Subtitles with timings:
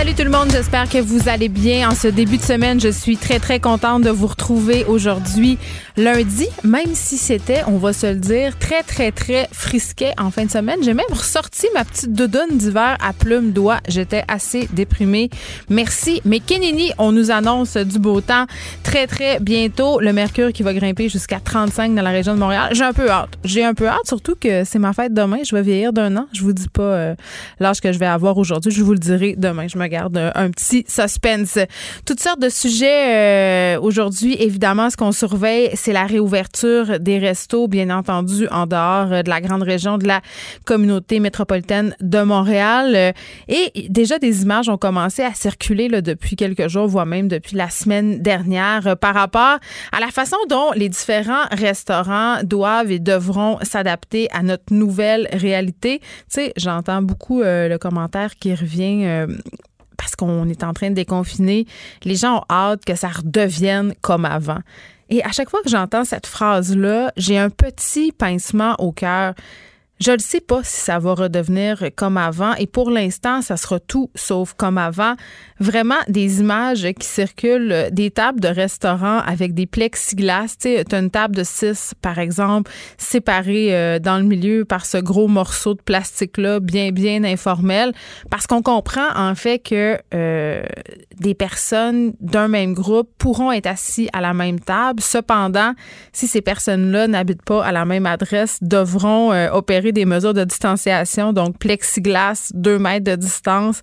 [0.00, 1.90] Salut tout le monde, j'espère que vous allez bien.
[1.90, 5.58] En ce début de semaine, je suis très très contente de vous retrouver aujourd'hui
[5.98, 10.46] lundi, même si c'était, on va se le dire, très très très frisquet en fin
[10.46, 10.78] de semaine.
[10.82, 13.80] J'ai même ressorti ma petite doudoune d'hiver à plumes d'oie.
[13.88, 15.28] J'étais assez déprimée.
[15.68, 16.22] Merci.
[16.24, 18.46] Mais Kenini, on nous annonce du beau temps
[18.82, 20.00] très très bientôt.
[20.00, 22.70] Le mercure qui va grimper jusqu'à 35 dans la région de Montréal.
[22.72, 23.36] J'ai un peu hâte.
[23.44, 25.40] J'ai un peu hâte, surtout que c'est ma fête demain.
[25.46, 26.26] Je vais vieillir d'un an.
[26.32, 27.14] Je vous dis pas euh,
[27.58, 28.72] l'âge que je vais avoir aujourd'hui.
[28.72, 29.68] Je vous le dirai demain.
[29.68, 31.58] Je me garde un, petit suspense.
[32.06, 34.36] Toutes sortes de sujets euh, aujourd'hui.
[34.40, 39.28] Évidemment, ce qu'on surveille, c'est la réouverture des restos, bien entendu, en dehors euh, de
[39.28, 40.22] la grande région de la
[40.64, 42.94] communauté métropolitaine de Montréal.
[42.94, 43.12] Euh,
[43.48, 47.68] et déjà, des images ont commencé à circuler depuis quelques jours, voire même depuis la
[47.68, 49.58] semaine dernière, par rapport
[49.92, 55.98] à la façon dont les différents restaurants doivent et devront s'adapter à notre nouvelle réalité.
[55.98, 59.26] Tu sais, j'entends beaucoup le commentaire qui revient
[60.00, 61.66] parce qu'on est en train de déconfiner,
[62.04, 64.60] les gens ont hâte que ça redevienne comme avant.
[65.10, 69.34] Et à chaque fois que j'entends cette phrase-là, j'ai un petit pincement au cœur.
[70.02, 73.78] Je ne sais pas si ça va redevenir comme avant et pour l'instant, ça sera
[73.78, 75.14] tout sauf comme avant.
[75.58, 80.56] Vraiment des images qui circulent, des tables de restaurants avec des plexiglas.
[80.58, 84.96] Tu as une table de six, par exemple, séparée euh, dans le milieu par ce
[84.96, 87.92] gros morceau de plastique-là, bien, bien informel,
[88.30, 90.62] parce qu'on comprend en fait que euh,
[91.18, 95.02] des personnes d'un même groupe pourront être assis à la même table.
[95.02, 95.74] Cependant,
[96.14, 100.44] si ces personnes-là n'habitent pas à la même adresse, devront euh, opérer des mesures de
[100.44, 103.82] distanciation, donc plexiglas, deux mètres de distance.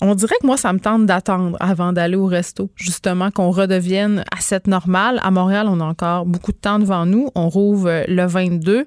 [0.00, 4.24] On dirait que moi, ça me tente d'attendre avant d'aller au resto, justement, qu'on redevienne
[4.30, 5.18] à cette normale.
[5.22, 7.30] À Montréal, on a encore beaucoup de temps devant nous.
[7.34, 8.86] On rouvre le 22.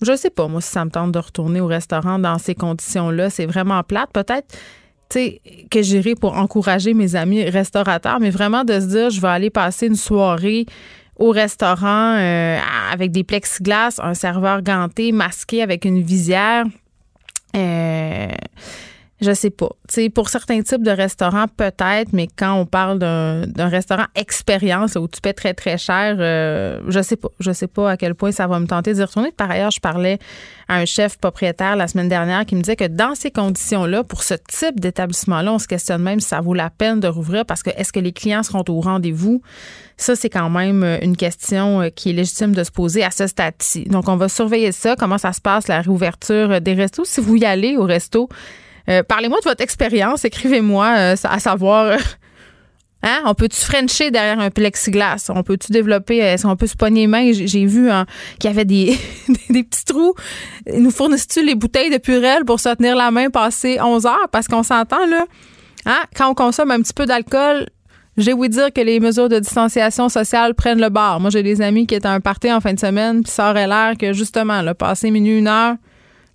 [0.00, 3.28] Je sais pas, moi, si ça me tente de retourner au restaurant dans ces conditions-là.
[3.28, 4.10] C'est vraiment plate.
[4.12, 4.56] Peut-être
[5.70, 9.50] que j'irai pour encourager mes amis restaurateurs, mais vraiment de se dire, je vais aller
[9.50, 10.66] passer une soirée
[11.20, 12.58] au restaurant euh,
[12.90, 16.64] avec des plexiglas, un serveur ganté, masqué avec une visière.
[17.54, 18.28] Euh,
[19.20, 19.68] je sais pas.
[19.88, 25.08] sais, pour certains types de restaurants, peut-être, mais quand on parle d'un restaurant expérience où
[25.08, 27.28] tu paies très, très cher, euh, je sais pas.
[27.38, 29.30] Je sais pas à quel point ça va me tenter d'y retourner.
[29.32, 30.18] Par ailleurs, je parlais
[30.68, 34.22] à un chef propriétaire la semaine dernière qui me disait que dans ces conditions-là, pour
[34.22, 37.62] ce type d'établissement-là, on se questionne même si ça vaut la peine de rouvrir parce
[37.62, 39.42] que est-ce que les clients seront au rendez-vous?
[39.98, 43.26] Ça, c'est quand même une question euh, qui est légitime de se poser à ce
[43.26, 43.84] stade-ci.
[43.84, 47.04] Donc, on va surveiller ça, comment ça se passe, la réouverture des restos.
[47.04, 48.30] Si vous y allez au resto,
[48.90, 50.24] euh, parlez-moi de votre expérience.
[50.24, 51.84] Écrivez-moi euh, à savoir.
[51.86, 51.96] Euh,
[53.02, 53.20] hein?
[53.24, 55.30] On peut-tu frencher derrière un plexiglas?
[55.34, 57.32] On peut-tu développer, est-ce qu'on peut se pogner les mains?
[57.32, 58.06] J'ai vu hein,
[58.38, 58.98] qu'il y avait des,
[59.48, 60.14] des petits trous.
[60.76, 64.28] Nous fournissent-tu les bouteilles de Purel pour se tenir la main passer 11 heures?
[64.32, 65.24] Parce qu'on s'entend, là.
[65.86, 66.02] Hein?
[66.16, 67.66] Quand on consomme un petit peu d'alcool,
[68.16, 71.20] j'ai ouï dire que les mesures de distanciation sociale prennent le bar.
[71.20, 73.50] Moi, j'ai des amis qui étaient à un party en fin de semaine, puis ça
[73.50, 75.76] aurait l'air que, justement, là, passer minuit, une heure,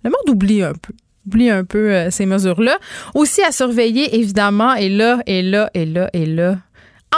[0.02, 0.94] le monde oublie un peu
[1.26, 2.78] oublie un peu euh, ces mesures-là.
[3.14, 6.56] Aussi à surveiller, évidemment, et là, et là, et là, et là.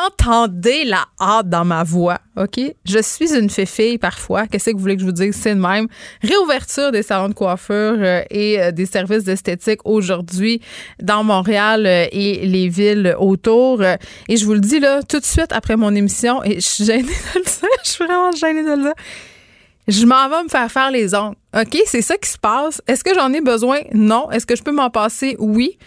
[0.07, 2.61] Entendez la hâte dans ma voix, OK?
[2.85, 4.47] Je suis une fée parfois.
[4.47, 5.35] Qu'est-ce que vous voulez que je vous dise?
[5.35, 5.89] C'est de même.
[6.23, 10.61] Réouverture des salons de coiffure euh, et euh, des services d'esthétique aujourd'hui
[11.03, 13.83] dans Montréal et les villes autour.
[13.83, 16.85] et je vous le dis là, tout de suite après mon émission, et je suis
[16.85, 18.95] gênée de le dire, je suis vraiment gênée de le dire
[19.89, 21.37] je m'en vais me faire faire les ongles.
[21.59, 22.83] OK, c'est ça qui se passe.
[22.87, 23.81] Est-ce que j'en ai besoin?
[23.95, 24.31] Non.
[24.31, 25.35] Est-ce que je peux m'en passer?
[25.39, 25.79] Oui.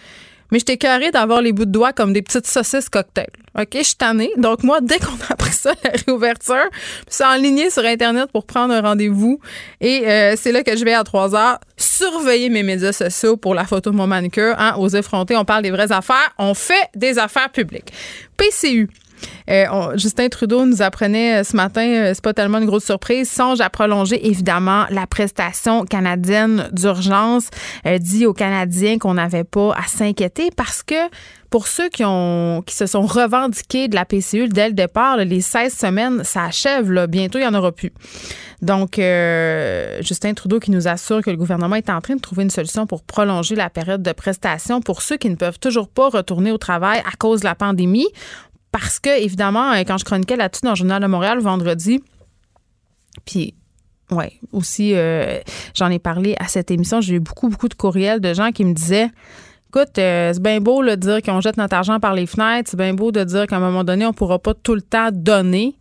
[0.50, 3.30] Mais j'étais carré d'avoir les bouts de doigts comme des petites saucisses cocktail.
[3.58, 4.30] OK, je suis tannée.
[4.36, 6.68] Donc, moi, dès qu'on a appris ça, la réouverture,
[7.08, 9.40] c'est enligné sur Internet pour prendre un rendez-vous.
[9.80, 13.54] Et euh, c'est là que je vais à 3 heures surveiller mes médias sociaux pour
[13.54, 14.54] la photo de mon manucure.
[14.58, 16.34] Hein, aux effrontés, on parle des vraies affaires.
[16.38, 17.90] On fait des affaires publiques.
[18.36, 18.90] PCU.
[19.50, 23.30] Euh, Justin Trudeau nous apprenait euh, ce matin, euh, c'est pas tellement une grosse surprise,
[23.30, 27.48] songe à prolonger évidemment la prestation canadienne d'urgence,
[28.00, 30.94] dit aux Canadiens qu'on n'avait pas à s'inquiéter parce que
[31.50, 36.24] pour ceux qui se sont revendiqués de la PCU dès le départ, les 16 semaines,
[36.24, 36.90] ça achève.
[36.90, 37.06] Là.
[37.06, 37.92] Bientôt, il n'y en aura plus.
[38.62, 38.94] Donc,
[40.00, 42.86] Justin Trudeau qui nous assure que le gouvernement est en train de trouver une solution
[42.86, 46.58] pour prolonger la période de prestation pour ceux qui ne peuvent toujours pas retourner au
[46.58, 48.08] travail à cause de la pandémie
[48.72, 52.02] parce que, évidemment, quand je chroniquais là-dessus dans le Journal de Montréal vendredi,
[53.24, 53.54] puis
[54.10, 54.94] oui, aussi,
[55.74, 57.00] j'en ai parlé à cette émission.
[57.00, 59.10] J'ai eu beaucoup, beaucoup de courriels de gens qui me disaient
[59.74, 62.68] Écoute, c'est bien beau de dire qu'on jette notre argent par les fenêtres.
[62.70, 64.82] C'est bien beau de dire qu'à un moment donné, on ne pourra pas tout le
[64.82, 65.78] temps donner.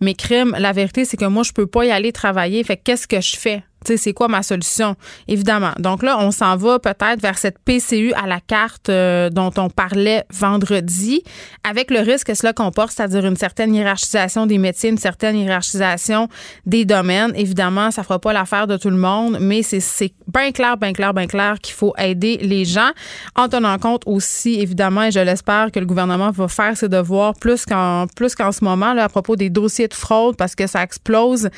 [0.00, 2.62] Mais crime, la vérité, c'est que moi, je peux pas y aller travailler.
[2.62, 3.64] Fait qu'est-ce que je fais?
[3.84, 4.96] C'est quoi ma solution?
[5.28, 5.72] Évidemment.
[5.78, 9.68] Donc là, on s'en va peut-être vers cette PCU à la carte euh, dont on
[9.68, 11.22] parlait vendredi,
[11.68, 16.28] avec le risque que cela comporte, c'est-à-dire une certaine hiérarchisation des métiers, une certaine hiérarchisation
[16.66, 17.32] des domaines.
[17.36, 21.14] Évidemment, ça fera pas l'affaire de tout le monde, mais c'est bien clair, bien clair,
[21.14, 22.90] bien clair qu'il faut aider les gens
[23.36, 27.34] en tenant compte aussi, évidemment, et je l'espère que le gouvernement va faire ses devoirs
[27.34, 30.66] plus qu'en plus qu'en ce moment là, à propos des dossiers de fraude parce que
[30.66, 31.48] ça explose.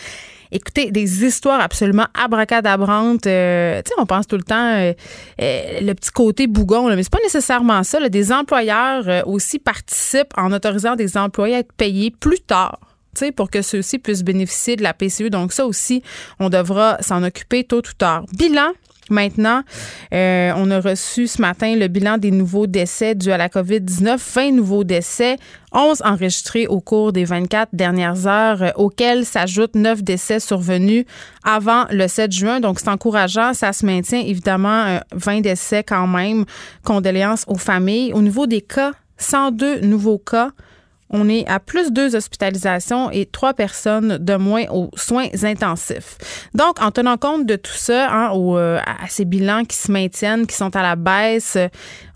[0.52, 3.26] Écoutez, des histoires absolument abracadabrantes.
[3.26, 4.92] Euh, tu sais, on pense tout le temps euh,
[5.40, 8.08] euh, le petit côté bougon, là, mais c'est pas nécessairement ça.
[8.08, 12.78] Des employeurs aussi participent en autorisant des employés à être payés plus tard
[13.36, 15.30] pour que ceux-ci puissent bénéficier de la PCU.
[15.30, 16.02] Donc ça aussi,
[16.40, 18.24] on devra s'en occuper tôt ou tard.
[18.36, 18.72] Bilan
[19.10, 19.62] Maintenant,
[20.14, 24.16] euh, on a reçu ce matin le bilan des nouveaux décès dus à la COVID-19.
[24.18, 25.36] 20 nouveaux décès,
[25.72, 31.04] 11 enregistrés au cours des 24 dernières heures, euh, auxquels s'ajoutent 9 décès survenus
[31.44, 32.60] avant le 7 juin.
[32.60, 33.52] Donc, c'est encourageant.
[33.52, 36.46] Ça se maintient, évidemment, 20 euh, décès quand même.
[36.82, 38.12] Condoléances aux familles.
[38.14, 40.50] Au niveau des cas, 102 nouveaux cas
[41.14, 46.18] on est à plus deux hospitalisations et trois personnes de moins aux soins intensifs.
[46.54, 50.46] Donc, en tenant compte de tout ça, hein, euh, à ces bilans qui se maintiennent,
[50.46, 51.56] qui sont à la baisse,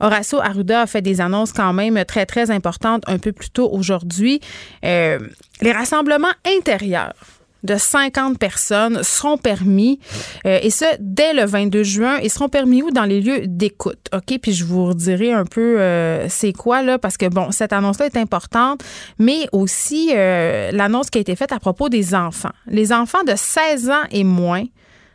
[0.00, 3.70] Horacio Arruda a fait des annonces quand même très, très importantes un peu plus tôt
[3.72, 4.40] aujourd'hui.
[4.84, 5.20] Euh,
[5.60, 7.14] les rassemblements intérieurs
[7.64, 9.98] de 50 personnes seront permis,
[10.46, 12.90] euh, et ce, dès le 22 juin, ils seront permis où?
[12.90, 14.38] Dans les lieux d'écoute, OK?
[14.40, 18.06] Puis je vous redirai un peu euh, c'est quoi, là, parce que, bon, cette annonce-là
[18.06, 18.82] est importante,
[19.18, 22.52] mais aussi euh, l'annonce qui a été faite à propos des enfants.
[22.68, 24.64] Les enfants de 16 ans et moins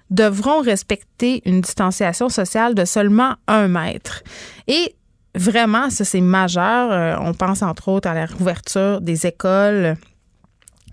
[0.10, 4.22] devront respecter une distanciation sociale de seulement un mètre.
[4.68, 4.96] Et
[5.34, 7.20] vraiment, ça, c'est majeur.
[7.22, 9.96] on pense, entre autres, à la réouverture des écoles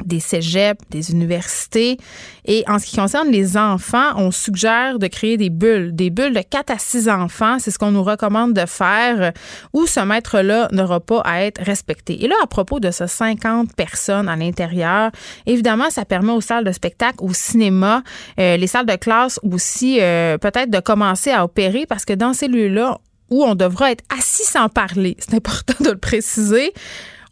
[0.05, 1.99] des cégeps, des universités.
[2.44, 6.35] Et en ce qui concerne les enfants, on suggère de créer des bulles, des bulles
[6.35, 7.58] de 4 à 6 enfants.
[7.58, 9.32] C'est ce qu'on nous recommande de faire,
[9.73, 12.25] où ce maître-là n'aura pas à être respecté.
[12.25, 15.11] Et là, à propos de ces 50 personnes à l'intérieur,
[15.47, 18.03] évidemment, ça permet aux salles de spectacle, au cinéma,
[18.38, 22.32] euh, les salles de classe aussi, euh, peut-être de commencer à opérer parce que dans
[22.32, 22.99] ces lieux-là,
[23.31, 26.73] où on devra être assis sans parler, c'est important de le préciser,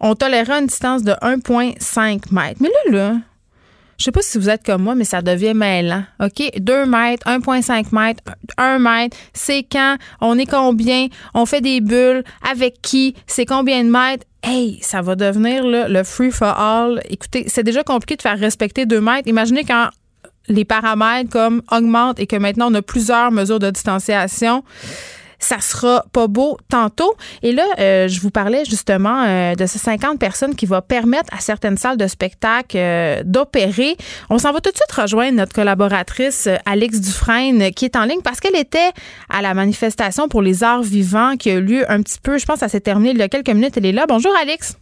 [0.01, 2.61] on tolérera une distance de 1,5 mètres.
[2.61, 3.17] Mais là, là,
[3.99, 6.05] je sais pas si vous êtes comme moi, mais ça devient mêlant.
[6.21, 6.51] OK?
[6.59, 8.23] 2 mètres, 1,5 mètres,
[8.57, 13.83] 1 mètre, c'est quand, on est combien, on fait des bulles, avec qui, c'est combien
[13.83, 14.25] de mètres?
[14.45, 17.01] Hey, ça va devenir le free for all.
[17.11, 19.27] Écoutez, c'est déjà compliqué de faire respecter 2 mètres.
[19.29, 19.89] Imaginez quand
[20.49, 24.65] les paramètres comme augmentent et que maintenant on a plusieurs mesures de distanciation
[25.39, 27.15] ça sera pas beau tantôt.
[27.43, 31.33] Et là, euh, je vous parlais justement euh, de ces 50 personnes qui vont permettre
[31.33, 33.97] à certaines salles de spectacle euh, d'opérer.
[34.31, 38.23] On s'en va tout de suite rejoindre notre collaboratrice Alex Dufresne qui est en ligne
[38.23, 38.91] parce qu'elle était
[39.31, 42.47] à la manifestation pour les arts vivants qui a eu lieu un petit peu, je
[42.47, 43.77] pense, ça s'est terminé il y a quelques minutes.
[43.77, 44.07] Elle est là.
[44.09, 44.77] Bonjour Alex.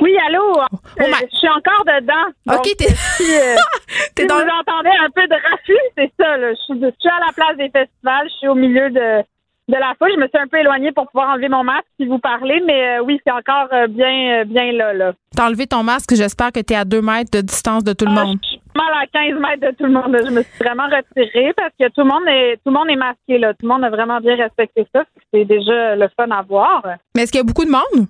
[0.00, 0.42] Oui, allô?
[0.56, 2.56] Oh je suis encore dedans.
[2.56, 4.34] OK, t'es si dans...
[4.34, 6.36] vous entendez un peu de raffus, c'est ça.
[6.38, 8.28] Je, suis, je suis à la place des festivals.
[8.28, 9.24] Je suis au milieu de,
[9.68, 10.10] de la foule.
[10.14, 12.98] Je me suis un peu éloignée pour pouvoir enlever mon masque si vous parlez, mais
[12.98, 14.92] euh, oui, c'est encore euh, bien, euh, bien là.
[14.92, 15.12] là.
[15.34, 18.04] T'as enlevé ton masque, j'espère que tu es à deux mètres de distance de tout
[18.04, 18.38] le ah, monde.
[18.42, 20.16] Je suis mal à 15 mètres de tout le monde.
[20.24, 22.96] Je me suis vraiment retirée parce que tout le monde est tout le monde est
[22.96, 23.52] masqué là.
[23.54, 25.04] Tout le monde a vraiment bien respecté ça.
[25.32, 26.82] C'est déjà le fun à voir.
[27.14, 28.06] Mais est-ce qu'il y a beaucoup de monde?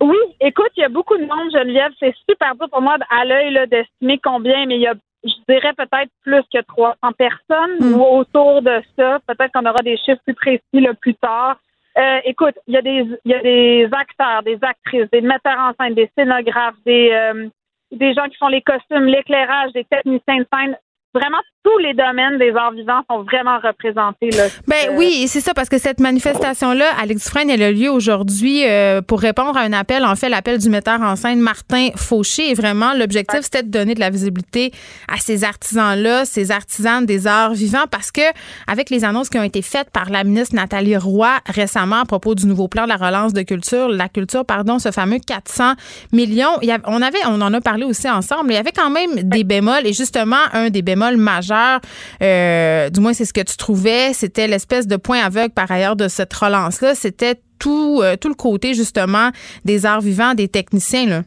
[0.00, 1.92] Oui, écoute, il y a beaucoup de monde, Geneviève.
[1.98, 5.72] C'est super dur pour moi à l'œil d'estimer combien, mais il y a je dirais
[5.74, 7.94] peut-être plus que 300 personnes hmm.
[7.94, 9.18] ou autour de ça.
[9.26, 11.56] Peut-être qu'on aura des chiffres plus précis là, plus tard.
[11.96, 15.58] Euh, écoute, il y a des il y a des acteurs, des actrices, des metteurs
[15.58, 17.48] en scène, des scénographes, des euh,
[17.92, 20.76] des gens qui font les costumes, l'éclairage, des techniciens de scène
[21.14, 24.30] vraiment tous les domaines des arts vivants sont vraiment représentés.
[24.30, 24.48] Là.
[24.66, 28.66] Ben euh, oui, c'est ça, parce que cette manifestation-là, Alex Dufresne, elle a lieu aujourd'hui
[28.66, 32.50] euh, pour répondre à un appel, en fait, l'appel du metteur en scène Martin Fauché.
[32.50, 34.72] Et vraiment, l'objectif, c'était de donner de la visibilité
[35.08, 38.20] à ces artisans-là, ces artisanes des arts vivants, parce que
[38.66, 42.34] avec les annonces qui ont été faites par la ministre Nathalie Roy récemment à propos
[42.34, 45.72] du nouveau plan de la relance de culture, la culture, pardon, ce fameux 400
[46.12, 48.90] millions, il y on avait, on en a parlé aussi ensemble, il y avait quand
[48.90, 51.80] même des bémols, et justement, un des bémols majeurs
[52.22, 55.96] euh, du moins c'est ce que tu trouvais, c'était l'espèce de point aveugle par ailleurs
[55.96, 59.30] de cette relance-là, c'était tout, euh, tout le côté justement
[59.64, 61.24] des arts vivants, des techniciens.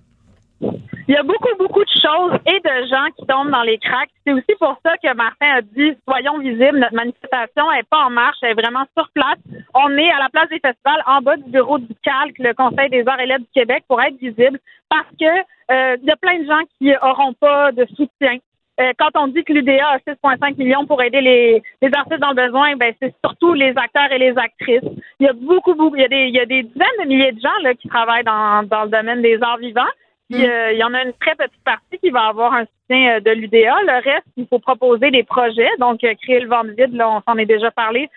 [1.07, 4.09] Il y a beaucoup, beaucoup de choses et de gens qui tombent dans les cracks.
[4.25, 6.79] C'est aussi pour ça que Martin a dit soyons visibles.
[6.79, 9.37] Notre manifestation n'est pas en marche, elle est vraiment sur place.
[9.73, 12.89] On est à la place des festivals, en bas du bureau du CALC, le Conseil
[12.89, 15.25] des arts et lettres du Québec, pour être visible parce que
[15.71, 18.37] euh, il y a plein de gens qui auront pas de soutien.
[18.79, 22.29] Euh, quand on dit que l'UDA a 6,5 millions pour aider les, les artistes dans
[22.29, 24.83] le besoin, ben c'est surtout les acteurs et les actrices.
[25.19, 27.07] Il y a beaucoup, beaucoup, il y a des, il y a des dizaines de
[27.07, 29.93] milliers de gens là, qui travaillent dans, dans le domaine des arts vivants.
[30.29, 30.49] Puis, mm.
[30.49, 33.19] euh, il y en a une très petite partie qui va avoir un soutien euh,
[33.19, 33.75] de l'UDA.
[33.81, 35.69] Le reste, il faut proposer des projets.
[35.79, 38.09] Donc, euh, créer le ventre vide, là, on s'en est déjà parlé,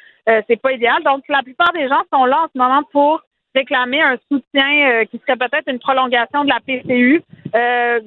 [0.47, 1.03] c'est pas idéal.
[1.03, 3.21] Donc, la plupart des gens sont là en ce moment pour
[3.55, 7.23] réclamer un soutien qui serait peut-être une prolongation de la PCU,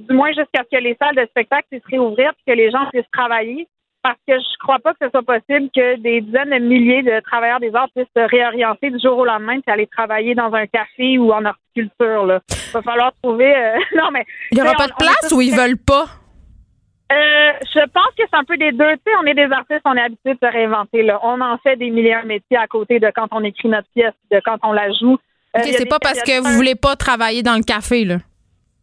[0.07, 2.85] du moins jusqu'à ce que les salles de spectacle puissent réouvrir et que les gens
[2.91, 3.67] puissent travailler
[4.03, 7.21] parce que je crois pas que ce soit possible que des dizaines de milliers de
[7.21, 10.67] travailleurs des arts puissent se réorienter du jour au lendemain et aller travailler dans un
[10.67, 12.25] café ou en horticulture.
[12.25, 12.41] Là.
[12.50, 13.55] Il va falloir trouver.
[13.55, 14.25] Euh, non, mais.
[14.51, 16.05] Il n'y aura pas de place ou ils veulent pas?
[17.12, 18.91] Euh, je pense que c'est un peu des deux.
[18.93, 21.03] Tu sais, on est des artistes, on est habitués de se réinventer.
[21.03, 21.19] Là.
[21.23, 24.13] On en fait des milliers de métiers à côté de quand on écrit notre pièce,
[24.31, 25.17] de quand on la joue.
[25.55, 28.17] Euh, c'est pas parce que vous voulez pas travailler dans le café, là.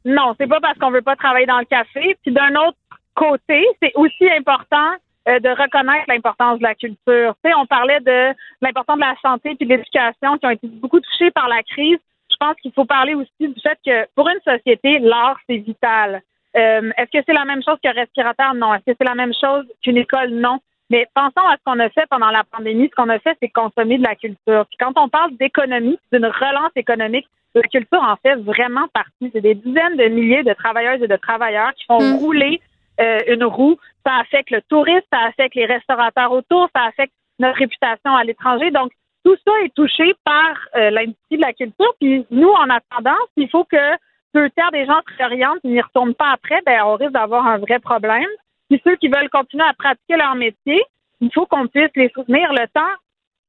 [0.05, 2.17] Non, c'est pas parce qu'on veut pas travailler dans le café.
[2.23, 2.79] Puis d'un autre
[3.15, 4.93] côté, c'est aussi important
[5.29, 7.35] euh, de reconnaître l'importance de la culture.
[7.45, 10.67] Tu sais, on parlait de l'importance de la santé et de l'éducation qui ont été
[10.67, 11.99] beaucoup touchées par la crise.
[12.31, 16.23] Je pense qu'il faut parler aussi du fait que pour une société, l'art, c'est vital.
[16.57, 18.55] Euh, est-ce que c'est la même chose qu'un respirateur?
[18.55, 18.75] Non.
[18.75, 20.31] Est-ce que c'est la même chose qu'une école?
[20.31, 20.59] Non.
[20.91, 22.89] Mais pensons à ce qu'on a fait pendant la pandémie.
[22.91, 24.67] Ce qu'on a fait, c'est consommer de la culture.
[24.67, 29.31] Puis quand on parle d'économie, d'une relance économique, la culture en fait vraiment partie.
[29.33, 32.17] C'est des dizaines de milliers de travailleuses et de travailleurs qui font mm.
[32.17, 32.61] rouler
[33.01, 33.77] euh, une roue.
[34.05, 38.71] Ça affecte le tourisme, ça affecte les restaurateurs autour, ça affecte notre réputation à l'étranger.
[38.71, 38.93] Donc,
[39.25, 41.95] tout ça est touché par euh, l'industrie de la culture.
[42.01, 43.97] Puis nous, en attendant, s'il faut que
[44.35, 47.47] deux tiers des gens se réorientent et n'y retournent pas après, ben on risque d'avoir
[47.47, 48.29] un vrai problème.
[48.71, 50.81] Puis ceux qui veulent continuer à pratiquer leur métier,
[51.21, 52.95] il faut qu'on puisse les soutenir le temps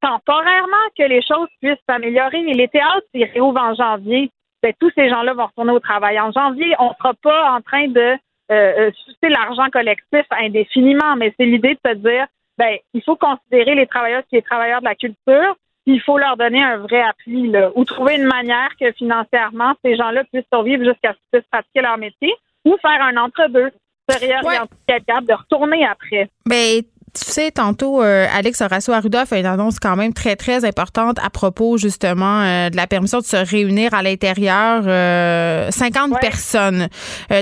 [0.02, 2.40] temporairement que les choses puissent s'améliorer.
[2.40, 4.30] Et les théâtres, ils réouvrent en janvier.
[4.62, 6.18] Ben, tous ces gens-là vont retourner au travail.
[6.20, 8.16] En janvier, on ne sera pas en train de
[8.50, 12.26] euh, euh l'argent collectif indéfiniment, mais c'est l'idée de se dire,
[12.58, 16.18] ben, il faut considérer les travailleurs qui sont travailleurs de la culture, puis il faut
[16.18, 20.44] leur donner un vrai appui, là, ou trouver une manière que financièrement, ces gens-là puissent
[20.52, 23.70] survivre jusqu'à ce qu'ils puissent pratiquer leur métier, ou faire un entre-deux,
[24.08, 26.30] se réorienter, capable de retourner après.
[26.46, 26.82] Ben,
[27.14, 31.18] tu sais, tantôt, euh, Alex Horacio Arruda fait une annonce quand même très, très importante
[31.22, 34.82] à propos, justement, euh, de la permission de se réunir à l'intérieur.
[34.82, 36.88] 50 euh, personnes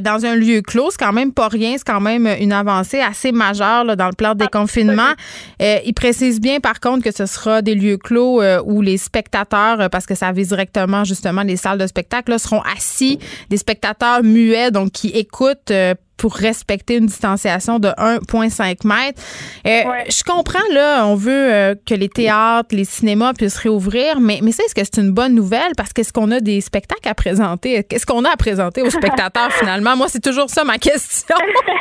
[0.03, 1.75] dans un lieu clos, c'est quand même pas rien.
[1.77, 5.13] C'est quand même une avancée assez majeure là, dans le plan de déconfinement.
[5.61, 10.07] il précise bien, par contre, que ce sera des lieux clos où les spectateurs, parce
[10.07, 14.73] que ça vise directement, justement, les salles de spectacle, là, seront assis, des spectateurs muets,
[14.73, 15.73] donc qui écoutent
[16.21, 19.23] pour respecter une distanciation de 1,5 mètres.
[19.67, 24.41] Euh, je comprends, là, on veut euh, que les théâtres, les cinémas puissent réouvrir, mais,
[24.43, 25.73] mais ça, est-ce que c'est une bonne nouvelle?
[25.79, 27.85] Parce qu'est-ce qu'on a des spectacles à présenter?
[27.85, 29.97] Qu'est-ce qu'on a à présenter aux spectateurs, finalement?
[29.97, 31.37] Moi, c'est toujours ça ma question.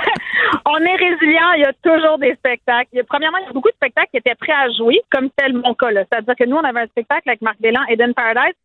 [0.66, 3.04] on est résilient, il y a toujours des spectacles.
[3.10, 5.74] premièrement, il y a beaucoup de spectacles qui étaient prêts à jouer, comme tel mon
[5.74, 5.90] cas.
[5.92, 8.56] C'est-à-dire que nous, on avait un spectacle avec Marc Bélan, Eden Paradise.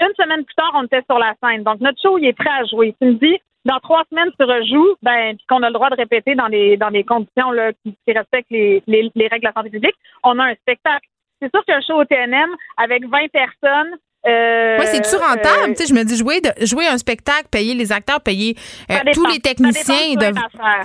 [0.00, 1.64] Une semaine plus tard, on était sur la scène.
[1.64, 2.94] Donc, notre show, il est prêt à jouer.
[3.02, 3.36] Tu me dis,
[3.68, 6.76] dans trois semaines tu rejoues, ben, puis qu'on a le droit de répéter dans des
[6.76, 9.94] dans des conditions là, qui, respectent les, les, les, règles de la santé publique,
[10.24, 11.06] on a un spectacle.
[11.40, 13.94] C'est sûr qu'un show au TNM avec 20 personnes.
[14.26, 15.76] Euh, oui, c'est-tu rentable?
[15.76, 18.56] sais je me dis, jouer, de, jouer un spectacle, payer les acteurs, payer
[18.90, 20.14] euh, tous les techniciens.
[20.14, 20.32] De...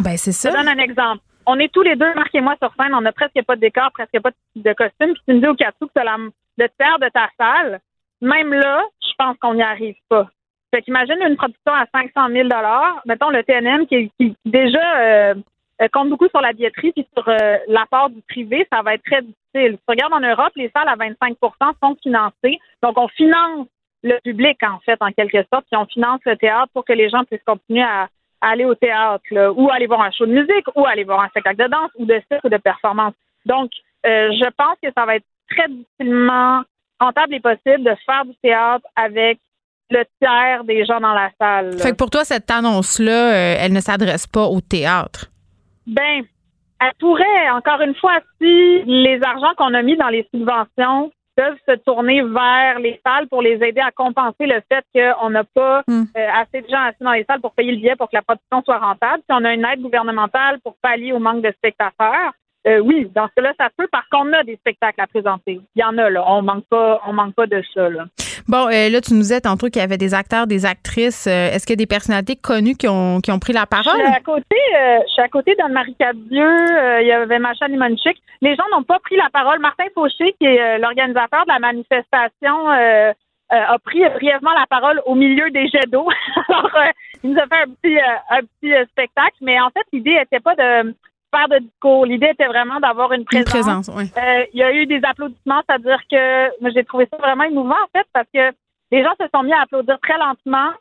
[0.03, 0.51] Ben, c'est ça.
[0.51, 1.23] Je donne un exemple.
[1.45, 2.93] On est tous les deux, Marc et moi, sur scène.
[2.93, 5.13] On n'a presque pas de décor, presque pas de costume.
[5.13, 7.79] Puis tu me dis au cas où que tu le faire de ta salle.
[8.21, 10.29] Même là, je pense qu'on n'y arrive pas.
[10.73, 12.49] Fait qu'imagine une production à 500 000
[13.05, 15.35] mettons le TNM qui, qui déjà euh,
[15.91, 19.21] compte beaucoup sur la billetterie puis sur euh, l'apport du privé, ça va être très
[19.21, 19.77] difficile.
[19.77, 22.59] Si tu regardes en Europe, les salles à 25% sont financées.
[22.81, 23.67] Donc, on finance
[24.01, 27.07] le public, en fait, en quelque sorte, puis on finance le théâtre pour que les
[27.09, 28.07] gens puissent continuer à,
[28.41, 29.23] aller au théâtre,
[29.55, 32.05] ou aller voir un show de musique, ou aller voir un spectacle de danse, ou
[32.05, 33.13] de cirque, ou de performance.
[33.45, 33.69] Donc,
[34.05, 36.63] euh, je pense que ça va être très difficilement
[36.99, 39.39] rentable et possible de faire du théâtre avec
[39.93, 41.79] le tiers des gens dans la salle.
[41.79, 45.27] Fait que pour toi, cette annonce-là, euh, elle ne s'adresse pas au théâtre.
[45.88, 46.23] Ben,
[46.81, 51.57] elle pourrait, encore une fois, si les argents qu'on a mis dans les subventions peuvent
[51.67, 55.81] se tourner vers les salles pour les aider à compenser le fait qu'on n'a pas
[55.88, 56.03] hmm.
[56.15, 58.21] euh, assez de gens assis dans les salles pour payer le billet pour que la
[58.21, 59.23] production soit rentable.
[59.27, 62.33] Si on a une aide gouvernementale pour pallier au manque de spectateurs,
[62.67, 65.59] euh, oui, dans ce cas-là, ça peut, parce qu'on a des spectacles à présenter.
[65.75, 66.23] Il y en a, là.
[66.27, 68.05] On manque pas, on manque pas de ça, là.
[68.47, 71.27] Bon, euh, là, tu nous disais tantôt qu'il y avait des acteurs, des actrices.
[71.27, 74.00] Euh, est-ce qu'il y a des personnalités connues qui ont, qui ont pris la parole?
[74.00, 78.21] Je suis à côté, je suis à côté d'Anne-Marie Cadieux, il y avait Macha Limonchik.
[78.41, 79.59] Les gens n'ont pas pris la parole.
[79.59, 82.69] Martin Fauché, qui est l'organisateur de la manifestation,
[83.50, 86.07] a pris brièvement la parole au milieu des jets d'eau.
[86.50, 86.71] Alors,
[87.23, 87.97] il nous a fait un petit,
[88.29, 90.93] un petit spectacle, mais en fait, l'idée n'était pas de
[91.33, 92.05] faire de discours.
[92.05, 93.89] L'idée était vraiment d'avoir une présence.
[93.89, 97.75] Euh, il y a eu des applaudissements, c'est-à-dire que moi, j'ai trouvé ça vraiment émouvant,
[97.75, 98.51] en fait, parce que
[98.91, 100.71] les gens se sont mis à applaudir très lentement.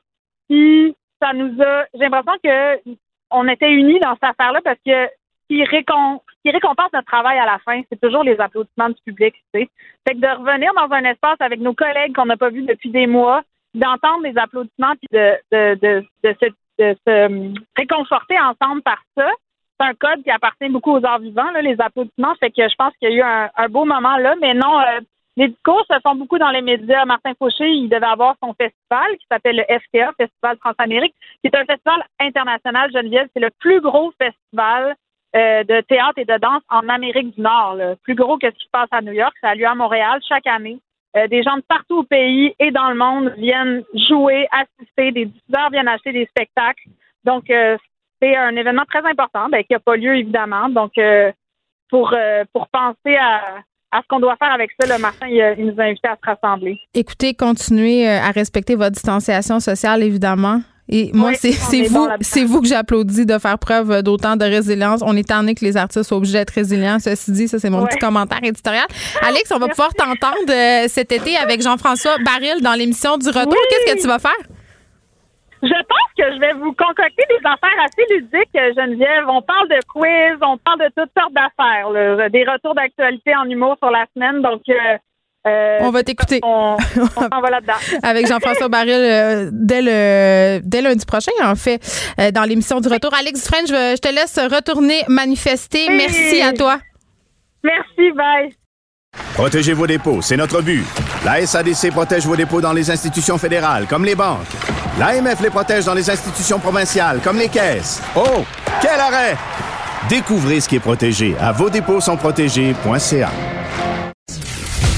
[0.49, 1.85] Puis ça nous a.
[1.95, 2.97] J'ai l'impression que
[3.31, 5.09] on était unis dans cette affaire-là parce que
[5.51, 9.35] ce qui, récompense notre travail à la fin, c'est toujours les applaudissements du public.
[9.55, 9.71] Tu sais.
[10.07, 12.91] Fait que de revenir dans un espace avec nos collègues qu'on n'a pas vus depuis
[12.91, 13.43] des mois,
[13.75, 16.47] d'entendre les applaudissements puis de, de, de, de, se,
[16.79, 19.31] de se réconforter ensemble par ça,
[19.83, 22.35] un code qui appartient beaucoup aux arts vivants, les applaudissements.
[22.37, 24.35] Fait que je pense qu'il y a eu un, beau moment là.
[24.41, 25.01] Mais non, euh,
[25.37, 27.05] les discours se font beaucoup dans les médias.
[27.05, 31.57] Martin Fauché, il devait avoir son festival qui s'appelle le FTA, Festival Transamérique, qui est
[31.57, 33.29] un festival international, Geneviève.
[33.35, 34.95] C'est le plus gros festival
[35.35, 37.77] euh, de théâtre et de danse en Amérique du Nord.
[38.03, 39.35] Plus gros que ce qui se passe à New York.
[39.41, 40.79] Ça a lieu à Montréal chaque année.
[41.15, 45.27] Euh, des gens de partout au pays et dans le monde viennent jouer, assister, des
[45.27, 46.89] diffuseurs viennent acheter des spectacles.
[47.25, 47.51] Donc,
[48.23, 50.69] c'est un événement très important ben, qui n'a pas lieu, évidemment.
[50.69, 51.33] Donc, euh,
[51.91, 53.59] pour, euh, pour penser à,
[53.91, 56.31] à ce qu'on doit faire avec ça, le Martin, il, nous a invités à se
[56.31, 56.79] rassembler.
[56.95, 60.61] Écoutez, continuez euh, à respecter votre distanciation sociale, évidemment.
[60.89, 61.53] Et moi, c'est
[61.89, 65.01] vous, c'est vous que j'applaudis de faire preuve d'autant de résilience.
[65.05, 66.99] On est tanné que les artistes soient obligés d'être résilients.
[66.99, 68.85] Ceci dit, ça, c'est mon petit commentaire éditorial.
[69.23, 73.57] Alex, on va pouvoir t'entendre cet été avec Jean-François Baril dans l'émission du Retour.
[73.71, 74.33] Qu'est-ce que tu vas faire?
[75.63, 79.29] Je pense que je vais vous concocter des affaires assez ludiques, Geneviève.
[79.29, 83.77] On parle de quiz, on parle de toutes sortes d'affaires, des retours d'actualité en humour
[83.79, 84.43] sur la semaine.
[84.43, 84.99] Donc, euh,
[85.47, 86.41] euh, on va t'écouter.
[86.43, 87.75] On, va là-dedans.
[88.03, 91.81] Avec Jean-François Baril euh, dès, le, dès lundi prochain, en fait,
[92.35, 93.15] dans l'émission du retour.
[93.15, 95.87] Alex French, je, te laisse retourner manifester.
[95.91, 96.79] Merci à toi.
[97.63, 98.53] Merci, bye.
[99.35, 100.85] Protégez vos dépôts, c'est notre but.
[101.25, 104.82] La SADC protège vos dépôts dans les institutions fédérales, comme les banques.
[104.99, 108.01] L'AMF les protège dans les institutions provinciales, comme les caisses.
[108.15, 108.45] Oh,
[108.81, 109.37] quel arrêt!
[110.09, 113.31] Découvrez ce qui est protégé à vos dépôts sont protégés.ca.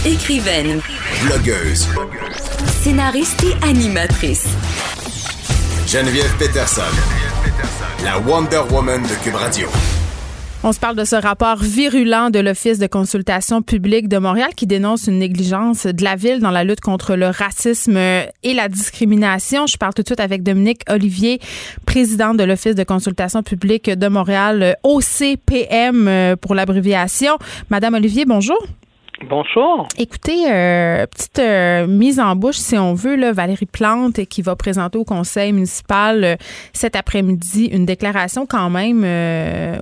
[0.04, 0.80] Écrivaine,
[1.24, 1.88] blogueuse,
[2.82, 4.46] scénariste et animatrice.
[5.86, 6.82] Geneviève Peterson,
[8.02, 9.68] la Wonder Woman de Cube Radio.
[10.66, 14.66] On se parle de ce rapport virulent de l'Office de consultation publique de Montréal qui
[14.66, 19.66] dénonce une négligence de la ville dans la lutte contre le racisme et la discrimination.
[19.66, 21.38] Je parle tout de suite avec Dominique Olivier,
[21.84, 27.36] président de l'Office de consultation publique de Montréal, OCPM euh, pour l'abréviation.
[27.68, 28.56] Madame Olivier, bonjour.
[29.22, 29.86] Bonjour.
[29.96, 34.98] Écoutez, euh, petite euh, mise en bouche, si on veut, Valérie Plante qui va présenter
[34.98, 36.36] au conseil municipal euh,
[36.72, 39.04] cet après-midi une déclaration quand même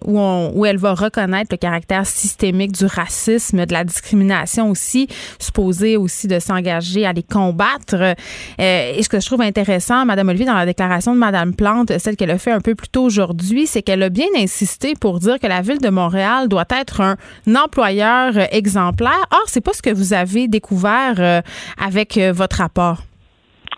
[0.05, 6.29] où elle va reconnaître le caractère systémique du racisme, de la discrimination aussi, supposée aussi
[6.29, 8.15] de s'engager à les combattre.
[8.59, 12.17] et ce que je trouve intéressant, Madame Olivier, dans la déclaration de Madame Plante, celle
[12.17, 15.39] qu'elle a fait un peu plus tôt aujourd'hui, c'est qu'elle a bien insisté pour dire
[15.39, 17.17] que la ville de Montréal doit être un
[17.55, 21.41] employeur exemplaire Or, c'est pas ce que vous avez découvert euh,
[21.83, 22.99] avec euh, votre rapport?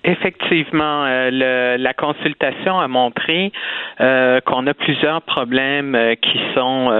[0.06, 3.52] Effectivement, euh, la consultation a montré
[3.98, 6.90] qu'on a plusieurs problèmes qui sont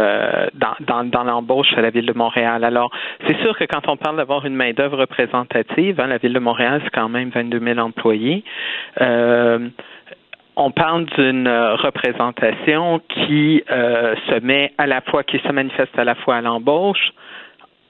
[0.55, 2.65] dans, dans, l'embauche à la ville de Montréal.
[2.65, 2.91] Alors,
[3.27, 6.81] c'est sûr que quand on parle d'avoir une main-d'œuvre représentative, hein, la ville de Montréal,
[6.83, 8.43] c'est quand même 22 000 employés.
[8.99, 16.15] on parle d'une représentation qui se met à la fois, qui se manifeste à la
[16.15, 17.13] fois à l'embauche,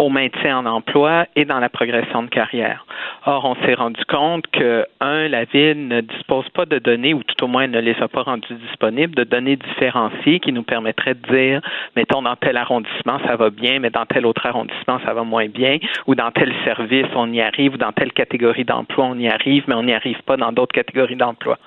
[0.04, 2.84] au maintien en emploi et dans la progression de carrière.
[3.24, 7.22] Or, on s'est rendu compte que, un, la ville ne dispose pas de données, ou
[7.22, 11.14] tout au moins ne les a pas rendues disponibles, de données différenciées qui nous permettraient
[11.14, 11.62] de dire,
[11.96, 15.48] mettons, dans tel arrondissement, ça va bien, mais dans tel autre arrondissement, ça va moins
[15.48, 19.28] bien, ou dans tel service, on y arrive, ou dans telle catégorie d'emploi, on y
[19.28, 21.58] arrive, mais on n'y arrive pas dans d'autres catégories d'emploi.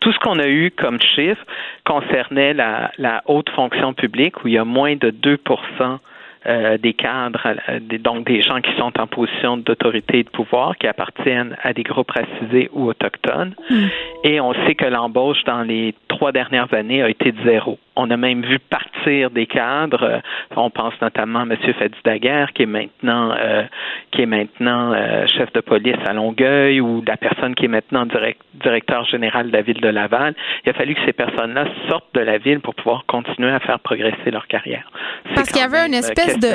[0.00, 1.42] Tout ce qu'on a eu comme chiffre
[1.84, 5.38] concernait la, haute fonction publique, où il y a moins de 2
[6.46, 10.76] euh, des cadres, euh, donc des gens qui sont en position d'autorité et de pouvoir,
[10.76, 13.54] qui appartiennent à des groupes racisés ou autochtones.
[13.68, 13.86] Hmm.
[14.24, 17.78] Et on sait que l'embauche dans les trois dernières années a été de zéro.
[17.96, 20.02] On a même vu partir des cadres.
[20.02, 20.18] Euh,
[20.54, 21.56] on pense notamment à M.
[21.78, 23.64] Fadi Daguerre, qui est maintenant euh,
[24.12, 28.06] qui est maintenant euh, chef de police à Longueuil, ou la personne qui est maintenant
[28.62, 30.34] directeur général de la ville de Laval.
[30.64, 33.80] Il a fallu que ces personnes-là sortent de la ville pour pouvoir continuer à faire
[33.80, 34.90] progresser leur carrière.
[35.34, 36.48] Parce qu'il y avait une espèce de.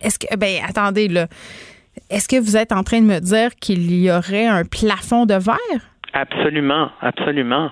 [0.00, 1.26] Est-ce que ben attendez là
[2.10, 5.34] Est-ce que vous êtes en train de me dire qu'il y aurait un plafond de
[5.34, 5.82] verre?
[6.12, 7.70] Absolument, absolument.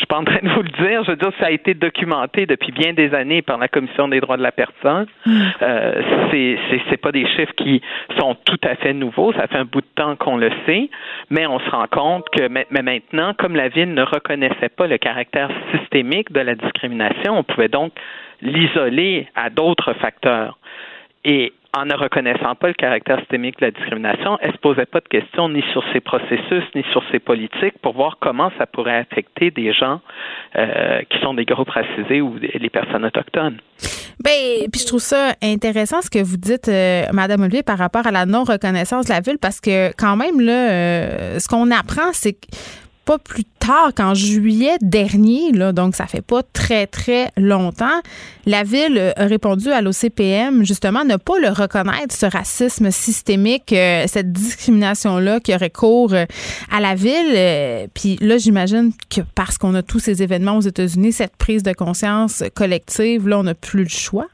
[0.00, 1.04] Je suis pas en train de vous le dire.
[1.04, 4.20] Je veux dire, ça a été documenté depuis bien des années par la Commission des
[4.20, 5.06] droits de la personne.
[5.26, 5.40] Mm.
[5.60, 6.58] Euh, c'est
[6.88, 7.82] c'est pas des chiffres qui
[8.18, 9.34] sont tout à fait nouveaux.
[9.34, 10.88] Ça fait un bout de temps qu'on le sait,
[11.28, 14.96] mais on se rend compte que mais maintenant, comme la ville ne reconnaissait pas le
[14.96, 17.92] caractère systémique de la discrimination, on pouvait donc
[18.40, 20.58] l'isoler à d'autres facteurs.
[21.26, 24.86] Et en ne reconnaissant pas le caractère systémique de la discrimination, elle ne se posait
[24.86, 28.66] pas de questions ni sur ses processus, ni sur ses politiques pour voir comment ça
[28.66, 30.00] pourrait affecter des gens
[30.56, 33.58] euh, qui sont des groupes racisés ou les personnes autochtones.
[34.22, 38.06] Ben, puis je trouve ça intéressant ce que vous dites, euh, Madame Olivier, par rapport
[38.06, 42.12] à la non-reconnaissance de la ville, parce que quand même, là, euh, ce qu'on apprend,
[42.12, 42.46] c'est que
[43.10, 48.00] pas plus tard qu'en juillet dernier, donc ça fait pas très, très longtemps,
[48.46, 54.04] la Ville a répondu à l'OCPM, justement, ne pas le reconnaître, ce racisme systémique, euh,
[54.06, 56.24] cette discrimination-là qui aurait cours euh,
[56.70, 57.34] à la Ville.
[57.34, 61.64] Euh, puis là, j'imagine que parce qu'on a tous ces événements aux États-Unis, cette prise
[61.64, 64.28] de conscience collective, là, on n'a plus le choix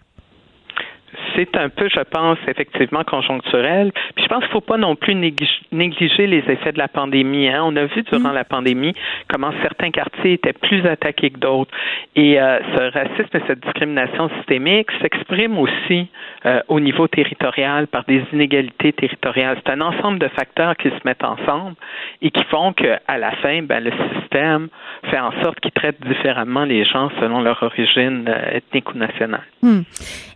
[1.37, 3.93] c'est un peu, je pense, effectivement conjoncturel.
[4.15, 7.49] Puis je pense qu'il ne faut pas non plus négliger les effets de la pandémie.
[7.49, 7.63] Hein.
[7.65, 8.35] On a vu durant mm.
[8.35, 8.95] la pandémie
[9.29, 11.71] comment certains quartiers étaient plus attaqués que d'autres.
[12.15, 16.09] Et euh, ce racisme et cette discrimination systémique s'expriment aussi
[16.47, 19.61] euh, au niveau territorial par des inégalités territoriales.
[19.65, 21.77] C'est un ensemble de facteurs qui se mettent ensemble
[22.23, 24.69] et qui font qu'à la fin, ben, le système
[25.11, 29.45] fait en sorte qu'il traite différemment les gens selon leur origine euh, ethnique ou nationale.
[29.63, 29.83] Hmm.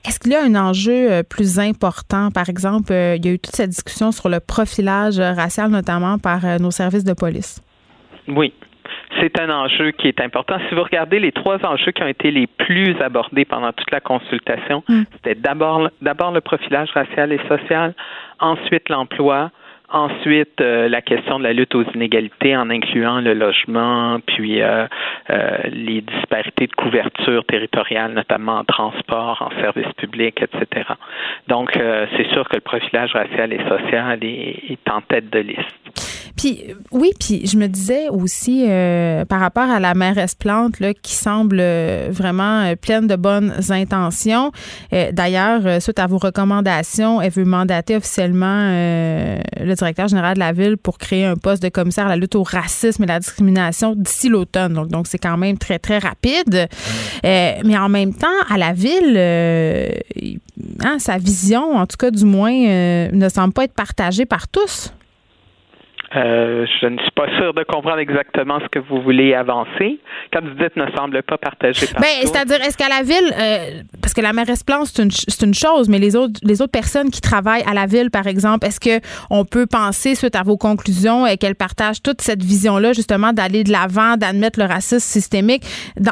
[0.06, 2.30] Est-ce qu'il y a un enjeu euh, plus important?
[2.30, 6.18] Par exemple, euh, il y a eu toute cette discussion sur le profilage racial, notamment
[6.18, 7.62] par euh, nos services de police.
[8.28, 8.52] Oui.
[9.20, 10.56] C'est un enjeu qui est important.
[10.68, 14.00] Si vous regardez les trois enjeux qui ont été les plus abordés pendant toute la
[14.00, 15.02] consultation, hmm.
[15.14, 17.94] c'était d'abord d'abord le profilage racial et social,
[18.38, 19.50] ensuite l'emploi,
[19.92, 24.86] Ensuite, euh, la question de la lutte aux inégalités en incluant le logement, puis euh,
[25.30, 30.86] euh, les disparités de couverture territoriale, notamment en transport, en services publics, etc.
[31.48, 35.60] Donc, c'est sûr que le profilage racial et social est, en tête de liste.
[36.36, 38.66] Puis oui, puis je me disais aussi
[39.28, 41.60] par rapport à la mairesse Plante là, qui semble
[42.10, 44.52] vraiment pleine de bonnes intentions.
[45.12, 50.76] D'ailleurs, suite à vos recommandations, elle veut mandater officiellement le directeur général de la ville
[50.76, 54.28] pour créer un poste de commissaire à la lutte au racisme et la discrimination d'ici
[54.28, 54.74] l'automne.
[54.74, 56.68] Donc, donc c'est quand même très très rapide.
[57.22, 59.16] mais en même temps, à la ville,
[60.84, 64.92] hein, sa vision, en tout cas du moins, ne semble pas être partagée par tous.
[66.16, 70.00] Euh, je ne suis pas sûre de comprendre exactement ce que vous voulez avancer.
[70.32, 73.82] Quand vous dites ne semble pas partager par ben, C'est-à-dire, est-ce qu'à la ville, euh,
[74.02, 75.10] parce que la mairesse Plante, c'est une,
[75.42, 78.66] une, chose, mais les autres, les autres personnes qui travaillent à la ville, par exemple,
[78.66, 83.32] est-ce qu'on peut penser, suite à vos conclusions, et qu'elles partagent toute cette vision-là, justement,
[83.32, 85.62] d'aller de l'avant, d'admettre le racisme systémique,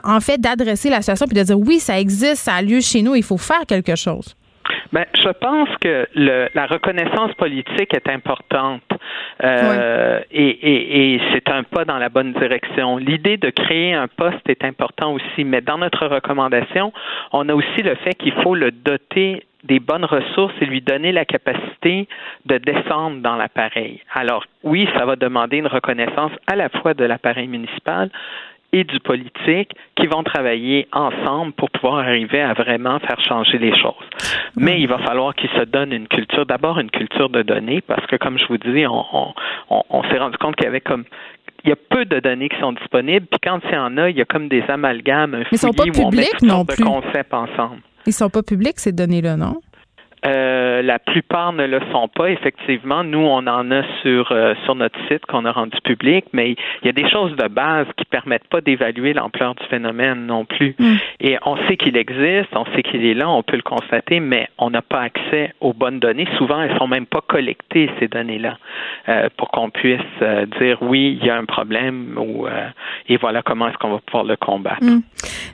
[0.04, 3.02] en fait, d'adresser la situation puis de dire oui, ça existe, ça a lieu chez
[3.02, 4.36] nous, il faut faire quelque chose?
[4.92, 8.82] Ben, je pense que le, la reconnaissance politique est importante
[9.42, 12.96] euh, et, et, et c'est un pas dans la bonne direction.
[12.96, 16.92] L'idée de créer un poste est important aussi, mais dans notre recommandation,
[17.32, 21.12] on a aussi le fait qu'il faut le doter des bonnes ressources et lui donner
[21.12, 22.08] la capacité
[22.46, 24.00] de descendre dans l'appareil.
[24.14, 28.10] Alors oui, ça va demander une reconnaissance à la fois de l'appareil municipal,
[28.72, 33.74] et du politique qui vont travailler ensemble pour pouvoir arriver à vraiment faire changer les
[33.76, 33.94] choses.
[34.56, 38.06] Mais il va falloir qu'ils se donnent une culture, d'abord une culture de données, parce
[38.06, 39.04] que comme je vous dis, on,
[39.70, 41.04] on, on s'est rendu compte qu'il y avait comme
[41.64, 44.10] il y a peu de données qui sont disponibles, puis quand il y en a,
[44.10, 46.76] il y a comme des amalgames, un Ils sont pas publics non plus.
[46.82, 47.80] de concepts ensemble.
[48.06, 49.60] Ils sont pas publics ces données-là, non?
[50.26, 52.30] Euh, la plupart ne le sont pas.
[52.30, 56.52] Effectivement, nous, on en a sur euh, sur notre site qu'on a rendu public, mais
[56.52, 60.44] il y a des choses de base qui permettent pas d'évaluer l'ampleur du phénomène non
[60.44, 60.74] plus.
[60.78, 60.94] Mm.
[61.20, 64.48] Et on sait qu'il existe, on sait qu'il est là, on peut le constater, mais
[64.58, 66.26] on n'a pas accès aux bonnes données.
[66.36, 68.58] Souvent, elles sont même pas collectées ces données-là
[69.08, 70.00] euh, pour qu'on puisse
[70.60, 72.46] dire oui, il y a un problème ou
[73.08, 74.82] et voilà comment est-ce qu'on va pouvoir le combattre.
[74.84, 75.02] Mm.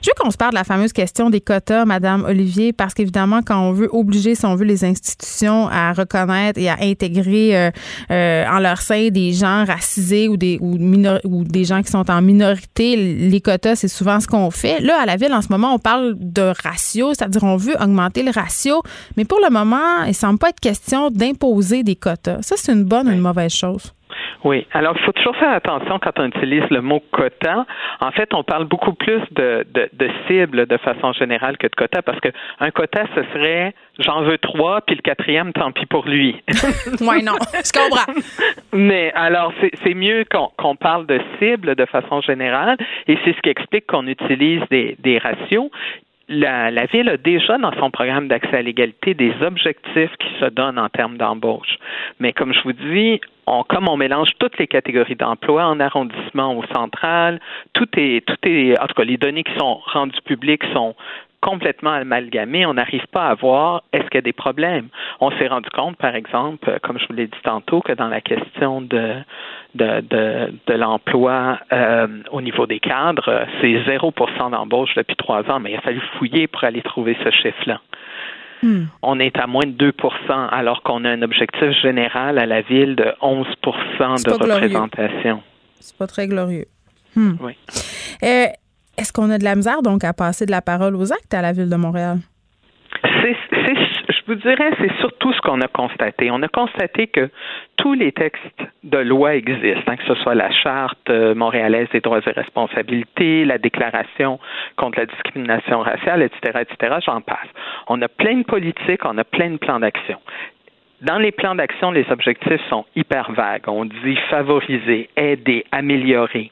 [0.01, 3.41] Je veux qu'on se parle de la fameuse question des quotas, Madame Olivier, parce qu'évidemment,
[3.45, 7.71] quand on veut obliger son on veut les institutions à reconnaître et à intégrer euh,
[8.09, 10.77] euh, en leur sein des gens racisés ou des ou,
[11.25, 14.79] ou des gens qui sont en minorité, les quotas, c'est souvent ce qu'on fait.
[14.79, 18.23] Là, à la ville, en ce moment, on parle de ratio, c'est-à-dire on veut augmenter
[18.23, 18.81] le ratio,
[19.17, 22.41] mais pour le moment, il semble pas être question d'imposer des quotas.
[22.41, 23.93] Ça, c'est une bonne ou une mauvaise chose?
[24.43, 24.67] Oui.
[24.71, 27.65] Alors, il faut toujours faire attention quand on utilise le mot quota.
[27.99, 31.75] En fait, on parle beaucoup plus de, de, de cible de façon générale que de
[31.75, 36.07] quota parce qu'un quota, ce serait j'en veux trois, puis le quatrième, tant pis pour
[36.07, 36.41] lui.
[37.01, 37.35] oui, non.
[37.53, 38.13] Je comprends.
[38.73, 43.49] Mais alors, c'est mieux qu'on parle de cible de façon générale et c'est ce qui
[43.49, 45.69] explique qu'on utilise des, des ratios
[46.27, 50.45] la, la, Ville a déjà dans son programme d'accès à l'égalité des objectifs qui se
[50.45, 51.77] donnent en termes d'embauche.
[52.19, 56.55] Mais comme je vous dis, on, comme on mélange toutes les catégories d'emploi en arrondissement
[56.55, 57.39] ou central,
[57.73, 60.95] tout est, tout est, en tout cas, les données qui sont rendues publiques sont
[61.45, 64.87] complètement amalgamé, on n'arrive pas à voir est-ce qu'il y a des problèmes.
[65.19, 68.07] On s'est rendu compte, par exemple, euh, comme je vous l'ai dit tantôt, que dans
[68.07, 69.13] la question de
[69.75, 69.99] de,
[70.67, 75.75] de, l'emploi euh, au niveau des cadres, c'est 0% d'embauche depuis trois ans, mais il
[75.75, 77.81] a fallu fouiller pour aller trouver ce chiffre-là.
[78.65, 78.85] Hmm.
[79.03, 82.95] On est à moins de 2% alors qu'on a un objectif général à la ville
[82.95, 85.43] de 11% de représentation.
[85.79, 86.65] C'est pas très glorieux.
[87.15, 87.33] Hmm.
[87.41, 87.53] Oui.
[88.23, 88.47] Euh,
[88.97, 91.43] est-ce qu'on a de la misère, donc, à passer de la parole aux actes à
[91.43, 92.17] la Ville de Montréal?
[94.27, 96.31] Vous dirais, c'est surtout ce qu'on a constaté.
[96.31, 97.29] On a constaté que
[97.77, 102.01] tous les textes de loi existent, hein, que ce soit la Charte euh, montréalaise des
[102.01, 104.39] droits et responsabilités, la Déclaration
[104.77, 107.49] contre la discrimination raciale, etc., etc., j'en passe.
[107.87, 110.17] On a plein de politiques, on a plein de plans d'action.
[111.01, 113.67] Dans les plans d'action, les objectifs sont hyper vagues.
[113.67, 116.51] On dit favoriser, aider, améliorer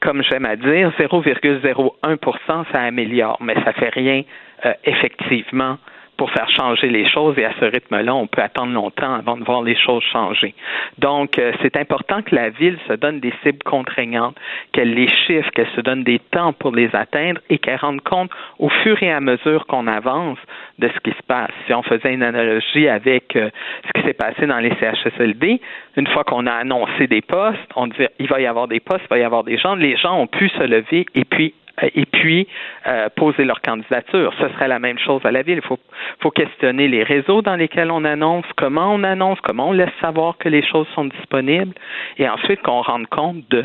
[0.00, 4.22] comme j'aime à dire, 0,01% ça améliore, mais ça fait rien
[4.64, 5.76] euh, effectivement
[6.20, 9.44] pour faire changer les choses et à ce rythme-là, on peut attendre longtemps avant de
[9.44, 10.54] voir les choses changer.
[10.98, 14.36] Donc, euh, c'est important que la ville se donne des cibles contraignantes,
[14.72, 18.30] qu'elle les chiffre, qu'elle se donne des temps pour les atteindre et qu'elle rende compte
[18.58, 20.36] au fur et à mesure qu'on avance
[20.78, 21.52] de ce qui se passe.
[21.66, 23.48] Si on faisait une analogie avec euh,
[23.86, 25.58] ce qui s'est passé dans les CHSLD,
[25.96, 29.04] une fois qu'on a annoncé des postes, on dit il va y avoir des postes,
[29.06, 32.06] il va y avoir des gens, les gens ont pu se lever et puis et
[32.06, 32.46] puis
[32.86, 34.32] euh, poser leur candidature.
[34.38, 35.60] Ce serait la même chose à la ville.
[35.62, 35.78] Il faut,
[36.20, 40.38] faut questionner les réseaux dans lesquels on annonce, comment on annonce, comment on laisse savoir
[40.38, 41.74] que les choses sont disponibles,
[42.18, 43.64] et ensuite qu'on rende compte de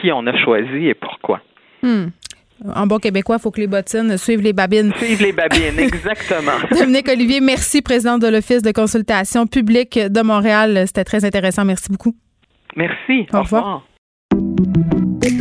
[0.00, 1.40] qui on a choisi et pourquoi.
[1.82, 2.06] Hmm.
[2.74, 4.92] En bon québécois, il faut que les bottines suivent les babines.
[4.96, 6.52] Suivent les babines, exactement.
[6.78, 10.84] Dominique Olivier, merci, président de l'Office de consultation publique de Montréal.
[10.86, 11.64] C'était très intéressant.
[11.64, 12.14] Merci beaucoup.
[12.74, 13.26] Merci.
[13.32, 13.82] Au, revoir.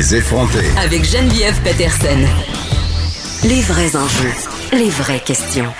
[0.00, 0.64] Les effronter.
[0.82, 2.24] Avec Geneviève Peterson.
[3.46, 4.32] Les vrais enjeux.
[4.72, 5.70] Les vraies questions.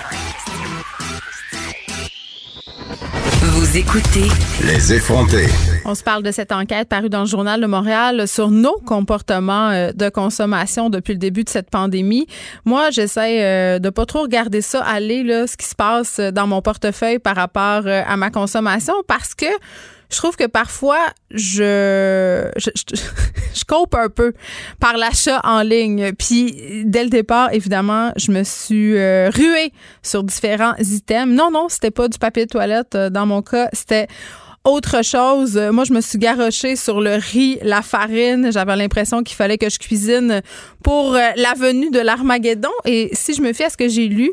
[3.40, 4.28] Vous écoutez
[4.66, 5.46] Les effronter.
[5.86, 9.70] On se parle de cette enquête parue dans le journal de Montréal sur nos comportements
[9.70, 12.26] euh, de consommation depuis le début de cette pandémie.
[12.66, 16.46] Moi, j'essaie euh, de pas trop regarder ça aller là, ce qui se passe dans
[16.46, 19.46] mon portefeuille par rapport euh, à ma consommation parce que
[20.10, 24.32] je trouve que parfois, je, je, je, coupe un peu
[24.80, 26.12] par l'achat en ligne.
[26.12, 31.34] Puis, dès le départ, évidemment, je me suis euh, ruée sur différents items.
[31.34, 33.68] Non, non, c'était pas du papier de toilette euh, dans mon cas.
[33.72, 34.08] C'était
[34.64, 38.52] autre chose, euh, moi, je me suis garochée sur le riz, la farine.
[38.52, 40.42] J'avais l'impression qu'il fallait que je cuisine
[40.82, 42.68] pour euh, la venue de l'Armageddon.
[42.84, 44.30] Et si je me fie à ce que j'ai lu,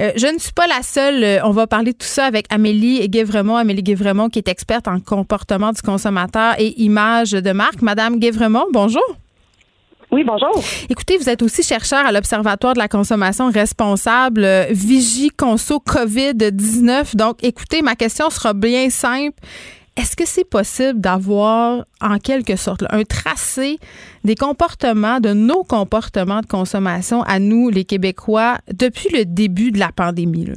[0.00, 1.42] euh, je ne suis pas la seule.
[1.44, 3.56] On va parler de tout ça avec Amélie Guévremont.
[3.56, 7.82] Amélie Guévremont, qui est experte en comportement du consommateur et image de marque.
[7.82, 9.04] Madame Guévremont, bonjour.
[10.12, 10.62] Oui, bonjour.
[10.88, 17.16] Écoutez, vous êtes aussi chercheur à l'Observatoire de la consommation responsable, euh, Vigie Conso COVID-19.
[17.16, 19.36] Donc, écoutez, ma question sera bien simple.
[19.96, 23.78] Est-ce que c'est possible d'avoir, en quelque sorte, un tracé
[24.24, 29.78] des comportements, de nos comportements de consommation à nous, les Québécois, depuis le début de
[29.78, 30.50] la pandémie?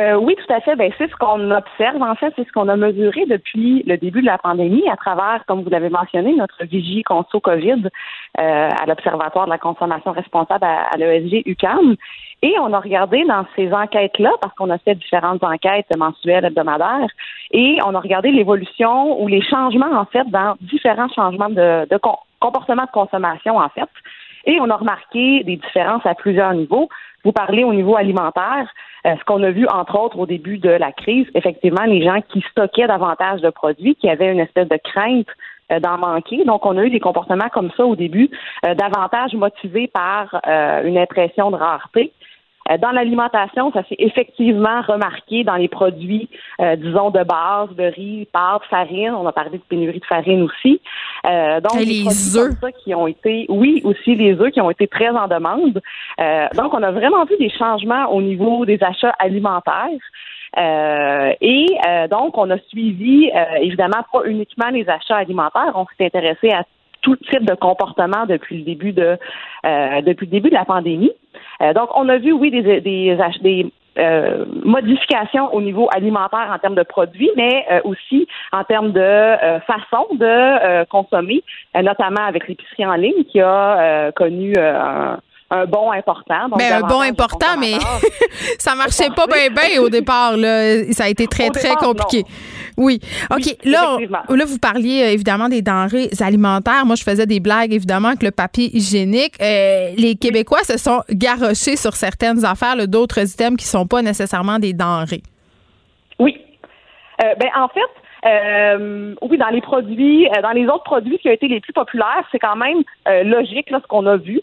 [0.00, 0.76] Euh, oui, tout à fait.
[0.76, 4.22] Ben, c'est ce qu'on observe, en fait, c'est ce qu'on a mesuré depuis le début
[4.22, 7.88] de la pandémie à travers, comme vous l'avez mentionné, notre vigie conso COVID
[8.38, 11.96] euh, à l'Observatoire de la consommation responsable à, l'ESG UCAM.
[12.40, 17.10] Et on a regardé dans ces enquêtes-là, parce qu'on a fait différentes enquêtes mensuelles, hebdomadaires,
[17.50, 22.00] et on a regardé l'évolution ou les changements, en fait, dans différents changements de, de
[22.38, 23.90] comportement de consommation, en fait.
[24.46, 26.88] Et on a remarqué des différences à plusieurs niveaux.
[27.22, 28.66] Vous parlez au niveau alimentaire.
[29.04, 32.44] Ce qu'on a vu, entre autres, au début de la crise, effectivement, les gens qui
[32.50, 35.26] stockaient davantage de produits, qui avaient une espèce de crainte
[35.82, 36.44] d'en manquer.
[36.44, 38.28] Donc, on a eu des comportements comme ça au début,
[38.62, 40.40] davantage motivés par
[40.84, 42.12] une impression de rareté.
[42.68, 46.28] Euh, dans l'alimentation, ça s'est effectivement remarqué dans les produits,
[46.60, 49.14] euh, disons, de base, de riz, pâtes, farine.
[49.14, 50.80] On a parlé de pénurie de farine aussi.
[51.26, 52.54] Euh, donc, les œufs.
[52.84, 55.80] qui ont été, oui, aussi les œufs qui ont été très en demande.
[56.54, 59.88] donc, on a vraiment vu des changements au niveau des achats alimentaires.
[61.40, 61.66] et
[62.10, 66.64] donc, on a suivi, évidemment, pas uniquement les achats alimentaires, on s'est intéressé à
[67.02, 69.18] tout type de comportement depuis le début de
[70.02, 71.12] depuis le début de la pandémie.
[71.62, 73.66] Euh, donc, on a vu, oui, des, des, des
[73.98, 79.60] euh, modifications au niveau alimentaire en termes de produits, mais euh, aussi en termes de
[79.66, 81.42] façon de consommer,
[81.74, 85.18] notamment avec l'épicerie en ligne qui a connu un
[85.50, 86.48] un bon important.
[86.48, 87.74] Donc ben, un bon important, mais
[88.58, 90.36] ça marchait pas bien bien au départ.
[90.36, 90.84] Là.
[90.92, 92.24] Ça a été très, très compliqué.
[92.76, 93.00] Oui.
[93.30, 93.56] OK.
[93.64, 96.86] là, là, vous parliez euh, évidemment des denrées alimentaires.
[96.86, 99.34] Moi, je faisais des blagues, évidemment, avec le papier hygiénique.
[99.42, 104.58] Euh, les Québécois se sont garochés sur certaines affaires, d'autres items qui sont pas nécessairement
[104.58, 105.22] des denrées.
[106.18, 106.38] Oui.
[107.22, 107.80] Euh, ben, en fait,
[108.26, 111.72] euh, oui, dans les produits, euh, dans les autres produits qui ont été les plus
[111.72, 114.40] populaires, c'est quand même euh, logique là, ce qu'on a vu.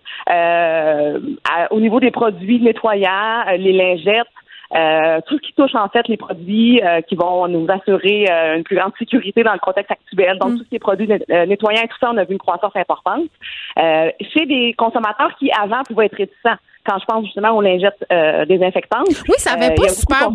[1.71, 4.27] au niveau des produits nettoyants, les lingettes,
[4.71, 8.91] tout ce qui touche en fait les produits qui vont nous assurer une plus grande
[8.99, 10.37] sécurité dans le contexte actuel.
[10.39, 10.57] Donc, mm.
[10.57, 13.29] tout ce qui est produits nettoyants et tout ça, on a vu une croissance importante.
[13.77, 18.05] chez des consommateurs qui avant pouvaient être réticents quand je pense justement aux lingettes
[18.47, 19.07] désinfectantes.
[19.07, 20.29] Oui, ça avait pas super.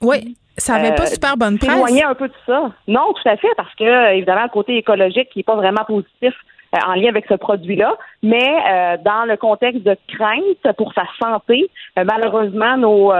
[0.00, 0.36] Oui.
[0.58, 1.70] Ça n'avait pas euh, super bonne presse.
[1.70, 2.70] Un peu de ça.
[2.86, 6.12] Non, tout à fait, parce que, évidemment, le côté écologique qui n'est pas vraiment positif
[6.22, 8.38] euh, en lien avec ce produit-là, mais
[8.70, 13.12] euh, dans le contexte de crainte pour sa santé, malheureusement, nos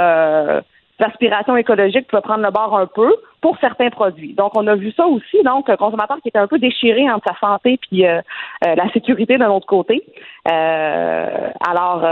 [1.01, 4.35] aspirations écologiques peuvent prendre le bord un peu pour certains produits.
[4.35, 7.27] Donc, on a vu ça aussi, donc, un consommateur qui était un peu déchiré entre
[7.29, 10.05] sa santé puis la sécurité d'un autre côté.
[10.45, 12.05] alors,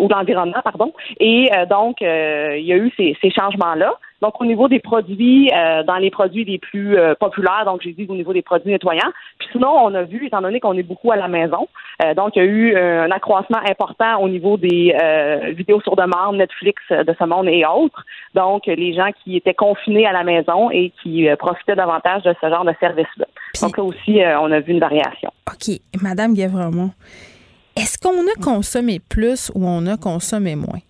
[0.00, 0.92] ou l'environnement, pardon.
[1.20, 3.94] Et donc, il y a eu ces, ces changements-là.
[4.24, 7.92] Donc, au niveau des produits, euh, dans les produits les plus euh, populaires, donc j'ai
[7.92, 9.12] dit au niveau des produits nettoyants.
[9.38, 11.68] Puis sinon, on a vu, étant donné qu'on est beaucoup à la maison,
[12.02, 14.96] euh, donc il y a eu un accroissement important au niveau des
[15.54, 18.02] vidéos sur demande, Netflix de ce monde et autres.
[18.34, 22.48] Donc, les gens qui étaient confinés à la maison et qui profitaient davantage de ce
[22.48, 23.26] genre de service-là.
[23.60, 25.30] Donc là aussi, on a vu une variation.
[25.52, 25.76] OK.
[26.00, 26.92] Madame Guévremont,
[27.76, 30.80] est-ce qu'on a consommé plus ou on a consommé moins?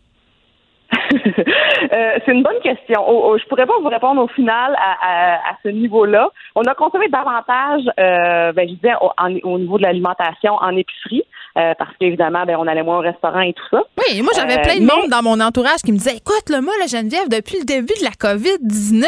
[1.93, 3.05] Euh, c'est une bonne question.
[3.37, 6.31] Je pourrais pas vous répondre au final à, ce niveau-là.
[6.55, 11.25] On a consommé davantage, euh, ben, je disais, au, niveau de l'alimentation en épicerie.
[11.57, 13.85] Euh, parce qu'évidemment, ben, on allait moins au restaurant et tout ça.
[13.99, 16.73] Oui, moi, j'avais plein de monde dans mon entourage qui me disait Écoute, le moi,
[16.81, 19.07] la Geneviève, depuis le début de la COVID-19,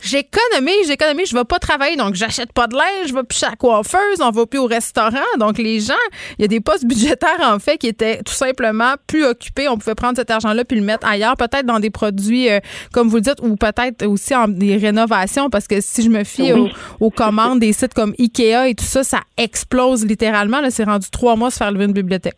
[0.00, 3.46] j'économise, j'économise, je vais pas travailler, donc j'achète pas de linge, je vais plus chez
[3.46, 5.18] la coiffeuse, on va plus au restaurant.
[5.38, 5.92] Donc, les gens,
[6.38, 9.68] il y a des postes budgétaires, en fait, qui étaient tout simplement plus occupés.
[9.68, 12.60] On pouvait prendre cet argent-là puis le mettre ailleurs, peut-être dans des produits, euh,
[12.94, 16.24] comme vous le dites, ou peut-être aussi en des rénovations, parce que si je me
[16.24, 16.52] fie
[17.00, 20.62] aux, commandes des sites comme Ikea et tout ça, ça explose littéralement.
[20.62, 22.36] Là, c'est rendu trois mois se faire lever une bibliothèque?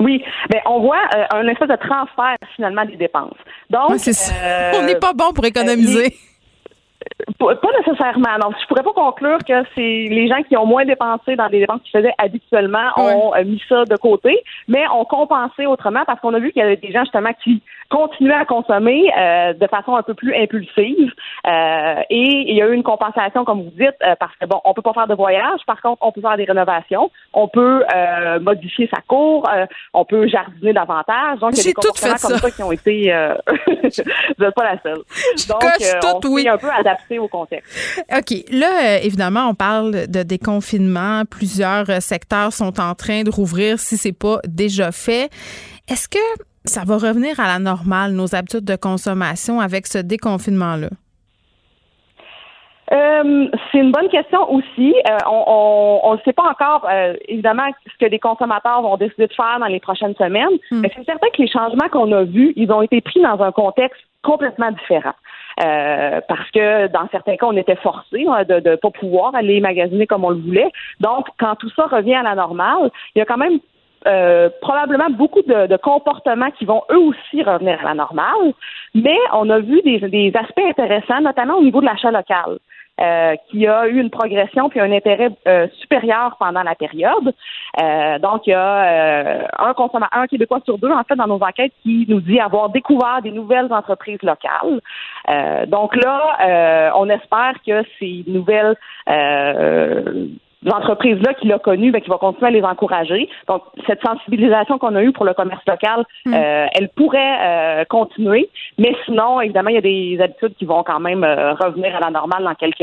[0.00, 3.34] Oui, ben on voit euh, un espèce de transfert finalement des dépenses.
[3.68, 6.14] Donc, euh, on n'est pas bon pour économiser.
[7.38, 8.38] Pas nécessairement.
[8.40, 11.60] Donc, je pourrais pas conclure que c'est les gens qui ont moins dépensé dans des
[11.60, 16.34] dépenses qu'ils faisaient habituellement ont mis ça de côté, mais ont compensé autrement parce qu'on
[16.34, 19.96] a vu qu'il y avait des gens justement qui continuer à consommer euh, de façon
[19.96, 21.12] un peu plus impulsive.
[21.46, 24.60] Euh, et il y a eu une compensation, comme vous dites, euh, parce que bon,
[24.64, 25.60] on peut pas faire de voyage.
[25.66, 27.10] Par contre, on peut faire des rénovations.
[27.32, 27.84] On peut
[28.40, 29.48] modifier sa cour.
[29.94, 31.38] on peut jardiner davantage.
[31.40, 32.50] Donc, il y a des comportements comme ça.
[32.50, 33.12] qui ont été.
[33.66, 35.02] vous n'êtes pas la seule.
[35.48, 35.62] Donc,
[36.24, 36.48] on oui.
[36.48, 38.04] un peu adapté au contexte.
[38.14, 38.44] OK.
[38.50, 41.22] Là, évidemment, on parle de déconfinement.
[41.24, 45.30] Plusieurs secteurs sont en train de rouvrir si c'est pas déjà fait.
[45.88, 46.18] Est-ce que
[46.64, 50.88] ça va revenir à la normale, nos habitudes de consommation avec ce déconfinement-là?
[52.92, 54.94] Euh, c'est une bonne question aussi.
[55.08, 59.34] Euh, on ne sait pas encore, euh, évidemment, ce que les consommateurs vont décider de
[59.34, 60.58] faire dans les prochaines semaines.
[60.70, 60.80] Hmm.
[60.80, 63.52] Mais c'est certain que les changements qu'on a vus, ils ont été pris dans un
[63.52, 65.14] contexte complètement différent.
[65.56, 70.06] parce que dans certains cas, on était forcé hein, de ne pas pouvoir aller magasiner
[70.06, 70.70] comme on le voulait.
[71.00, 73.58] Donc, quand tout ça revient à la normale, il y a quand même
[74.06, 78.52] euh, probablement beaucoup de, comportements qui vont eux aussi revenir à la normale,
[78.94, 82.58] mais on a vu des, aspects intéressants, notamment au niveau de l'achat local.
[83.00, 87.32] euh, qui a eu une progression puis un intérêt euh, supérieur pendant la période.
[87.80, 91.40] Euh, donc, il y a un consommateur, un Québécois sur deux, en fait, dans nos
[91.40, 94.80] enquêtes, qui nous dit avoir découvert des nouvelles entreprises locales.
[95.68, 98.74] donc là, on espère que ces nouvelles
[100.66, 103.28] entreprises-là qu'il a connues, ben, qui va continuer à les encourager.
[103.46, 106.34] Donc, cette sensibilisation qu'on a eue pour le commerce local, mm.
[106.34, 108.48] euh, elle pourrait euh, continuer.
[108.78, 112.00] Mais sinon, évidemment, il y a des habitudes qui vont quand même euh, revenir à
[112.00, 112.78] la normale dans quelques,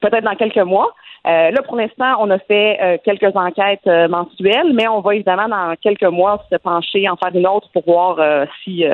[0.00, 0.92] peut-être dans quelques mois.
[1.24, 6.02] là, pour l'instant, on a fait quelques enquêtes mensuelles, mais on va évidemment dans quelques
[6.04, 8.84] mois se pencher, en faire une autre pour voir si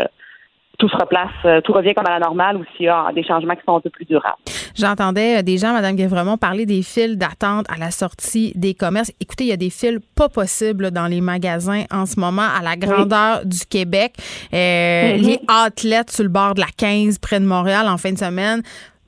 [0.78, 3.54] tout se replace, tout revient comme à la normale ou s'il y a des changements
[3.54, 4.38] qui sont un peu plus durables.
[4.74, 9.12] J'entendais euh, des gens, Mme Guévremont, parler des files d'attente à la sortie des commerces.
[9.20, 12.62] Écoutez, il y a des files pas possibles dans les magasins en ce moment à
[12.62, 14.14] la grandeur du Québec.
[14.52, 15.20] Euh, mm-hmm.
[15.20, 18.62] Les athlètes sur le bord de la 15 près de Montréal en fin de semaine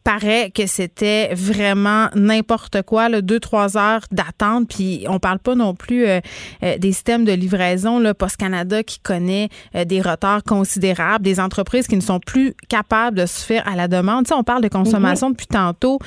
[0.07, 4.69] paraît que c'était vraiment n'importe quoi, là, deux, trois heures d'attente.
[4.69, 6.21] Puis on parle pas non plus euh,
[6.63, 7.99] euh, des systèmes de livraison.
[7.99, 12.55] Là, Post Canada qui connaît euh, des retards considérables, des entreprises qui ne sont plus
[12.69, 14.27] capables de se faire à la demande.
[14.27, 15.33] Tu sais, on parle de consommation mhm.
[15.33, 15.99] depuis tantôt,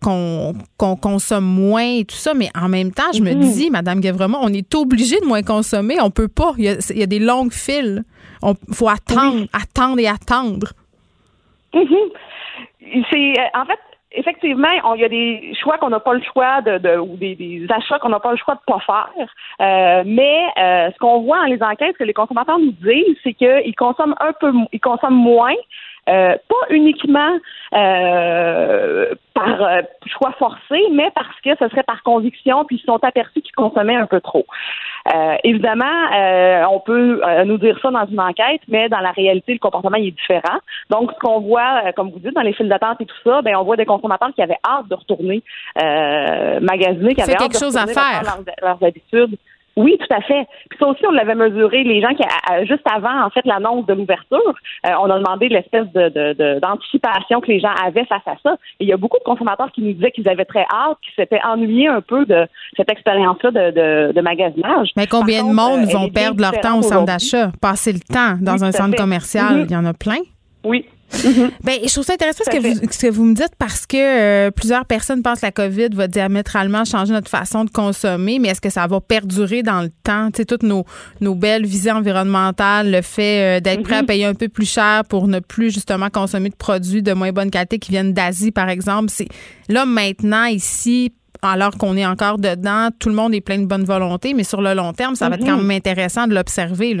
[0.00, 3.52] qu'on consomme moins et tout ça, mais en même temps, je me mhm.
[3.52, 5.98] dis, Madame Guévremont, on est obligé de moins consommer.
[6.00, 6.52] On peut pas.
[6.58, 8.02] Il y a, des longues files.
[8.42, 10.72] Il faut attendre, attendre et attendre.
[11.72, 11.86] Mhm
[13.10, 13.78] c'est euh, en fait
[14.12, 17.34] effectivement, il y a des choix qu'on n'a pas le choix de, de ou des,
[17.34, 19.10] des achats qu'on n'a pas le choix de pas faire.
[19.60, 23.34] Euh, mais euh, ce qu'on voit dans les enquêtes que les consommateurs nous disent, c'est
[23.34, 25.54] qu'ils consomment un peu, ils consomment moins,
[26.08, 27.38] euh, pas uniquement
[27.74, 33.02] euh, par euh, choix forcé, mais parce que ce serait par conviction, puis ils sont
[33.04, 34.46] aperçus qu'ils consommaient un peu trop.
[35.44, 35.84] évidemment,
[36.70, 40.10] on peut nous dire ça dans une enquête, mais dans la réalité, le comportement est
[40.10, 40.58] différent.
[40.90, 43.56] Donc, ce qu'on voit, comme vous dites, dans les files d'attente et tout ça, ben
[43.56, 45.42] on voit des consommateurs qui avaient hâte de retourner
[46.60, 48.22] magasiner, qui avaient hâte quelque chose à faire.
[48.62, 49.36] leurs habitudes.
[49.76, 50.46] Oui, tout à fait.
[50.68, 51.84] Puis ça aussi, on l'avait mesuré.
[51.84, 52.22] Les gens qui,
[52.66, 54.54] juste avant, en fait, l'annonce de l'ouverture,
[54.86, 58.56] euh, on a demandé l'espèce de, d'anticipation que les gens avaient face à ça.
[58.80, 61.14] Et il y a beaucoup de consommateurs qui nous disaient qu'ils avaient très hâte, qu'ils
[61.14, 62.46] s'étaient ennuyés un peu de
[62.76, 64.90] cette expérience-là de, de, magasinage.
[64.96, 68.36] Mais combien de monde euh, vont perdre leur temps au centre d'achat, passer le temps
[68.40, 69.54] dans un centre commercial?
[69.54, 69.66] Mm-hmm.
[69.68, 70.20] Il y en a plein?
[70.64, 71.50] Oui, Mm-hmm.
[71.64, 73.96] Ben, je trouve ça intéressant ce que, vous, ce que vous me dites parce que
[73.96, 78.48] euh, plusieurs personnes pensent que la COVID va diamétralement changer notre façon de consommer, mais
[78.48, 80.30] est-ce que ça va perdurer dans le temps?
[80.30, 80.84] Tu sais, toutes nos,
[81.20, 84.06] nos belles visées environnementales, le fait euh, d'être prêt à mm-hmm.
[84.06, 87.50] payer un peu plus cher pour ne plus justement consommer de produits de moins bonne
[87.50, 89.10] qualité qui viennent d'Asie, par exemple.
[89.10, 89.28] C'est
[89.68, 93.84] là maintenant, ici, alors qu'on est encore dedans, tout le monde est plein de bonne
[93.84, 95.62] volonté, mais sur le long terme, ça va être quand mm-hmm.
[95.62, 96.96] même intéressant de l'observer.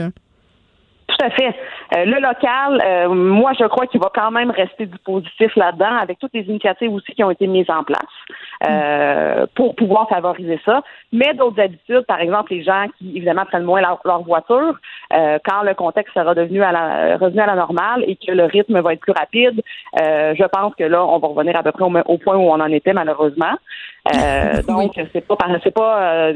[1.20, 1.54] Tout à fait.
[1.96, 5.96] Euh, le local, euh, moi, je crois qu'il va quand même rester du positif là-dedans,
[6.00, 8.00] avec toutes les initiatives aussi qui ont été mises en place
[8.66, 10.82] euh, pour pouvoir favoriser ça.
[11.12, 14.78] Mais d'autres habitudes, par exemple, les gens qui évidemment prennent moins leur, voiture,
[15.10, 18.80] quand le contexte sera devenu à la, revenu à la normale et que le rythme
[18.80, 19.60] va être plus rapide,
[19.96, 22.72] je pense que là, on va revenir à peu près au, point où on en
[22.72, 23.56] était malheureusement.
[24.68, 26.32] donc, c'est pas, c'est pas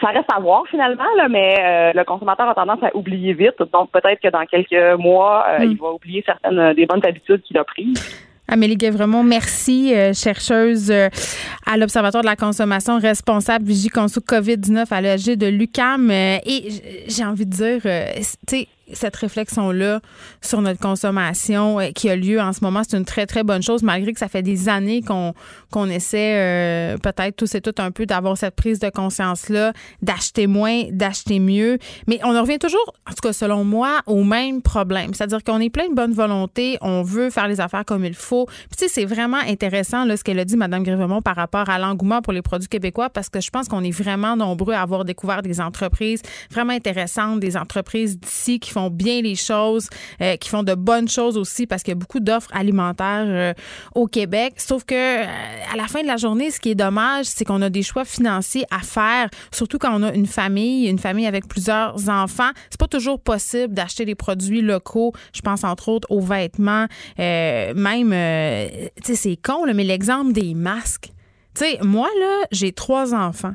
[0.00, 3.58] ça reste à voir finalement, là, mais euh, le consommateur a tendance à oublier vite.
[3.72, 5.78] Donc peut-être que dans quelques mois, euh, il hmm.
[5.80, 8.24] va oublier certaines euh, des bonnes habitudes qu'il a prises.
[8.48, 15.36] Amélie Guévremont, merci, chercheuse à l'Observatoire de la consommation, responsable Vigie Conso COVID-19 à l'ESG
[15.36, 16.10] de l'UCAM.
[16.10, 16.68] et
[17.06, 20.00] j'ai envie de dire, tu sais, cette réflexion-là
[20.40, 23.62] sur notre consommation euh, qui a lieu en ce moment, c'est une très, très bonne
[23.62, 25.34] chose, malgré que ça fait des années qu'on
[25.70, 29.72] qu'on essaie euh, peut-être tous et toutes un peu d'avoir cette prise de conscience-là,
[30.02, 31.78] d'acheter moins, d'acheter mieux.
[32.08, 35.14] Mais on en revient toujours, en tout cas selon moi, au même problème.
[35.14, 38.46] C'est-à-dire qu'on est plein de bonne volonté, on veut faire les affaires comme il faut.
[38.46, 41.68] Puis tu sais, c'est vraiment intéressant là, ce qu'elle a dit, Mme Grévemont, par rapport
[41.68, 44.82] à l'engouement pour les produits québécois, parce que je pense qu'on est vraiment nombreux à
[44.82, 49.88] avoir découvert des entreprises vraiment intéressantes, des entreprises d'ici qui font bien les choses,
[50.22, 53.52] euh, qui font de bonnes choses aussi parce qu'il y a beaucoup d'offres alimentaires euh,
[53.94, 54.54] au Québec.
[54.56, 55.26] Sauf que euh,
[55.72, 58.04] à la fin de la journée, ce qui est dommage, c'est qu'on a des choix
[58.04, 62.50] financiers à faire, surtout quand on a une famille, une famille avec plusieurs enfants.
[62.70, 65.12] C'est pas toujours possible d'acheter des produits locaux.
[65.34, 66.86] Je pense entre autres aux vêtements,
[67.18, 71.10] même, tu sais, c'est con, mais l'exemple des masques.
[71.54, 73.54] Tu sais, moi, là, j'ai trois enfants.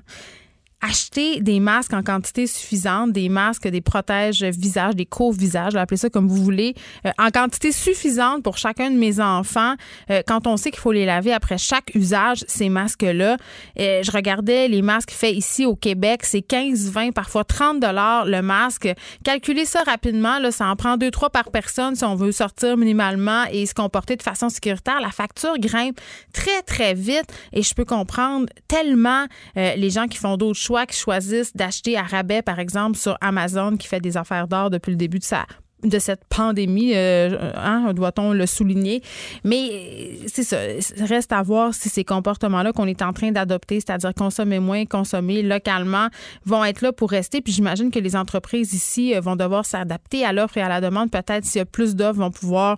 [0.81, 6.09] Acheter des masques en quantité suffisante, des masques, des protèges visage, des couvre-visages, appelez ça
[6.09, 9.75] comme vous voulez, euh, en quantité suffisante pour chacun de mes enfants.
[10.09, 13.37] Euh, quand on sait qu'il faut les laver après chaque usage, ces masques-là.
[13.79, 18.25] Euh, je regardais les masques faits ici au Québec, c'est 15, 20, parfois 30 dollars
[18.25, 18.89] le masque.
[19.23, 23.45] Calculez ça rapidement, ça en prend deux, trois par personne si on veut sortir minimalement
[23.51, 24.99] et se comporter de façon sécuritaire.
[25.01, 25.99] La facture grimpe
[26.33, 31.55] très, très vite et je peux comprendre tellement les gens qui font d'autres choix choisissent
[31.55, 35.19] d'acheter à rabais, par exemple, sur Amazon, qui fait des affaires d'or depuis le début
[35.19, 39.01] de cette pandémie, euh, hein, doit-on le souligner.
[39.43, 40.57] Mais c'est ça,
[41.05, 45.43] reste à voir si ces comportements-là qu'on est en train d'adopter, c'est-à-dire consommer moins, consommer
[45.43, 46.07] localement,
[46.45, 47.41] vont être là pour rester.
[47.41, 50.81] Puis j'imagine que les entreprises ici euh, vont devoir s'adapter à l'offre et à la
[50.81, 51.11] demande.
[51.11, 52.77] Peut-être s'il y a plus d'offres, vont pouvoir,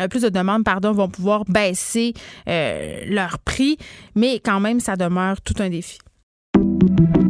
[0.00, 2.14] euh, plus de demandes, pardon, vont pouvoir baisser
[2.46, 3.76] leur prix.
[4.14, 5.98] Mais quand même, ça demeure tout un défi.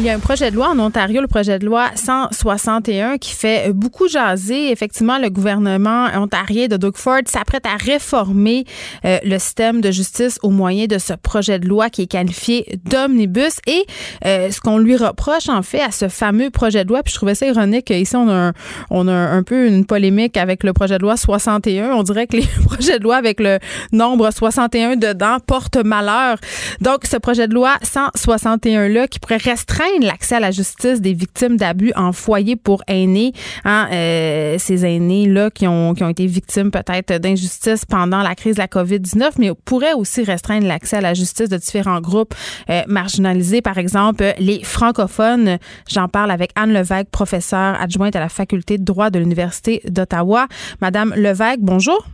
[0.00, 3.30] Il y a un projet de loi en Ontario, le projet de loi 161, qui
[3.30, 4.72] fait beaucoup jaser.
[4.72, 8.64] Effectivement, le gouvernement ontarien de Doug Ford s'apprête à réformer
[9.04, 12.80] euh, le système de justice au moyen de ce projet de loi qui est qualifié
[12.84, 13.60] d'omnibus.
[13.68, 13.86] Et
[14.26, 17.16] euh, ce qu'on lui reproche, en fait, à ce fameux projet de loi, puis je
[17.16, 18.52] trouvais ça ironique, ici, on a, un,
[18.90, 21.92] on a un peu une polémique avec le projet de loi 61.
[21.92, 23.60] On dirait que les projets de loi avec le
[23.92, 26.38] nombre 61 dedans portent malheur.
[26.80, 31.56] Donc, ce projet de loi 161-là qui pourrait restreindre l'accès à la justice des victimes
[31.56, 33.32] d'abus en foyer pour aînés.
[33.64, 38.56] Hein, euh, ces aînés-là qui ont, qui ont été victimes peut-être d'injustice pendant la crise
[38.56, 42.34] de la COVID-19, mais pourrait aussi restreindre l'accès à la justice de différents groupes
[42.70, 45.58] euh, marginalisés, par exemple les francophones.
[45.90, 50.46] J'en parle avec Anne Levesque, professeure adjointe à la faculté de droit de l'Université d'Ottawa.
[50.80, 52.06] Madame Levesque, bonjour.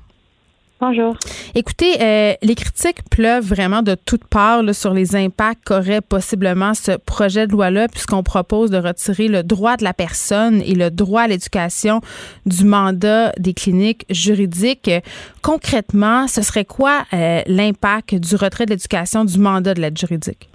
[0.80, 1.14] Bonjour.
[1.54, 6.92] Écoutez, euh, les critiques pleuvent vraiment de toutes parts sur les impacts qu'aurait possiblement ce
[6.96, 11.22] projet de loi-là, puisqu'on propose de retirer le droit de la personne et le droit
[11.22, 12.00] à l'éducation
[12.46, 14.90] du mandat des cliniques juridiques.
[15.42, 20.49] Concrètement, ce serait quoi euh, l'impact du retrait de l'éducation du mandat de l'aide juridique?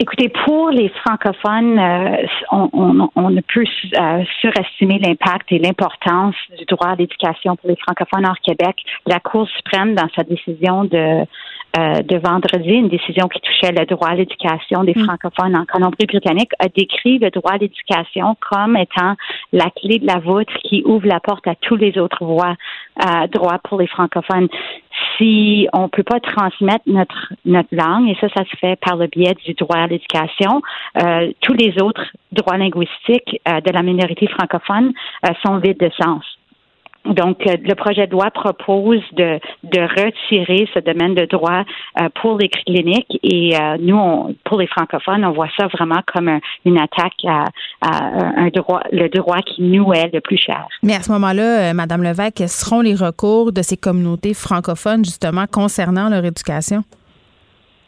[0.00, 6.64] Écoutez, pour les francophones, euh, on, on, ne peut euh, surestimer l'impact et l'importance du
[6.64, 8.74] droit à l'éducation pour les francophones hors Québec.
[9.06, 11.24] La Cour suprême, dans sa décision de
[11.76, 15.04] euh, de vendredi, une décision qui touchait le droit à l'éducation des mm.
[15.04, 19.14] francophones en Colombie-Britannique, a décrit le droit à l'éducation comme étant
[19.52, 22.54] la clé de la voûte qui ouvre la porte à tous les autres voies,
[23.04, 24.48] euh, droits pour les francophones.
[25.16, 29.08] Si on peut pas transmettre notre notre langue, et ça, ça se fait par le
[29.08, 30.62] biais du droit à l'éducation,
[31.02, 34.92] euh, tous les autres droits linguistiques euh, de la minorité francophone
[35.42, 36.24] sont vides de sens.
[37.04, 41.64] Donc, euh, le projet de loi propose de, de retirer ce domaine de droit
[42.00, 46.00] euh, pour les cliniques et euh, nous, on, pour les francophones, on voit ça vraiment
[46.12, 47.44] comme une attaque à,
[47.82, 50.66] un droit, le droit qui nous est le plus cher.
[50.82, 55.44] Mais à ce moment-là, Madame Levesque, quels seront les recours de ces communautés francophones justement
[55.46, 56.82] concernant leur éducation?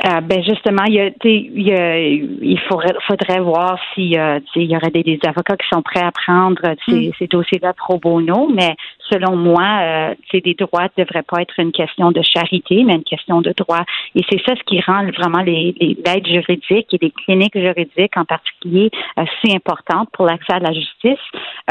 [0.05, 4.41] Euh, ben justement, il, y a, il, y a, il faudrait, faudrait voir s'il euh,
[4.55, 7.13] il y aurait des, avocats qui sont prêts à prendre ces, mm.
[7.19, 8.77] ces dossiers-là pro bono, mais
[9.11, 13.05] selon moi, euh, des droits ne devraient pas être une question de charité, mais une
[13.05, 13.85] question de droit.
[14.15, 18.17] Et c'est ça ce qui rend vraiment les, les l'aide juridique et les cliniques juridiques
[18.17, 21.25] en particulier euh, si importantes pour l'accès à la justice.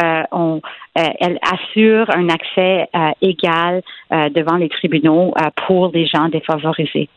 [0.03, 0.61] Euh, on,
[0.95, 2.87] elle assure un accès
[3.21, 5.33] égal devant les tribunaux
[5.67, 7.09] pour les gens défavorisés.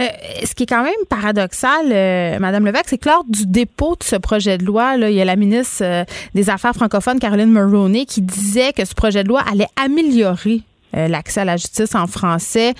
[0.00, 0.04] Euh,
[0.44, 4.04] ce qui est quand même paradoxal, euh, Madame Levesque, c'est que lors du dépôt de
[4.04, 8.04] ce projet de loi, il y a la ministre euh, des Affaires francophones, Caroline Mulroney,
[8.04, 10.60] qui disait que ce projet de loi allait améliorer
[10.94, 12.72] l'accès à la justice en français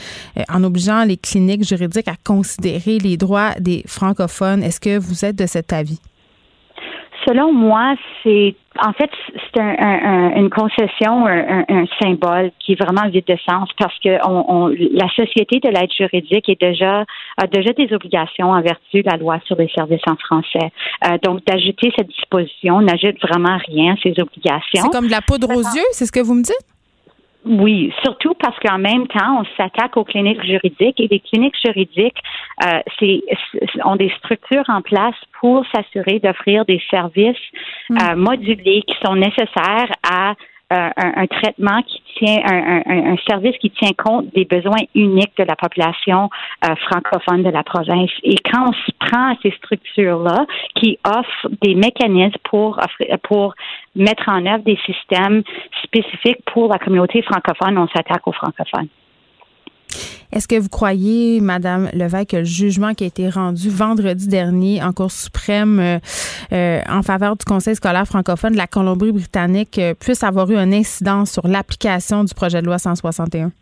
[0.48, 4.62] en obligeant les cliniques juridiques à considérer les droits des francophones.
[4.62, 6.00] Est-ce que vous êtes de cet avis?
[7.26, 12.82] Selon moi, c'est En fait, c'est un, un, une concession, un, un, symbole qui est
[12.82, 17.04] vraiment vide de sens parce que on, on, la société de l'aide juridique est déjà
[17.36, 20.70] a déjà des obligations en vertu de la loi sur les services en français.
[21.06, 24.82] Euh, donc, d'ajouter cette disposition n'ajoute vraiment rien à ces obligations.
[24.82, 26.77] C'est comme de la poudre aux yeux, c'est ce que vous me dites?
[27.44, 32.18] Oui, surtout parce qu'en même temps, on s'attaque aux cliniques juridiques et les cliniques juridiques
[32.64, 33.22] euh, c'est,
[33.84, 37.36] ont des structures en place pour s'assurer d'offrir des services
[37.90, 37.96] mm.
[37.96, 40.34] euh, modulés qui sont nécessaires à
[40.70, 45.44] euh, un, traitement qui tient, un, un, service qui tient compte des besoins uniques de
[45.44, 46.28] la population
[46.64, 48.10] euh, francophone de la province.
[48.22, 52.78] Et quand on se prend à ces structures-là, qui offrent des mécanismes pour
[53.22, 53.54] pour
[53.96, 55.42] mettre en œuvre des systèmes
[55.84, 58.88] spécifiques pour la communauté francophone, on s'attaque aux francophones.
[60.32, 64.82] Est-ce que vous croyez, Madame Levesque, que le jugement qui a été rendu vendredi dernier
[64.82, 65.98] en Cour suprême euh,
[66.52, 70.72] euh, en faveur du Conseil scolaire francophone de la Colombie-Britannique euh, puisse avoir eu un
[70.72, 73.52] incident sur l'application du projet de loi 161?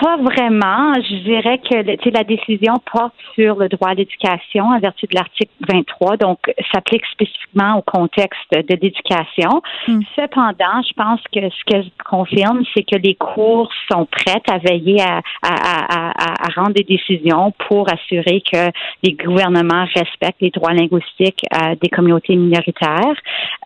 [0.00, 0.94] Pas vraiment.
[0.94, 5.50] Je dirais que la décision porte sur le droit à l'éducation en vertu de l'article
[5.68, 6.38] 23, donc
[6.72, 9.62] s'applique spécifiquement au contexte de l'éducation.
[9.88, 10.00] Hmm.
[10.14, 14.58] Cependant, je pense que ce que je confirme, c'est que les cours sont prêtes à
[14.58, 18.70] veiller à, à, à, à, rendre des décisions pour assurer que
[19.02, 23.16] les gouvernements respectent les droits linguistiques euh, des communautés minoritaires.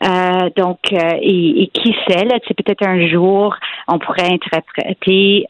[0.04, 3.54] Euh, donc, euh, et, et, qui sait, c'est peut-être un jour,
[3.88, 5.46] on pourrait interpréter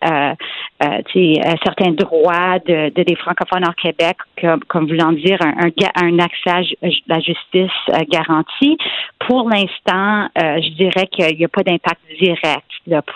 [0.83, 4.17] euh, euh, euh, certains droits de, de, des francophones en Québec,
[4.69, 6.61] comme, voulant dire un, accès à
[7.07, 8.77] la justice euh, garanti.
[9.27, 12.65] Pour l'instant, je dirais qu'il n'y a pas d'impact direct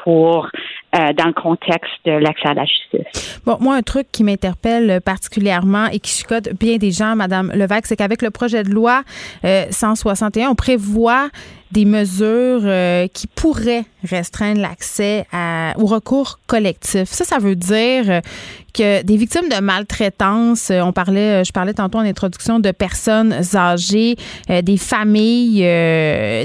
[0.04, 0.48] pour
[0.92, 3.40] dans le contexte de l'accès à la justice.
[3.44, 7.86] Bon, moi, un truc qui m'interpelle particulièrement et qui chicote bien des gens, Madame Levac,
[7.86, 9.02] c'est qu'avec le projet de loi
[9.42, 11.28] 161, on prévoit
[11.76, 15.26] des mesures euh, qui pourraient restreindre l'accès
[15.76, 17.10] au recours collectif.
[17.10, 18.22] Ça, ça veut dire
[18.72, 23.34] que des victimes de maltraitance, euh, on parlait, je parlais tantôt en introduction de personnes
[23.54, 24.16] âgées,
[24.48, 25.60] euh, des familles,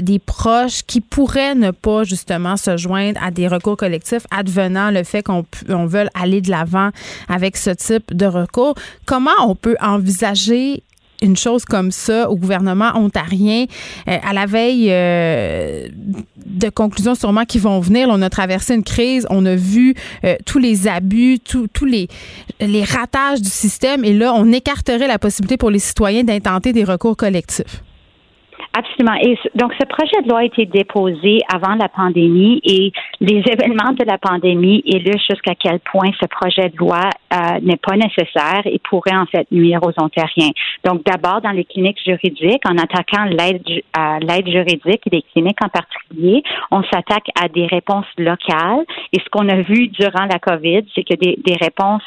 [0.02, 5.02] des proches qui pourraient ne pas justement se joindre à des recours collectifs advenant le
[5.02, 6.90] fait qu'on on veuille aller de l'avant
[7.30, 8.74] avec ce type de recours.
[9.06, 10.82] Comment on peut envisager
[11.22, 13.66] une chose comme ça au gouvernement ontarien
[14.08, 15.88] euh, à la veille euh,
[16.44, 18.08] de conclusions sûrement qui vont venir.
[18.10, 19.94] on a traversé une crise, on a vu
[20.24, 22.08] euh, tous les abus, tous les,
[22.60, 26.84] les ratages du système et là, on écarterait la possibilité pour les citoyens d'intenter des
[26.84, 27.82] recours collectifs.
[28.74, 29.16] Absolument.
[29.20, 33.92] Et donc, ce projet de loi a été déposé avant la pandémie et les événements
[33.92, 38.62] de la pandémie illustrent jusqu'à quel point ce projet de loi euh, n'est pas nécessaire
[38.64, 40.52] et pourrait en fait nuire aux Ontariens.
[40.84, 43.62] Donc, d'abord, dans les cliniques juridiques, en attaquant l'aide
[44.22, 48.84] l'aide juridique et les cliniques en particulier, on s'attaque à des réponses locales.
[49.12, 52.02] Et ce qu'on a vu durant la COVID, c'est que des, des réponses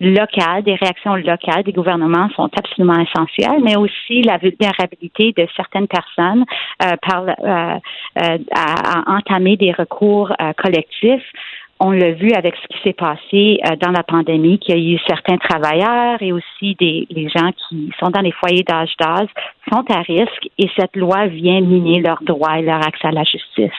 [0.00, 5.86] locales, des réactions locales des gouvernements sont absolument essentielles, mais aussi la vulnérabilité de certaines
[5.86, 6.44] personnes
[6.82, 7.78] euh, par, euh,
[8.18, 11.26] euh, à, entamer des recours collectifs
[11.82, 14.98] on l'a vu avec ce qui s'est passé dans la pandémie, qu'il y a eu
[15.08, 19.28] certains travailleurs et aussi des les gens qui sont dans les foyers d'âge d'âge
[19.72, 23.24] sont à risque et cette loi vient miner leurs droits et leur accès à la
[23.24, 23.72] justice.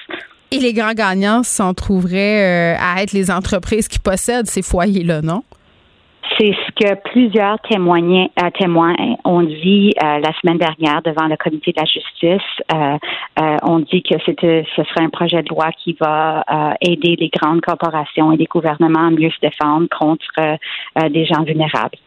[0.50, 5.44] Et les grands gagnants s'en trouveraient à être les entreprises qui possèdent ces foyers-là, non?
[6.38, 8.96] C'est ce que plusieurs témoins, euh, témoins
[9.26, 12.48] ont dit euh, la semaine dernière devant le comité de la justice.
[12.72, 16.44] Euh, on dit que c'était, ce serait un projet de loi qui va
[16.82, 20.58] aider les grandes corporations et les gouvernements à mieux se défendre contre
[21.10, 21.98] des gens vulnérables.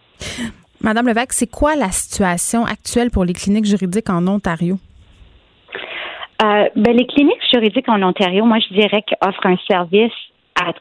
[0.80, 4.76] Madame Levesque, c'est quoi la situation actuelle pour les cliniques juridiques en Ontario?
[6.40, 10.12] ben, les cliniques juridiques en Ontario, moi, je dirais qu'offrent un service
[10.62, 10.72] à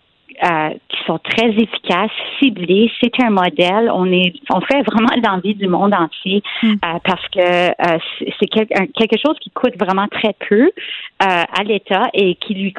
[0.41, 2.91] euh, qui sont très efficaces, ciblés.
[3.01, 3.91] C'est un modèle.
[3.93, 6.71] On est, on fait vraiment l'envie du monde entier hmm.
[6.71, 7.97] euh, parce que euh,
[8.39, 10.71] c'est quelque chose qui coûte vraiment très peu
[11.19, 12.73] à l'État et qui lui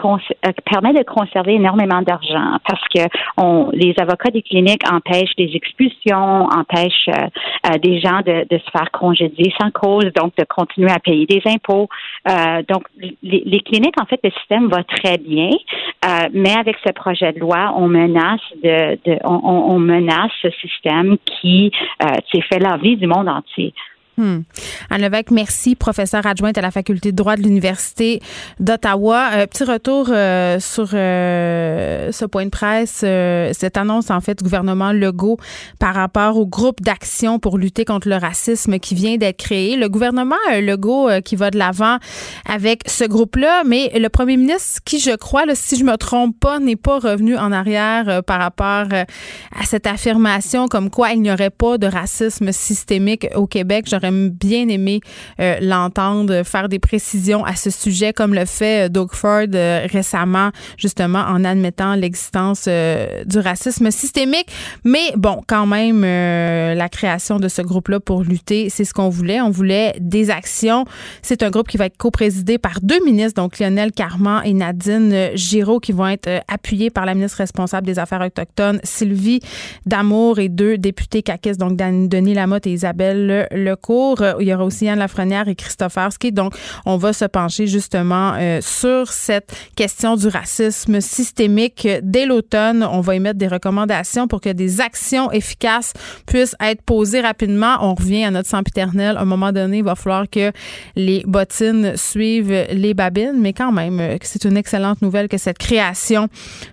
[0.70, 3.00] permet de conserver énormément d'argent parce que
[3.38, 7.08] on, les avocats des cliniques empêchent des expulsions, empêchent
[7.80, 11.40] des gens de, de, se faire congédier sans cause, donc de continuer à payer des
[11.46, 11.88] impôts.
[12.68, 15.48] donc les, les, cliniques, en fait, le système va très bien,
[16.34, 17.43] mais avec ce projet de loi,
[17.76, 21.70] on menace de, on, menace ce système qui
[22.02, 22.06] euh,
[22.42, 23.72] fait la vie du monde entier.
[24.16, 24.42] Hmm.
[24.90, 28.20] Anne Levesque, merci, professeure adjointe à la faculté de droit de l'Université
[28.60, 29.30] d'Ottawa.
[29.32, 33.04] Euh, petit retour euh, sur euh, ce point de presse,
[33.58, 35.38] cette annonce en fait gouvernement Legault
[35.80, 39.76] par rapport au groupe d'action pour lutter contre le racisme qui vient d'être créé.
[39.76, 41.98] Le gouvernement Legault qui va de l'avant
[42.48, 46.60] avec ce groupe-là, mais le premier ministre qui, je crois, si je me trompe pas,
[46.60, 51.50] n'est pas revenu en arrière par rapport à cette affirmation comme quoi il n'y aurait
[51.50, 53.86] pas de racisme systémique au Québec.
[54.10, 55.00] Bien aimé
[55.40, 59.86] euh, l'entendre faire des précisions à ce sujet, comme le fait euh, Doug Ford euh,
[59.90, 64.46] récemment, justement, en admettant l'existence du racisme systémique.
[64.84, 69.40] Mais bon, quand même, la création de ce groupe-là pour lutter, c'est ce qu'on voulait.
[69.40, 70.84] On voulait des actions.
[71.22, 75.30] C'est un groupe qui va être co-présidé par deux ministres, donc Lionel Carman et Nadine
[75.34, 79.40] Giraud, qui vont être appuyés par la ministre responsable des Affaires autochtones, Sylvie
[79.86, 83.93] Damour, et deux députés caquistes, donc Denis Lamotte et Isabelle Lecourt.
[84.20, 86.32] Euh, Il y aura aussi Yann Lafrenière et Christopher Ski.
[86.32, 86.54] Donc,
[86.86, 91.88] on va se pencher justement euh, sur cette question du racisme systémique.
[92.02, 95.92] Dès l'automne, on va émettre des recommandations pour que des actions efficaces
[96.26, 97.76] puissent être posées rapidement.
[97.80, 99.16] On revient à notre sempiternel.
[99.16, 100.52] À un moment donné, il va falloir que
[100.96, 105.58] les bottines suivent les babines, mais quand même, euh, c'est une excellente nouvelle que cette
[105.58, 106.28] création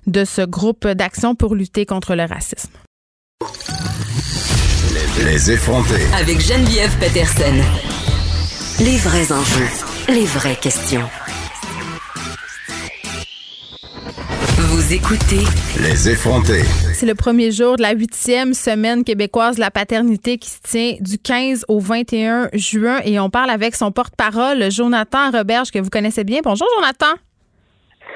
[0.08, 2.72] de ce groupe d'action pour lutter contre le racisme.
[5.20, 6.06] Les effrontés.
[6.18, 7.54] Avec Geneviève Peterson.
[8.80, 9.68] Les vrais enjeux,
[10.08, 11.08] les vraies questions.
[14.58, 15.44] Vous écoutez
[15.82, 16.64] Les effrontés.
[16.94, 20.96] C'est le premier jour de la huitième semaine québécoise de la paternité qui se tient
[21.00, 25.90] du 15 au 21 juin et on parle avec son porte-parole, Jonathan Roberge, que vous
[25.90, 26.40] connaissez bien.
[26.44, 27.20] Bonjour, Jonathan.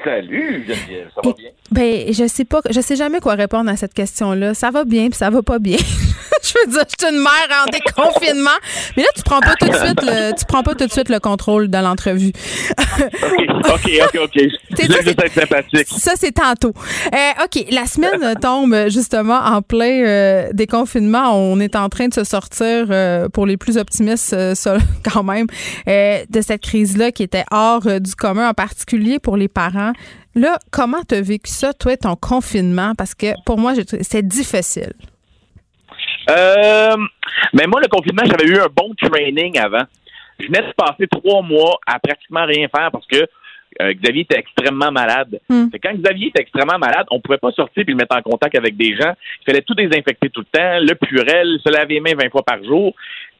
[0.04, 1.50] Salut Geneviève, ça va bien?
[1.70, 4.54] Ben, je sais pas, je sais jamais quoi répondre à cette question-là.
[4.54, 5.78] Ça va bien puis ça va pas bien.
[6.46, 8.58] je veux dire, je suis une mère en déconfinement.
[8.96, 11.08] Mais là, tu prends pas tout de suite le, tu prends pas tout de suite
[11.08, 12.32] le contrôle de l'entrevue.
[13.74, 14.42] OK, OK, OK.
[14.76, 15.88] C'est Je ça, être sympathique.
[15.88, 16.72] Ça, c'est tantôt.
[17.12, 21.32] Euh, OK, la semaine tombe justement en plein euh, déconfinement.
[21.34, 24.78] On est en train de se sortir, euh, pour les plus optimistes ça,
[25.12, 25.46] quand même,
[25.86, 29.92] de cette crise-là qui était hors du commun, en particulier pour les parents.
[30.34, 32.94] Là, comment tu as vécu ça, toi, ton confinement?
[32.96, 33.72] Parce que pour moi,
[34.02, 34.92] c'est difficile.
[36.30, 36.96] Euh,
[37.52, 39.84] mais moi, le confinement, j'avais eu un bon training avant.
[40.38, 43.26] Je venais de passer trois mois à pratiquement rien faire parce que
[43.82, 45.38] euh, Xavier était extrêmement malade.
[45.48, 45.66] Hmm.
[45.82, 48.76] Quand Xavier était extrêmement malade, on pouvait pas sortir puis le mettre en contact avec
[48.76, 49.12] des gens.
[49.40, 52.42] Il fallait tout désinfecter tout le temps, le purel, se laver les mains 20 fois
[52.42, 52.94] par jour.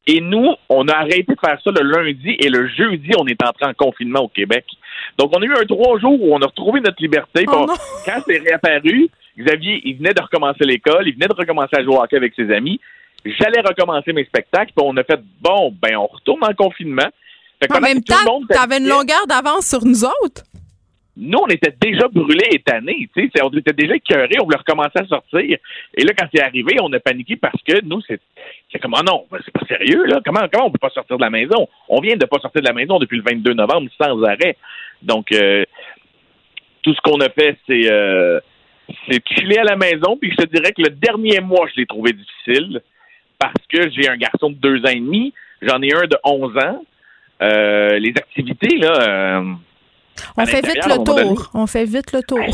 [0.07, 3.43] Et nous, on a arrêté de faire ça le lundi et le jeudi, on est
[3.43, 4.64] entré en confinement au Québec.
[5.18, 7.45] Donc, on a eu un trois jours où on a retrouvé notre liberté.
[7.49, 7.66] Oh Bon,
[8.05, 11.95] quand c'est réapparu, Xavier, il venait de recommencer l'école, il venait de recommencer à jouer
[11.95, 12.80] au hockey avec ses amis.
[13.24, 17.09] J'allais recommencer mes spectacles, puis on a fait bon, ben on retourne en confinement.
[17.61, 20.43] Fait En même temps, monde tu avais une longueur d'avance sur nous autres.
[21.18, 24.59] Nous, on était déjà brûlés et tannés, tu sais, on était déjà écœurés, on voulait
[24.59, 25.59] recommencer à sortir.
[25.95, 28.20] Et là, quand c'est arrivé, on a paniqué parce que nous, c'est
[28.70, 30.20] c'est comme, ah non, ben, c'est pas sérieux, là.
[30.22, 31.68] Comment, comment on peut pas sortir de la maison?
[31.89, 34.59] On vient de pas sortir de la maison depuis le 22 novembre sans arrêt.
[35.03, 35.64] Donc, euh,
[36.82, 38.39] tout ce qu'on a fait, c'est euh,
[39.09, 40.16] c'est chiller à la maison.
[40.20, 42.80] Puis je te dirais que le dernier mois, je l'ai trouvé difficile
[43.39, 45.32] parce que j'ai un garçon de deux ans et demi,
[45.62, 46.84] j'en ai un de 11 ans.
[47.43, 49.53] Euh, les activités, là, euh,
[50.39, 51.51] On fait vite le tour.
[51.53, 52.47] On fait vite le tour.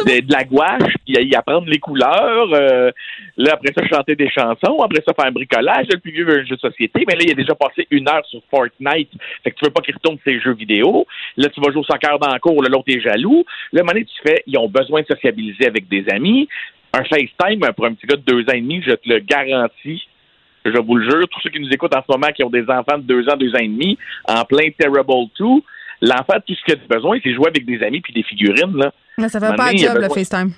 [0.00, 2.52] De, la gouache, puis y apprendre les couleurs.
[2.52, 2.90] euh,
[3.36, 4.80] là, après ça, chanter des chansons.
[4.82, 5.86] Après ça, faire un bricolage.
[5.86, 7.04] Là, le plus vieux veut un jeu de société.
[7.06, 9.10] Mais là, il a déjà passé une heure sur Fortnite.
[9.42, 11.06] Fait que tu veux pas qu'il retourne ses jeux vidéo.
[11.36, 12.62] Là, tu vas jouer au soccer dans la cour.
[12.62, 13.44] Là, l'autre est jaloux.
[13.72, 16.48] Là, à un moment donné, tu fais, ils ont besoin de sociabiliser avec des amis.
[16.92, 20.06] Un FaceTime pour un petit gars de deux ans et demi, je te le garantis.
[20.64, 22.64] Je vous le jure, tous ceux qui nous écoutent en ce moment, qui ont des
[22.70, 25.44] enfants de deux ans, deux ans et demi, en plein Terrible 2,
[26.06, 28.92] l'enfant, tout ce qu'il a besoin, c'est jouer avec des amis puis des figurines, là.
[29.18, 30.52] Mais ça fait À pas donné, a job, le FaceTime.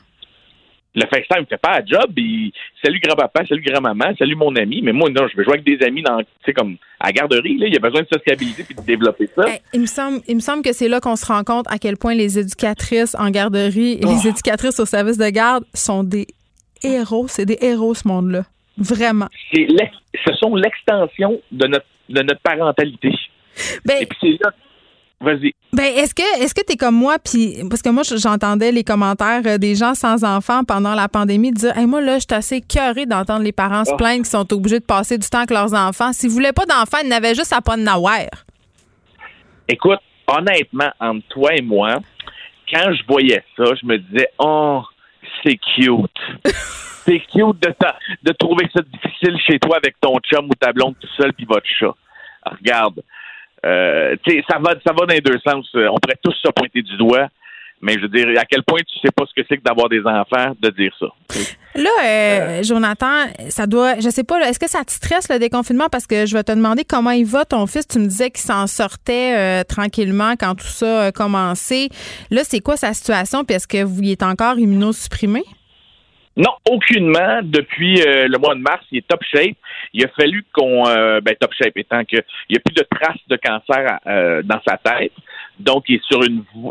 [0.94, 2.11] le FaceTime fait pas la job.
[2.16, 4.80] Il, salut grand-papa, salut grand-maman, salut mon ami.
[4.82, 6.18] Mais moi, non, je veux jouer avec des amis dans,
[6.55, 7.59] comme à la garderie.
[7.59, 9.47] Là, il y a besoin de sociabiliser puis de développer ça.
[9.47, 11.78] Hey, il, me semble, il me semble que c'est là qu'on se rend compte à
[11.78, 14.09] quel point les éducatrices en garderie et Oh.
[14.14, 16.26] les éducatrices au service de garde sont des
[16.82, 17.26] héros.
[17.28, 18.44] C'est des héros, ce monde-là.
[18.78, 19.28] Vraiment.
[19.53, 23.11] Ce sont l'extension de notre, de notre parentalité.
[23.84, 24.53] Ben, Et puis c'est là.
[25.21, 25.53] Vas-y.
[25.73, 29.41] Ben, est-ce que est-ce que t'es comme moi puis parce que moi j'entendais les commentaires
[29.47, 32.61] euh, des gens sans enfants pendant la pandémie dire hey, moi là je suis assez
[32.61, 33.97] cœurée d'entendre les parents se Oh.
[33.97, 36.12] plaindre qu'ils sont obligés de passer du temps avec leurs enfants.
[36.12, 38.29] S'ils voulaient pas d'enfants, ils n'avaient juste à pas de nawer.
[39.69, 41.97] Écoute, honnêtement, entre toi et moi,
[42.71, 44.83] quand je voyais ça, je me disais, oh,
[45.43, 46.11] c'est cute.
[47.07, 50.73] c'est cute de, ta- de trouver ça difficile chez toi avec ton chum ou ta
[50.73, 51.95] blonde tout seul puis votre chat.
[52.45, 53.03] Regarde,
[53.67, 54.17] euh,
[54.49, 55.67] ça va, ça va dans les deux sens.
[55.75, 57.29] Euh, On pourrait tous se pointer du doigt,
[57.81, 59.89] mais je veux dire, à quel point tu sais pas ce que c'est que d'avoir
[59.89, 61.07] des enfants, de dire ça.
[61.75, 65.89] Là, euh, Jonathan, ça doit, je sais pas, est-ce que ça te stresse le déconfinement?
[65.91, 67.87] Parce que je vais te demander comment il va, ton fils.
[67.87, 71.91] Tu me disais qu'il s'en sortait euh, tranquillement quand tout ça a commencé.
[72.31, 73.45] Là, c'est quoi sa situation?
[73.45, 75.43] Puis est-ce que vous y êtes encore immunosupprimé?
[76.37, 77.41] Non, aucunement.
[77.43, 79.57] Depuis euh, le mois de mars, il est top shape.
[79.95, 82.16] Il a fallu qu'on, euh, ben top shape étant que
[82.49, 85.12] il n'y a plus de traces de cancer euh, dans sa tête,
[85.59, 86.20] donc il est sur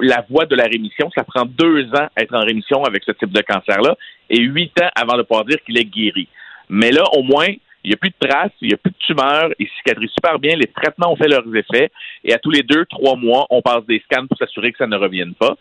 [0.01, 1.09] la voie de la rémission.
[1.15, 3.95] Ça prend deux ans à être en rémission avec ce type de cancer-là
[4.29, 6.27] et huit ans avant de pouvoir dire qu'il est guéri.
[6.69, 7.47] Mais là, au moins,
[7.83, 10.39] il n'y a plus de traces, il n'y a plus de tumeurs, il cicatrise super
[10.39, 11.91] bien, les traitements ont fait leurs effets,
[12.23, 14.87] et à tous les deux, trois mois, on passe des scans pour s'assurer que ça
[14.87, 15.55] ne revienne pas.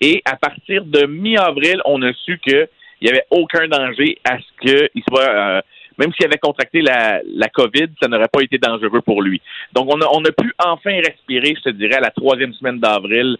[0.00, 2.68] Et à partir de mi-avril, on a su que
[3.04, 5.60] il n'y avait aucun danger à ce qu'il soit, euh,
[5.98, 9.42] même s'il avait contracté la, la COVID, ça n'aurait pas été dangereux pour lui.
[9.74, 12.80] Donc, on a, on a pu enfin respirer, je te dirais, à la troisième semaine
[12.80, 13.36] d'avril,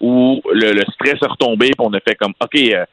[0.00, 2.84] où le, le stress est retombé, puis on a fait comme, OK, euh,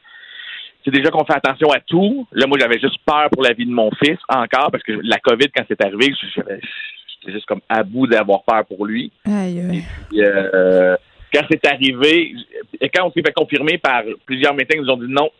[0.84, 2.26] c'est déjà qu'on fait attention à tout.
[2.32, 5.18] Là, moi, j'avais juste peur pour la vie de mon fils, encore, parce que la
[5.18, 9.12] COVID, quand c'est arrivé, j'étais juste comme à bout d'avoir peur pour lui.
[9.24, 9.84] Aïe,
[10.16, 10.96] euh,
[11.32, 12.34] quand c'est arrivé,
[12.80, 15.30] et quand on s'est fait confirmer par plusieurs médecins, ils nous ont dit non,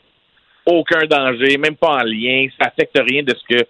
[0.67, 3.65] aucun danger, même pas en lien, ça affecte rien de ce que.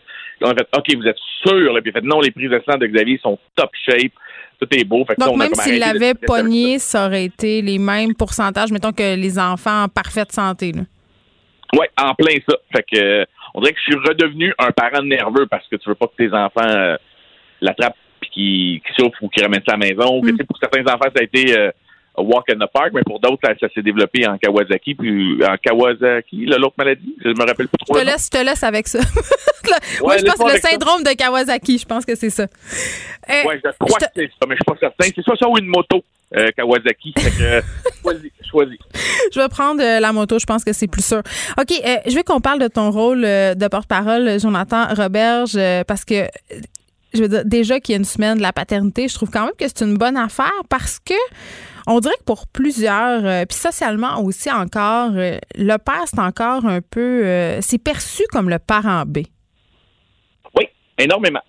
[0.45, 2.51] On a fait, OK, vous êtes sûr, là, puis il a fait, non, les prises
[2.51, 4.13] de sang de Xavier sont top shape,
[4.61, 5.05] tout est beau.
[5.05, 9.17] Fait que Donc, même s'il l'avait pogné, ça aurait été les mêmes pourcentages, mettons que
[9.17, 10.73] les enfants en parfaite santé.
[10.73, 10.83] Là.
[11.75, 12.57] Oui, en plein ça.
[12.75, 13.25] Fait que euh,
[13.55, 16.17] on dirait que je suis redevenu un parent nerveux parce que tu veux pas que
[16.17, 16.97] tes enfants euh,
[17.61, 20.21] l'attrapent puis qu'ils souffrent ou qu'ils ramènent ça à la maison.
[20.21, 21.71] Que, sais, pour certains enfants, ça a été euh,
[22.17, 25.57] walk in the park, mais pour d'autres, ça, ça s'est développé en Kawasaki, puis en
[25.57, 27.17] Kawasaki, l'autre maladie.
[27.25, 27.95] Je me rappelle plus trop.
[27.95, 28.99] Je le te laisse, je te laisse avec ça.
[29.71, 30.71] Là, Moi, je pense que le ça.
[30.71, 32.43] syndrome de Kawasaki, je pense que c'est ça.
[32.43, 35.07] Euh, Ouais, je crois que c'est ça, mais je suis pas certain.
[35.15, 36.03] C'est soit ça ou une moto,
[36.37, 37.15] euh, Kawasaki.
[37.41, 37.63] Euh,
[38.03, 38.79] choisis, choisis.
[39.33, 41.23] Je vais prendre euh, la moto, je pense que c'est plus sûr.
[41.59, 45.57] OK, euh, je veux qu'on parle de ton rôle euh, de porte-parole, Jonathan Roberge,
[45.87, 46.27] parce que,
[47.15, 49.45] je veux dire, déjà qu'il y a une semaine de la paternité, je trouve quand
[49.45, 51.15] même que c'est une bonne affaire parce que
[51.87, 56.65] on dirait que pour plusieurs, euh, puis socialement aussi encore, euh, le père, c'est encore
[56.65, 59.19] un peu, euh, c'est perçu comme le parent B.
[60.57, 60.67] Oui,
[60.99, 61.43] énormément.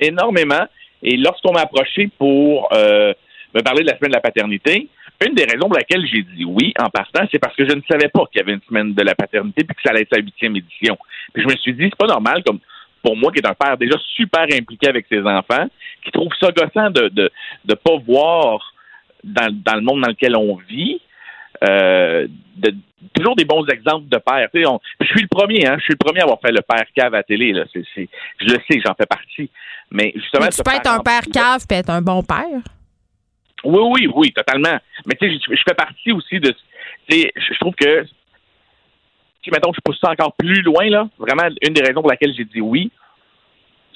[0.00, 0.66] Énormément.
[1.02, 4.88] Et lorsqu'on m'a approché pour me parler de la semaine de la paternité,
[5.24, 7.80] une des raisons pour laquelle j'ai dit oui en partant, c'est parce que je ne
[7.88, 10.14] savais pas qu'il y avait une semaine de la paternité puis que ça allait être
[10.14, 10.96] sa huitième édition.
[11.32, 12.58] Puis je me suis dit, c'est pas normal comme
[13.02, 15.66] pour moi qui est un père déjà super impliqué avec ses enfants,
[16.04, 17.30] qui trouve ça gossant de de
[17.64, 18.74] de pas voir
[19.24, 21.00] dans, dans le monde dans lequel on vit
[21.68, 22.74] euh, de,
[23.14, 24.48] toujours des bons exemples de pères.
[24.54, 26.52] Tu sais, on- je suis le premier, hein, je suis le premier à avoir fait
[26.52, 27.52] le père cave à la télé.
[27.52, 27.64] Là.
[27.74, 29.50] Je le sais, j'en fais partie.
[29.90, 32.62] Mais justement, Mais tu peux être un père cave puis être un bon père.
[33.64, 34.78] oui, oui, oui, totalement.
[35.06, 36.50] Mais tu sais, je, je fais partie aussi de.
[37.08, 38.04] Tu sais, je je trouve que.
[39.42, 42.34] Si, mettons, je pousse ça encore plus loin, là, vraiment, une des raisons pour laquelle
[42.36, 42.90] j'ai dit oui,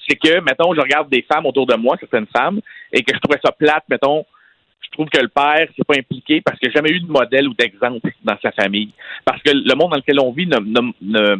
[0.08, 2.60] c'est que, mettons, je regarde des femmes autour de moi, certaines femmes,
[2.92, 4.24] et que je trouvais ça plate, mettons,
[4.92, 7.10] je trouve que le père s'est pas impliqué parce qu'il n'y a jamais eu de
[7.10, 8.90] modèle ou d'exemple dans sa famille.
[9.24, 11.36] Parce que le monde dans lequel on vit ne, ne,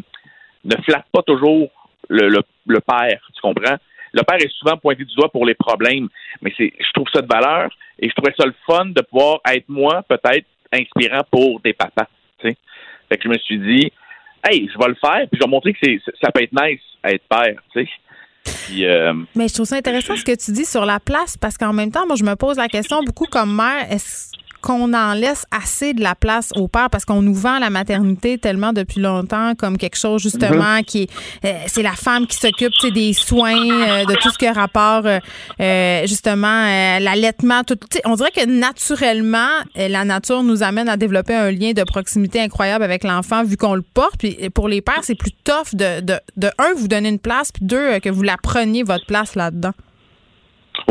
[0.64, 1.70] ne, flatte pas toujours
[2.09, 3.76] le, le, père, tu comprends?
[4.14, 6.09] Le père est souvent pointé du doigt pour les problèmes,
[6.40, 9.40] mais c'est, je trouve ça de valeur et je trouvais ça le fun de pouvoir
[9.50, 12.57] être moi, peut-être, inspirant pour des papas, tu sais.
[13.11, 13.92] Fait que je me suis dit,
[14.48, 16.80] hey, je vais le faire, puis je vais montrer que c'est, ça peut être nice
[17.03, 17.90] à être père, tu sais.
[18.64, 21.56] Puis, euh, Mais je trouve ça intéressant ce que tu dis sur la place parce
[21.56, 24.30] qu'en même temps, moi, je me pose la question beaucoup comme mère, est-ce
[24.62, 28.38] qu'on en laisse assez de la place au père parce qu'on nous vend la maternité
[28.38, 31.10] tellement depuis longtemps comme quelque chose justement qui est
[31.44, 35.02] euh, c'est la femme qui s'occupe des soins euh, de tout ce qui a rapport
[35.04, 35.18] euh,
[35.60, 36.62] euh, justement
[37.00, 41.82] l'allaitement tout on dirait que naturellement la nature nous amène à développer un lien de
[41.82, 44.16] proximité incroyable avec l'enfant vu qu'on le porte.
[44.18, 47.50] Puis pour les pères c'est plus tough de, de, de un vous donner une place
[47.50, 49.72] puis deux que vous la preniez votre place là-dedans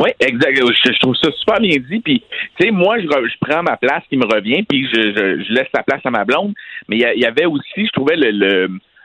[0.02, 0.58] Oui, exact.
[0.58, 2.00] Je, trouve ça super bien dit.
[2.00, 2.24] Puis,
[2.58, 5.68] tu sais, moi, je, re- je prends ma place qui me revient, puis je, laisse
[5.76, 6.56] la place à ma blonde.
[6.88, 8.32] Mais il y, avait aussi, je trouvais, le,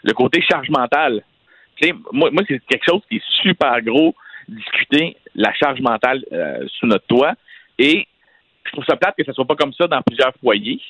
[0.02, 1.22] le, côté charge mentale.
[1.76, 4.14] Tu sais, moi, moi c'est quelque chose qui est super gros,
[4.48, 7.34] discuter la charge mentale euh, sous notre toit.
[7.78, 8.06] Et
[8.64, 10.80] je trouve ça plate que ce soit pas comme ça dans plusieurs foyers.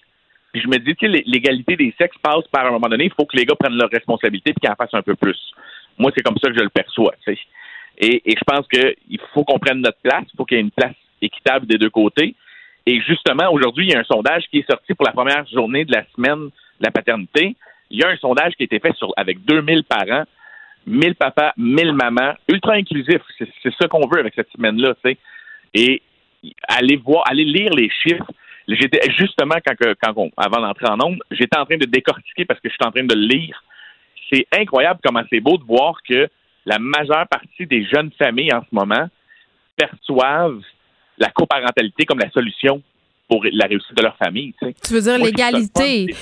[0.53, 3.07] Puis je me dis, tu sais, l'é- l'égalité des sexes passe par un moment donné,
[3.07, 5.39] il faut que les gars prennent leurs responsabilités puis qu'ils en fassent un peu plus.
[5.99, 7.41] Moi, c'est comme ça que je le perçois, tu sais.
[7.99, 10.65] Et, et je pense qu'il faut qu'on prenne notre place, il faut qu'il y ait
[10.65, 12.35] une place équitable des deux côtés.
[12.85, 15.85] Et justement, aujourd'hui, il y a un sondage qui est sorti pour la première journée
[15.85, 17.57] de la semaine de la paternité.
[17.91, 20.25] Il y a un sondage qui a été fait sur, avec 2000 parents,
[20.87, 23.21] 1000 papas, 1000 mamans, ultra inclusif.
[23.39, 25.19] C'est ça qu'on veut avec cette semaine-là, tu sais.
[25.75, 26.03] Et
[26.69, 28.31] allez voir, allez lire les chiffres.
[28.69, 32.61] J'étais justement quand, quand on- avant d'entrer en nombre, j'étais en train de décortiquer parce
[32.61, 33.63] que je suis en train de le lire.
[34.33, 36.29] C'est incroyable comment c'est beau de voir que
[36.67, 39.09] la majeure partie des jeunes familles en ce moment
[39.77, 40.61] perçoivent
[41.17, 42.83] la coparentalité comme la solution
[43.29, 44.53] pour la réussite de leur famille.
[44.61, 44.75] Tu, sais.
[44.85, 46.15] Tu veux dire l'égalité?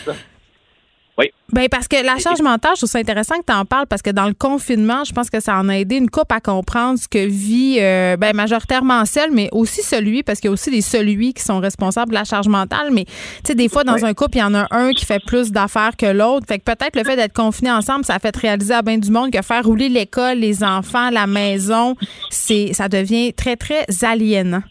[1.16, 1.26] Oui.
[1.52, 4.02] Ben parce que la charge mentale, je trouve ça intéressant que tu en parles parce
[4.02, 6.98] que dans le confinement, je pense que ça en a aidé une couple à comprendre
[6.98, 10.72] ce que vit euh, ben, majoritairement seul, mais aussi celui, parce qu'il y a aussi
[10.72, 12.88] des celui qui sont responsables de la charge mentale.
[12.90, 13.12] Mais tu
[13.44, 15.96] sais, des fois, dans un couple, il y en a un qui fait plus d'affaires
[15.96, 16.46] que l'autre.
[16.48, 19.12] Fait que peut-être le fait d'être confinés ensemble, ça a fait réaliser à bien du
[19.12, 21.94] monde que faire rouler l'école, les enfants, la maison,
[22.30, 24.62] c'est ça devient très, très aliénant.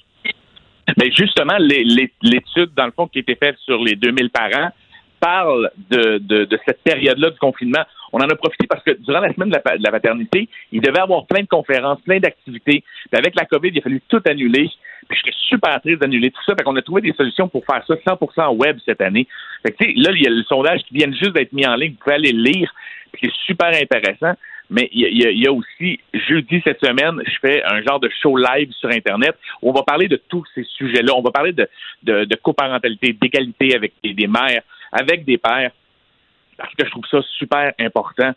[0.97, 4.29] Mais justement, les- les- l'étude, dans le fond, qui a été faite sur les 2000
[4.29, 4.69] parents,
[5.24, 7.84] parle de, de, cette période-là du confinement.
[8.11, 11.26] On en a profité parce que durant la semaine de la, paternité, il devait avoir
[11.26, 12.84] plein de conférences, plein d'activités.
[13.09, 14.69] Puis avec la COVID, il a fallu tout annuler.
[15.07, 16.55] Puis je serais super triste d'annuler tout ça.
[16.55, 19.26] Fait qu'on a trouvé des solutions pour faire ça 100% web cette année.
[19.65, 21.93] Fait que, là, il y a le sondage qui vient juste d'être mis en ligne.
[21.93, 22.74] Vous pouvez aller le lire.
[23.13, 24.34] Puis c'est super intéressant.
[24.69, 28.71] Mais il y, a- aussi, jeudi cette semaine, je fais un genre de show live
[28.71, 31.13] sur Internet où on va parler de tous ces sujets-là.
[31.15, 31.67] On va parler de,
[32.03, 34.63] de, coparentalité, d'égalité avec des mères,
[34.93, 35.71] avec des pères,
[36.57, 38.31] parce que je trouve ça super important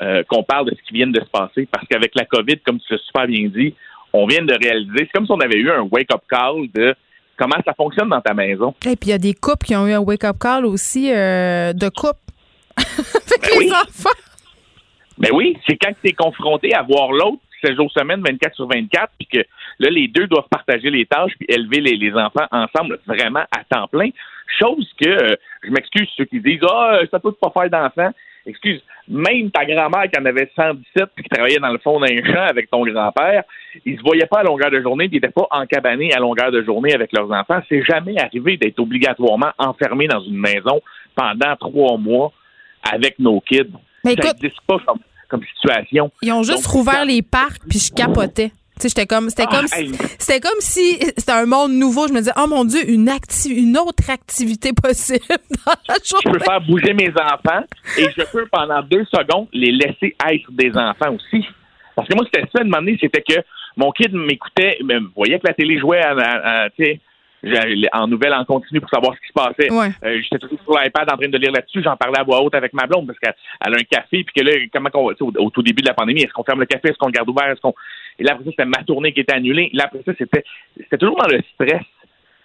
[0.00, 2.78] euh, qu'on parle de ce qui vient de se passer, parce qu'avec la COVID, comme
[2.80, 3.74] tu l'as super bien dit,
[4.12, 6.94] on vient de réaliser, c'est comme si on avait eu un wake-up call de
[7.36, 8.74] comment ça fonctionne dans ta maison.
[8.86, 11.72] Et puis il y a des couples qui ont eu un wake-up call aussi euh,
[11.72, 12.20] de couple
[12.76, 13.72] avec Ben les oui.
[13.72, 14.16] enfants.
[15.18, 18.68] Mais oui, c'est quand tu es confronté à voir l'autre 16 jours semaine, 24 sur
[18.68, 19.38] 24, puis que
[19.80, 23.64] là, les deux doivent partager les tâches puis élever les, les enfants ensemble vraiment à
[23.68, 24.10] temps plein.
[24.58, 28.12] Chose que, euh, je m'excuse ceux qui disent Ah, ça peut pas faire d'enfants.
[28.46, 32.16] Excuse, même ta grand-mère qui en avait 117 puis qui travaillait dans le fond d'un
[32.24, 33.42] champ avec ton grand-père,
[33.84, 36.50] ils se voyaient pas à longueur de journée, puis ils n'étaient pas encabanés à longueur
[36.50, 37.60] de journée avec leurs enfants.
[37.68, 40.80] C'est jamais arrivé d'être obligatoirement enfermé dans une maison
[41.14, 42.32] pendant trois mois
[42.90, 43.64] avec nos kids.
[44.04, 46.10] Mais ça écoute- n'existe pas comme, comme situation.
[46.22, 48.52] Ils ont juste Donc, rouvert les parcs, puis je capotais.
[48.78, 49.88] Tu sais, j'étais comme, c'était Ah, comme, hey.
[49.88, 52.08] si- c'était comme si c'était un monde nouveau.
[52.08, 55.24] Je me disais, oh mon Dieu, une acti- une autre activité possible
[55.66, 57.64] dans la je peux faire bouger mes enfants
[57.98, 61.44] et je peux pendant deux secondes les laisser être des enfants aussi.
[61.96, 63.40] Parce que moi, c'était ça, une année, c'était que
[63.76, 66.68] mon kid m'écoutait, me voyait que la télé jouait à,
[67.92, 69.70] en nouvelles en continu pour savoir ce qui se passait.
[69.72, 69.90] Ouais.
[70.04, 71.82] Euh, J'étais toujours sur l'iPad en train de lire là-dessus.
[71.84, 74.24] J'en parlais à voix haute avec ma blonde parce qu'elle elle a un café.
[74.24, 76.60] Puis que là, comment qu'on, au, au tout début de la pandémie, est-ce qu'on ferme
[76.60, 77.74] le café, est-ce qu'on le garde ouvert, est-ce qu'on.
[78.18, 79.70] Et là, après ça, c'était ma tournée qui était annulée.
[79.72, 80.44] Là, après ça, c'était,
[80.76, 81.82] c'était toujours dans le stress.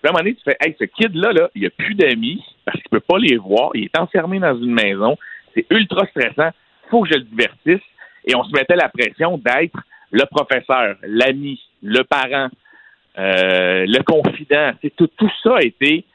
[0.03, 2.77] À un moment donné, tu fais, hey, ce kid-là, là, il a plus d'amis parce
[2.79, 3.71] qu'il peut pas les voir.
[3.73, 5.17] Il est enfermé dans une maison.
[5.55, 6.49] C'est ultra stressant.
[6.89, 7.81] Faut que je le divertisse.
[8.25, 9.79] Et on se mettait la pression d'être
[10.11, 12.49] le professeur, l'ami, le parent,
[13.17, 14.73] euh, le confident.
[14.81, 16.05] C'est tout, tout ça a été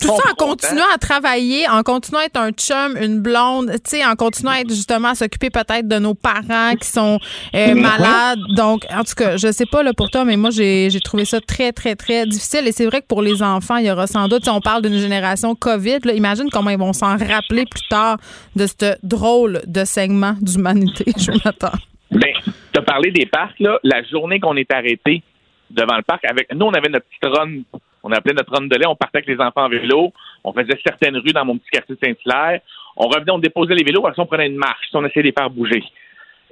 [0.00, 3.96] Tout ça en continuant à travailler, en continuant à être un chum, une blonde, tu
[3.96, 7.18] sais, en continuant à être justement à s'occuper peut-être de nos parents qui sont
[7.56, 8.38] euh, malades.
[8.54, 11.24] Donc, en tout cas, je sais pas là pour toi, mais moi j'ai j'ai trouvé
[11.24, 12.68] ça très très très difficile.
[12.68, 14.82] Et c'est vrai que pour les enfants, il y aura sans doute, si on parle
[14.82, 18.18] d'une génération Covid, là, imagine comment ils vont s'en rappeler plus tard
[18.54, 21.06] de ce drôle de segment d'humanité.
[21.18, 21.76] Je m'attends.
[22.12, 22.32] Ben,
[22.72, 23.80] tu as parlé des parcs, là.
[23.82, 25.24] La journée qu'on est arrêté
[25.70, 28.76] devant le parc, avec nous, on avait notre petite run, on appelait notre run de
[28.76, 30.12] lait, on partait avec les enfants en vélo,
[30.44, 32.60] on faisait certaines rues dans mon petit quartier de Saint-Hilaire,
[32.96, 35.28] on revenait, on déposait les vélos, après ça, on prenait une marche, on essayait de
[35.28, 35.84] les faire bouger.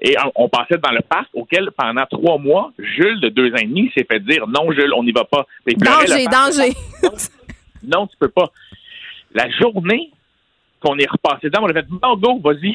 [0.03, 3.67] Et on, passait devant le parc, auquel, pendant trois mois, Jules, de deux ans et
[3.67, 5.47] demi, s'est fait dire non, Jules, on n'y va pas.
[5.67, 6.77] Il Danger, danger.
[7.83, 8.51] Non, tu peux pas.
[9.33, 10.11] La journée
[10.81, 12.75] qu'on est repassé dedans, on a fait bon, go, vas-y.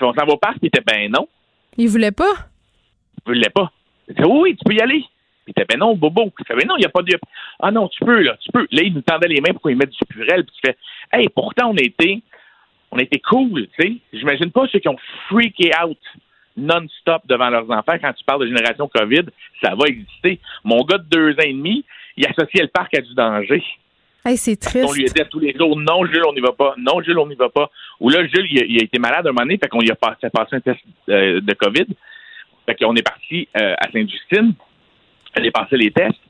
[0.00, 1.28] On s'en va au parc, puis il était ben non
[1.76, 2.32] Ils voulaient pas?
[3.26, 3.72] ne voulais pas.
[4.08, 5.04] Il dit, oui, oui, tu peux y aller.
[5.46, 6.32] Il était, ben non, Bobo.
[6.38, 7.18] Il fait, ben non, il n'y a pas de.
[7.60, 8.66] Ah non, tu peux, là, tu peux.
[8.70, 10.44] Là, il nous tendait les mains pour qu'il mette du purel.
[10.44, 10.76] Puis tu fais,
[11.12, 12.20] hey, pourtant, on était,
[12.90, 13.92] on était cool, tu sais.
[14.12, 14.96] J'imagine pas ceux qui ont
[15.28, 15.98] freaké out
[16.56, 19.24] non-stop devant leurs enfants quand tu parles de génération COVID.
[19.62, 20.40] Ça va exister.
[20.62, 21.84] Mon gars de deux ans et demi,
[22.16, 23.62] il associait le parc à du danger.
[24.24, 25.14] Hey, c'est On lui triste.
[25.16, 26.74] disait tous les jours, non, Jules, on n'y va pas.
[26.78, 27.70] Non, Jules, on n'y va pas.
[28.00, 29.90] Ou là, Jules, il a, il a été malade un moment donné, fait qu'on lui
[29.90, 30.80] a passé, passé un test
[31.10, 31.86] euh, de COVID.
[32.64, 34.54] Fait qu'on est parti euh, à Sainte-Justine.
[35.34, 36.20] Elle est passé les tests.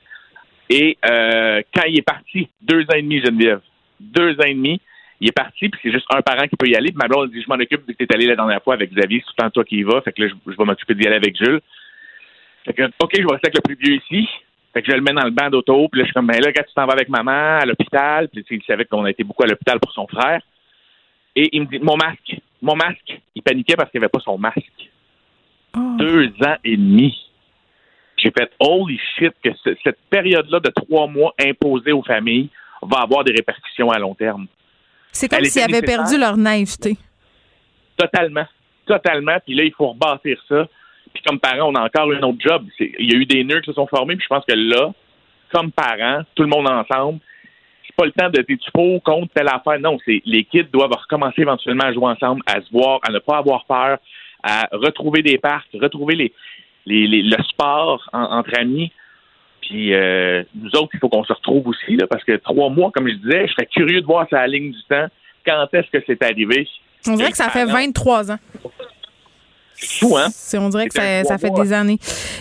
[0.71, 3.61] Et euh, quand il est parti, deux ans et demi, Geneviève,
[4.01, 4.81] deux ans et demi,
[5.21, 6.89] il est parti, puis c'est juste un parent qui peut y aller.
[6.89, 8.93] Puis ma blonde dit, je m'en occupe, vu que t'es allé la dernière fois avec
[8.93, 10.01] Xavier, c'est tout le temps toi qui y vas.
[10.03, 11.61] Fait que là, je, je vais m'occuper d'y aller avec Jules.
[12.65, 14.29] Fait que, OK, je vais rester avec le plus vieux ici.
[14.73, 16.41] Fait que je le mets dans le banc d'auto, puis là, je suis comme, ben
[16.41, 19.23] là, quand tu t'en vas avec maman à l'hôpital, puis il savait qu'on a été
[19.23, 20.43] beaucoup à l'hôpital pour son frère.
[21.37, 23.21] Et il me dit, mon masque, mon masque.
[23.35, 24.91] Il paniquait parce qu'il n'avait pas son masque.
[25.77, 25.97] Oh.
[25.99, 27.15] Deux ans et demi.
[28.25, 32.49] J'ai fait holy shit que ce- cette période-là de trois mois imposée aux familles
[32.83, 34.47] va avoir des répercussions à long terme.
[35.13, 36.97] C'est comme s'ils avaient perdu leur naïveté.
[37.97, 38.47] Totalement.
[38.87, 39.37] Totalement.
[39.45, 40.67] Puis là, il faut rebâtir ça.
[41.13, 42.65] Puis comme parents, on a encore un autre job.
[42.81, 44.17] Il y a eu des nœuds qui se sont formés.
[44.17, 44.93] Puis je pense que là,
[45.53, 47.21] comme parents, tout le monde ensemble,
[47.87, 49.79] c'est pas le temps de tu pour contre telle affaire.
[49.79, 53.19] Non, c'est les kids doivent recommencer éventuellement à jouer ensemble, à se voir, à ne
[53.21, 53.99] pas avoir peur,
[54.43, 56.33] à retrouver des parcs, retrouver les,
[56.87, 58.93] les, les- le sport en- entre amis.
[59.63, 62.91] Puis euh, nous autres, il faut qu'on se retrouve aussi, là, parce que trois mois,
[62.91, 65.07] comme je disais, je serais curieux de voir sa ligne du temps.
[65.47, 66.69] Quand est-ce que c'est arrivé?
[67.07, 68.39] On dirait que ça fait 23 ans.
[69.87, 70.29] Fou, hein?
[70.55, 71.65] On dirait que ça, ça fait mois.
[71.65, 71.99] des années.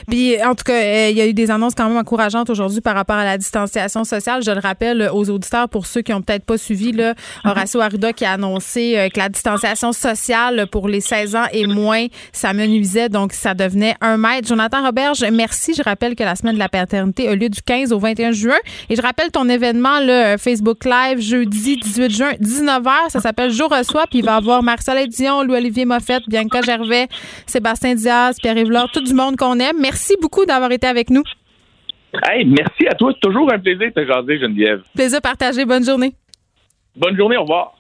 [0.08, 2.82] Puis, en tout cas, euh, il y a eu des annonces quand même encourageantes aujourd'hui
[2.82, 4.44] par rapport à la distanciation sociale.
[4.44, 7.14] Je le rappelle euh, aux auditeurs, pour ceux qui ont peut-être pas suivi, là,
[7.44, 11.66] Horacio Arruda qui a annoncé euh, que la distanciation sociale pour les 16 ans et
[11.68, 14.48] moins, ça menuisait, donc ça devenait un mètre.
[14.48, 15.74] Jonathan Roberge, merci.
[15.74, 18.58] Je rappelle que la semaine de la paternité a lieu du 15 au 21 juin.
[18.90, 23.10] Et je rappelle ton événement, là, Facebook Live, jeudi 18 juin, 19h.
[23.10, 24.06] Ça s'appelle Jour reçoit.
[24.08, 27.08] Puis il va y avoir Marcel Dion, Louis-Olivier Moffett, Bianca Gervais,
[27.46, 29.78] Sébastien Diaz, Pierre-Yves Laure, tout du monde qu'on aime.
[29.80, 31.24] Merci beaucoup d'avoir été avec nous.
[32.30, 33.12] Hey, merci à toi.
[33.14, 34.82] C'est toujours un plaisir de te jaser, Geneviève.
[34.94, 35.66] Plaisir partagé.
[35.66, 36.14] Bonne journée.
[36.96, 37.74] Bonne journée, au revoir.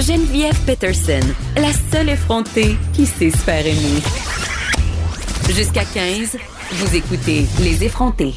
[0.00, 1.20] Geneviève Peterson,
[1.56, 4.00] la seule effrontée qui sait se faire aimer.
[5.54, 6.38] Jusqu'à 15,
[6.72, 8.32] vous écoutez Les effrontés.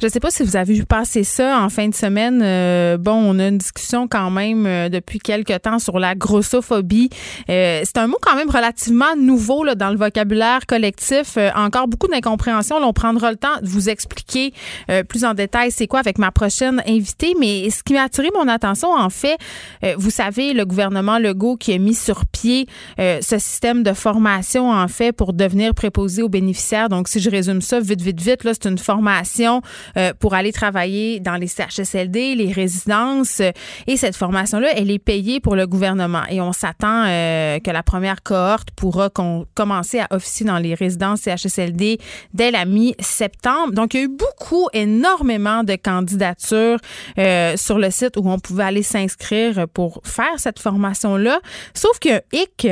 [0.00, 2.40] Je sais pas si vous avez vu passer ça en fin de semaine.
[2.40, 7.10] Euh, bon, on a une discussion quand même euh, depuis quelques temps sur la grossophobie.
[7.50, 11.36] Euh, c'est un mot quand même relativement nouveau là, dans le vocabulaire collectif.
[11.36, 12.76] Euh, encore beaucoup d'incompréhension.
[12.76, 14.52] On prendra le temps de vous expliquer
[14.88, 17.34] euh, plus en détail c'est quoi avec ma prochaine invitée.
[17.40, 19.36] Mais ce qui m'a attiré mon attention, en fait,
[19.82, 22.68] euh, vous savez, le gouvernement Legault qui a mis sur pied
[22.98, 26.88] ce système de formation, en fait, pour devenir préposé aux bénéficiaires.
[26.88, 29.60] Donc, si je résume ça vite, vite, vite, là, c'est une formation
[29.96, 33.40] euh, pour aller travailler dans les CHSLD, les résidences.
[33.86, 36.22] et cette formation-là, elle est payée pour le gouvernement.
[36.30, 39.10] Et on s'attend euh, que la première cohorte pourra
[39.54, 41.98] commencer à officier dans les résidences CHSLD
[42.34, 43.72] dès la mi-septembre.
[43.72, 46.78] Donc, il y a eu beaucoup, énormément de candidatures
[47.18, 51.40] euh, sur le site où on pouvait aller s'inscrire pour faire cette formation-là.
[51.74, 52.68] Sauf que, hic,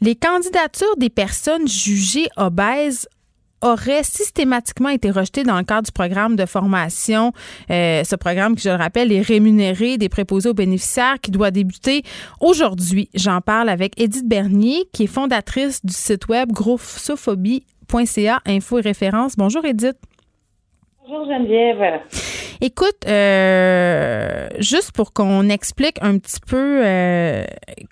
[0.00, 3.06] les candidatures des personnes jugées obèses
[3.62, 7.32] auraient systématiquement été rejetées dans le cadre du programme de formation.
[7.70, 11.50] Euh, ce programme qui, je le rappelle, est rémunéré des préposés aux bénéficiaires qui doit
[11.50, 12.02] débuter
[12.40, 13.08] aujourd'hui.
[13.14, 19.36] J'en parle avec Edith Bernier, qui est fondatrice du site web grossophobie.ca, info et référence.
[19.36, 19.96] Bonjour Edith.
[21.06, 22.39] Bonjour Geneviève.
[22.62, 27.44] Écoute, euh, juste pour qu'on explique un petit peu euh,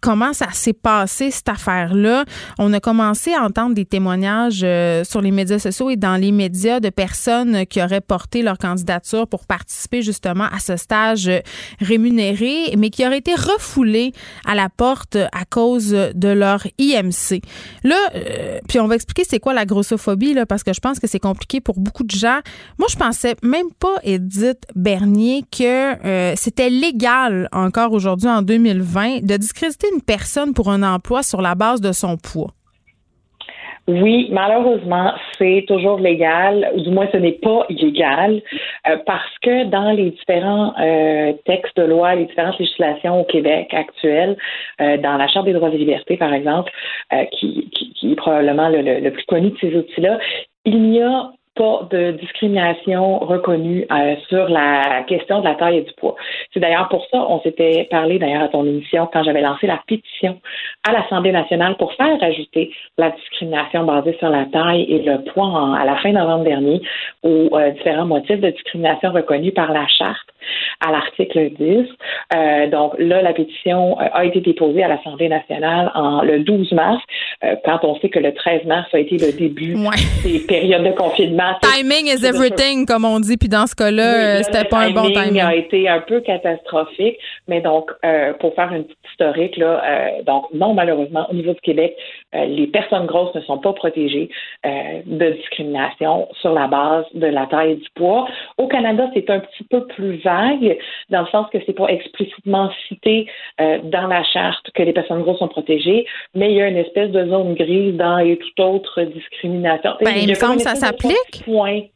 [0.03, 2.25] comment ça s'est passé cette affaire-là,
[2.59, 6.33] on a commencé à entendre des témoignages euh, sur les médias sociaux et dans les
[6.33, 11.41] médias de personnes qui auraient porté leur candidature pour participer justement à ce stage euh,
[11.81, 14.13] rémunéré, mais qui auraient été refoulés
[14.45, 17.41] à la porte à cause de leur IMC.
[17.85, 20.99] Là, euh, puis on va expliquer c'est quoi la grossophobie là, parce que je pense
[20.99, 22.41] que c'est compliqué pour beaucoup de gens.
[22.79, 29.25] Moi, je pensais même pas, Edith Bernier, que euh, c'était légal encore aujourd'hui en 2020
[29.25, 32.53] de discréditer une personne pour un emploi sur la base de son poids.
[33.87, 38.43] Oui, malheureusement, c'est toujours légal, ou du moins ce n'est pas illégal,
[38.87, 43.73] euh, parce que dans les différents euh, textes de loi, les différentes législations au Québec
[43.73, 44.37] actuelles,
[44.79, 46.71] dans la Charte des droits et libertés, par exemple,
[47.33, 47.71] qui,
[48.03, 50.19] est probablement le, le, le plus connu de ces outils-là,
[50.67, 55.83] il n'y a pas de discrimination reconnue euh, sur la question de la taille et
[55.83, 56.15] du poids.
[56.55, 59.81] C'est d'ailleurs pour ça, on s'était parlé d'ailleurs à ton émission quand j'avais lancé la
[59.87, 60.39] pétition
[60.89, 65.45] à l'Assemblée nationale pour faire ajouter la discrimination basée sur la taille et le poids
[65.47, 66.81] en- à la fin novembre dernier
[67.25, 70.29] aux euh, différents motifs de discrimination reconnus par la charte
[70.87, 71.89] à l'article 10.
[72.35, 77.03] Euh, donc là, la pétition a été déposée à l'Assemblée nationale en, le 12 mars,
[77.65, 79.75] quand on sait que le 13 mars a été le début
[80.25, 81.48] des périodes de confinement.
[81.61, 85.11] Timing is everything, comme on dit, puis dans ce cas-là, Oui, c'était pas un bon
[85.11, 85.41] timing.
[85.41, 90.23] a été un peu catastrophique, mais donc euh, pour faire une petite historique là, euh,
[90.23, 91.97] donc non malheureusement au niveau du Québec,
[92.35, 94.31] euh, les personnes grosses ne sont pas protégées
[94.65, 98.29] de discrimination sur la base de la taille et du poids.
[98.59, 100.77] Au Canada, c'est un petit peu plus vague
[101.11, 103.27] dans le sens que c'est pas explicitement cité
[103.59, 107.11] dans la charte que les personnes grosses sont protégées, mais il y a une espèce
[107.11, 109.93] de zone grise dans et toute autre discrimination.
[110.01, 111.38] Ben, il me semble que ça s'applique.
[111.45, 111.93] Point.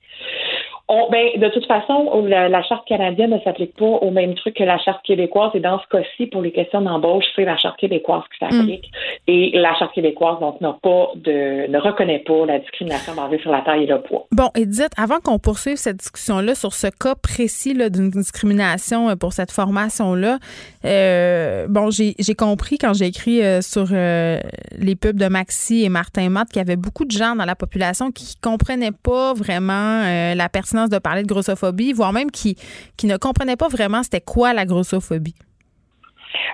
[0.89, 4.56] On, ben, de toute façon, la, la charte canadienne ne s'applique pas au même truc
[4.56, 5.51] que la charte québécoise.
[5.55, 8.90] Et dans ce cas-ci, pour les questions d'embauche, c'est la charte québécoise qui s'applique.
[9.27, 13.51] Et la charte québécoise, donc, n'a pas de, ne reconnaît pas la discrimination basée sur
[13.51, 14.27] la taille et le poids.
[14.32, 19.32] Bon, Edith, avant qu'on poursuive cette discussion-là sur ce cas précis d'une discrimination euh, pour
[19.32, 20.39] cette formation-là,
[20.85, 24.40] euh, bon, j'ai compris quand j'ai écrit euh, sur euh,
[24.77, 27.55] les pubs de Maxi et Martin Matt qu'il y avait beaucoup de gens dans la
[27.55, 30.02] population qui comprenaient pas vraiment
[30.35, 30.48] la
[30.90, 32.56] de parler de grossophobie, voire même qui,
[32.96, 35.34] qui ne comprenaient pas vraiment c'était quoi la grossophobie.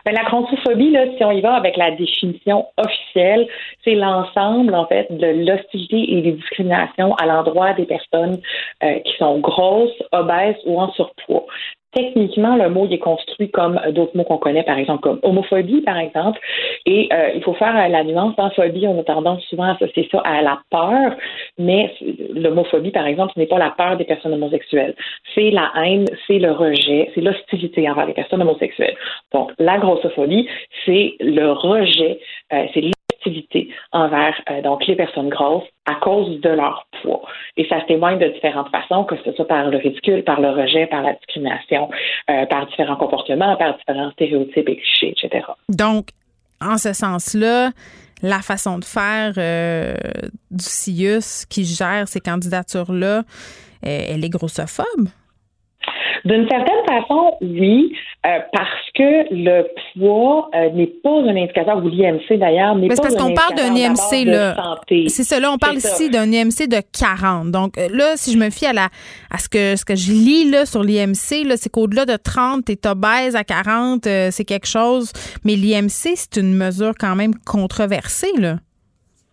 [0.05, 3.47] Ben, la grossophobie, là, si on y va avec la définition officielle,
[3.85, 8.41] c'est l'ensemble, en fait, de l'hostilité et des discriminations à l'endroit des personnes
[8.83, 11.47] euh, qui sont grosses, obèses ou en surpoids.
[11.93, 15.81] Techniquement, le mot il est construit comme d'autres mots qu'on connaît, par exemple comme homophobie,
[15.81, 16.39] par exemple.
[16.85, 18.37] Et euh, il faut faire euh, la nuance.
[18.37, 21.17] Dans phobie, on a tendance souvent à associer ça à la peur,
[21.59, 21.95] mais
[22.35, 24.95] l'homophobie, par exemple, ce n'est pas la peur des personnes homosexuelles.
[25.35, 28.97] C'est la haine, c'est le rejet, c'est l'hostilité envers les personnes homosexuelles.
[29.33, 30.47] Donc, la grossophobie,
[30.85, 32.21] c'est le rejet,
[32.53, 32.83] euh, c'est
[33.93, 37.23] envers euh, donc les personnes grosses à cause de leur poids.
[37.57, 40.51] Et ça se témoigne de différentes façons, que ce soit par le ridicule, par le
[40.51, 41.91] rejet, par la discrimination,
[42.31, 45.47] euh, par différents comportements, par différents stéréotypes et clichés, etc.
[45.69, 46.09] Donc,
[46.61, 47.71] en ce sens-là,
[48.23, 49.95] la façon de faire euh,
[50.51, 53.23] du CIUS qui gère ces candidatures-là,
[53.83, 55.09] elle est grossophobe?
[56.25, 57.93] D'une certaine façon, oui,
[58.27, 62.97] euh, parce que le poids euh, n'est pas un indicateur, ou l'IMC d'ailleurs, n'est pas
[62.97, 64.57] parce un qu'on parle d'un indicateur IMC, là.
[65.09, 65.91] C'est ça, là, on parle ça.
[65.91, 67.51] ici d'un IMC de 40.
[67.51, 68.89] Donc, euh, là, si je me fie à, la,
[69.31, 72.65] à ce, que, ce que je lis là, sur l'IMC, là, c'est qu'au-delà de 30,
[72.65, 75.13] t'es obèse à 40, euh, c'est quelque chose.
[75.45, 78.57] Mais l'IMC, c'est une mesure quand même controversée, là.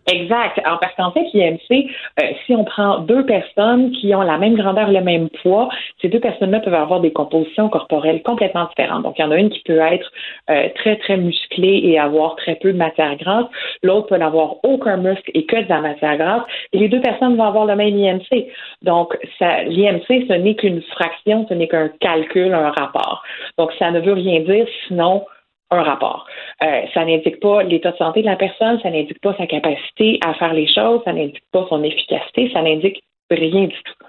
[0.08, 0.60] Exact.
[0.64, 4.54] Alors, parce qu'en fait, l'IMC, euh, si on prend deux personnes qui ont la même
[4.54, 5.68] grandeur, le même poids,
[6.00, 9.02] ces deux personnes-là peuvent avoir des compositions corporelles complètement différentes.
[9.02, 10.12] Donc, il y en a une qui peut être
[10.48, 13.46] euh, très, très musclée et avoir très peu de matière grasse.
[13.82, 16.42] L'autre peut n'avoir aucun muscle et que de la matière grasse.
[16.72, 18.46] Et les deux personnes vont avoir le même IMC.
[18.82, 23.24] Donc, l'IMC, ce n'est qu'une fraction, ce n'est qu'un calcul, un rapport.
[23.58, 25.24] Donc, ça ne veut rien dire sinon
[25.70, 26.26] un rapport.
[26.62, 30.18] Euh, ça n'indique pas l'état de santé de la personne, ça n'indique pas sa capacité
[30.24, 34.05] à faire les choses, ça n'indique pas son efficacité, ça n'indique rien du tout.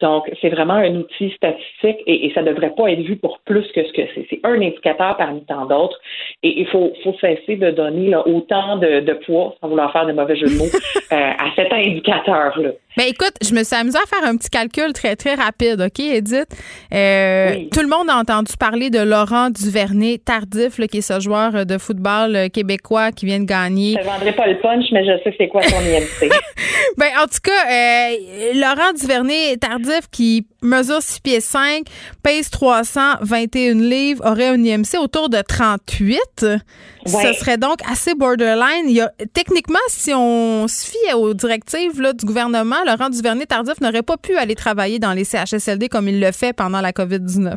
[0.00, 3.40] Donc, c'est vraiment un outil statistique et, et ça ne devrait pas être vu pour
[3.44, 4.26] plus que ce que c'est.
[4.30, 5.98] C'est un indicateur parmi tant d'autres
[6.42, 10.06] et il faut, faut cesser de donner là, autant de, de poids, sans vouloir faire
[10.06, 10.64] de mauvais jeu de mots,
[11.12, 12.70] euh, à cet indicateur-là.
[12.96, 16.00] Ben écoute, je me suis amusée à faire un petit calcul très, très rapide, OK,
[16.00, 16.48] Edith?
[16.92, 21.20] Euh, Tout le monde a entendu parler de Laurent Duvernay Tardif, là, qui est ce
[21.20, 23.94] joueur de football euh, québécois qui vient de gagner.
[23.96, 26.32] Je ne vendrai pas le punch, mais je sais c'est quoi son IMC.
[26.96, 31.86] Ben, en tout cas, euh, Laurent Duvernay Tardif, qui mesure 6 pieds 5,
[32.22, 36.20] pèse 321 livres, aurait un IMC autour de 38.
[37.06, 38.84] Ce serait donc assez borderline.
[38.86, 43.46] Il y a, techniquement, si on se fie aux directives là, du gouvernement, Laurent Duvernay
[43.46, 46.92] Tardif n'aurait pas pu aller travailler dans les CHSLD comme il le fait pendant la
[46.92, 47.54] COVID-19.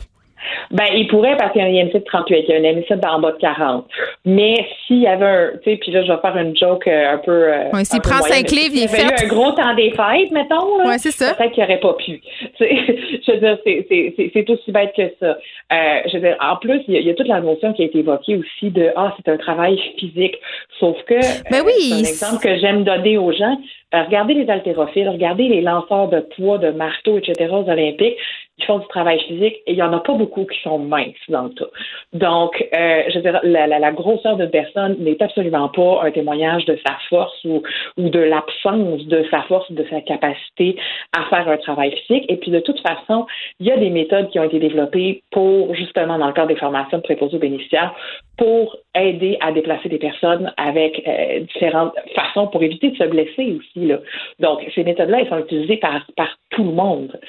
[0.72, 2.64] Ben, il pourrait parce qu'il y a un IMC de 38, il y a un
[2.74, 3.86] IMC en bas de 40.
[4.26, 7.14] Mais s'il y avait un, tu sais, puis là, je vais faire une joke euh,
[7.14, 7.32] un peu.
[7.32, 9.28] euh, Ouais, s'il prend moyenne, cinq mais livres, s'il il est y avait eu un
[9.28, 10.78] gros temps des fêtes, mettons.
[10.88, 11.34] Ouais, c'est ça.
[11.36, 12.22] Peut-être qu'il n'aurait pas pu.
[12.60, 15.38] Je veux dire, c'est- aussi bête que ça.
[15.72, 17.72] Euh, je veux dire, en plus, il y, a, il y a toute la notion
[17.74, 20.36] qui a été évoquée aussi de, ah, c'est un travail physique.
[20.80, 21.15] Sauf que,
[21.49, 23.57] Ben euh, oui, c'est un exemple que j'aime donner aux gens.
[23.95, 27.49] Euh, regardez les haltérophiles, regardez les lanceurs de poids, de marteau, etc.
[27.52, 28.15] aux Olympiques.
[28.64, 31.15] Ils font du travail physique et il n'y en a pas beaucoup qui sont minces
[31.27, 31.65] dans le tas.
[32.14, 36.11] Donc, euh, je veux dire, la, la, la grosseur d'une personne n'est absolument pas un
[36.11, 37.61] témoignage de sa force ou,
[37.98, 40.77] ou de l'absence de sa force, de sa capacité
[41.11, 42.26] à faire un travail physique.
[42.30, 43.26] Et puis, de toute façon,
[43.60, 46.56] il y a des méthodes qui ont été développées pour, justement, dans le cadre des
[46.56, 47.94] formations de préposés aux bénéficiaires,
[48.38, 53.57] pour aider à déplacer des personnes avec euh, différentes façons pour éviter de se blesser
[53.60, 53.88] aussi.
[53.88, 53.99] Là.
[54.40, 57.19] Donc, ces méthodes-là, elles sont utilisées par, par tout le monde.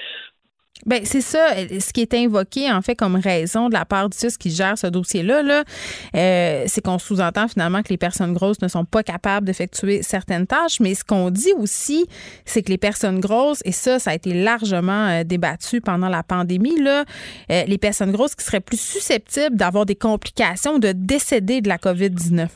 [0.87, 4.19] Ben c'est ça, ce qui est invoqué en fait comme raison de la part du
[4.19, 5.65] CIS qui gère ce dossier-là, là,
[6.17, 10.47] euh, c'est qu'on sous-entend finalement que les personnes grosses ne sont pas capables d'effectuer certaines
[10.47, 12.07] tâches, mais ce qu'on dit aussi,
[12.45, 16.23] c'est que les personnes grosses, et ça, ça a été largement euh, débattu pendant la
[16.23, 17.05] pandémie, là,
[17.51, 21.79] euh, les personnes grosses qui seraient plus susceptibles d'avoir des complications, de décéder de la
[21.79, 22.49] COVID-19.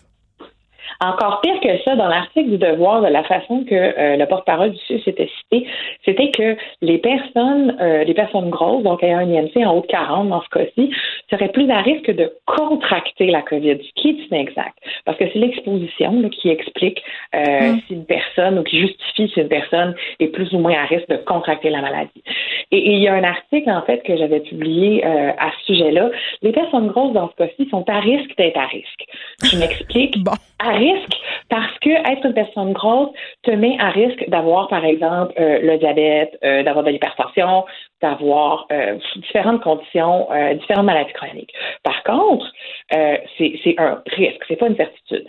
[1.01, 4.73] Encore pire que ça, dans l'article du Devoir, de la façon que euh, le porte-parole
[4.73, 5.66] du CIUS était cité,
[6.05, 9.86] c'était que les personnes, euh, les personnes grosses, donc ayant un IMC en haut de
[9.86, 10.90] 40 dans ce cas-ci,
[11.31, 14.77] seraient plus à risque de contracter la COVID, ce qui est inexact.
[15.05, 17.02] Parce que c'est l'exposition là, qui explique
[17.35, 20.85] euh, si une personne ou qui justifie si une personne est plus ou moins à
[20.85, 22.23] risque de contracter la maladie.
[22.70, 25.74] Et, et il y a un article, en fait, que j'avais publié euh, à ce
[25.74, 26.10] sujet-là.
[26.43, 29.05] Les personnes grosses, dans ce cas-ci, sont à risque d'être à risque.
[29.43, 30.19] Je m'explique.
[30.23, 30.32] Bon.
[30.59, 31.16] À risque
[31.50, 33.10] parce que être une personne grosse
[33.42, 37.64] te met à risque d'avoir, par exemple, euh, le diabète, euh, d'avoir de l'hypertension,
[38.02, 40.28] d'avoir euh, différentes conditions,
[40.60, 41.52] différentes maladies chroniques.
[41.82, 42.46] Par contre,
[42.90, 45.26] c'est c'est un risque, c'est pas une certitude.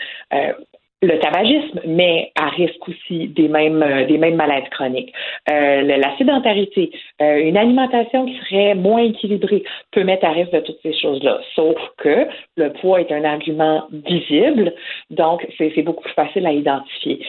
[1.02, 5.14] Le tabagisme met à risque aussi des mêmes euh, des mêmes maladies chroniques.
[5.50, 10.60] Euh, la sédentarité, euh, une alimentation qui serait moins équilibrée peut mettre à risque de
[10.60, 11.40] toutes ces choses-là.
[11.56, 12.28] Sauf que
[12.58, 14.74] le poids est un argument visible,
[15.10, 17.26] donc c'est c'est beaucoup plus facile à identifier.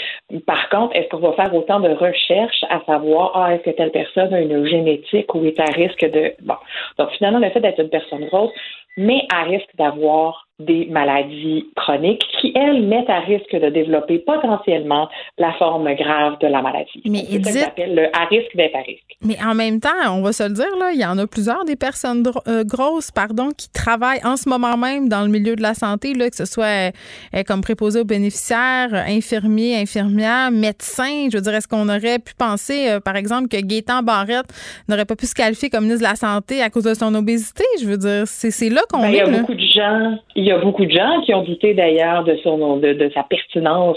[0.46, 3.92] Par contre, est-ce qu'on va faire autant de recherches à savoir ah est-ce que telle
[3.92, 6.56] personne a une génétique ou est à risque de bon
[6.98, 8.50] donc finalement le fait d'être une personne grosse
[8.96, 15.08] met à risque d'avoir des maladies chroniques qui, elles, mettent à risque de développer potentiellement
[15.38, 17.02] la forme grave de la maladie.
[17.06, 19.16] Mais C'est qu'on appelle le à risque d'être à risque.
[19.22, 21.64] Mais en même temps, on va se le dire, là, il y en a plusieurs
[21.64, 25.62] des personnes euh, grosses pardon, qui travaillent en ce moment même dans le milieu de
[25.62, 26.92] la santé, là, que ce soit
[27.34, 31.28] euh, comme préposé aux bénéficiaires, euh, infirmiers, infirmières, médecins.
[31.30, 34.46] Je veux dire, est-ce qu'on aurait pu penser, euh, par exemple, que Gaétan Barrette
[34.88, 37.64] n'aurait pas pu se qualifier comme ministre de la Santé à cause de son obésité?
[37.80, 39.22] Je veux dire, c'est là qu'on Ben, il y est.
[39.22, 39.38] a là.
[39.40, 42.76] beaucoup de gens, il y a beaucoup de gens qui ont douté d'ailleurs de son
[42.76, 43.96] de, de sa pertinence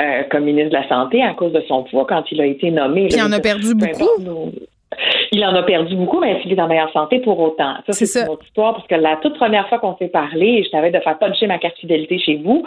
[0.00, 2.70] euh, comme ministre de la Santé à cause de son poids quand il a été
[2.70, 3.06] nommé.
[3.08, 4.22] Puis il en a perdu beaucoup.
[4.22, 4.52] nos-
[5.32, 7.74] Il en a perdu beaucoup, mais il est en meilleure santé pour autant.
[7.86, 10.70] Ça, C'est une autre histoire, parce que la toute première fois qu'on s'est parlé, je
[10.70, 12.64] t'avais de faire puncher ma carte fidélité chez vous.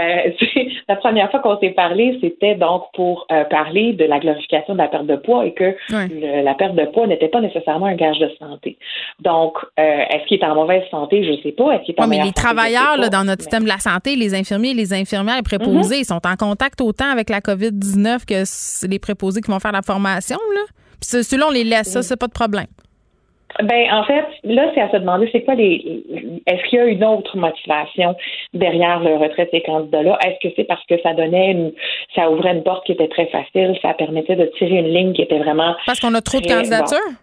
[0.54, 4.74] c'est- la première fois qu'on s'est parlé, c'était donc pour euh, parler de la glorification
[4.74, 7.86] de la perte de poids et que le- la perte de poids n'était pas nécessairement
[7.86, 8.78] un gage de santé.
[9.20, 11.24] Donc, euh, est-ce qu'il est en mauvaise santé?
[11.24, 11.72] Je ne sais pas.
[11.72, 12.40] Est-ce qu'il est en Ouais, mais les santé?
[12.40, 16.04] Travailleurs là, dans notre système de la santé, les infirmiers, les infirmières, les préposés, ils
[16.04, 20.38] sont en contact autant avec la COVID-19 que les préposés qui vont faire la formation.
[20.54, 20.60] Là.
[21.04, 22.66] Puis ce- ceux-là, on les laisse, ça, c'est pas de problème.
[23.62, 26.02] Ben, en fait, là, c'est à se demander, c'est quoi les.
[26.46, 28.16] Est-ce qu'il y a une autre motivation
[28.52, 30.18] derrière le retrait de ces candidats-là?
[30.26, 31.72] Est-ce que c'est parce que ça donnait une.
[32.16, 35.22] Ça ouvrait une porte qui était très facile, ça permettait de tirer une ligne qui
[35.22, 35.76] était vraiment.
[35.86, 36.98] Parce qu'on a trop de candidatures?
[37.06, 37.14] bon.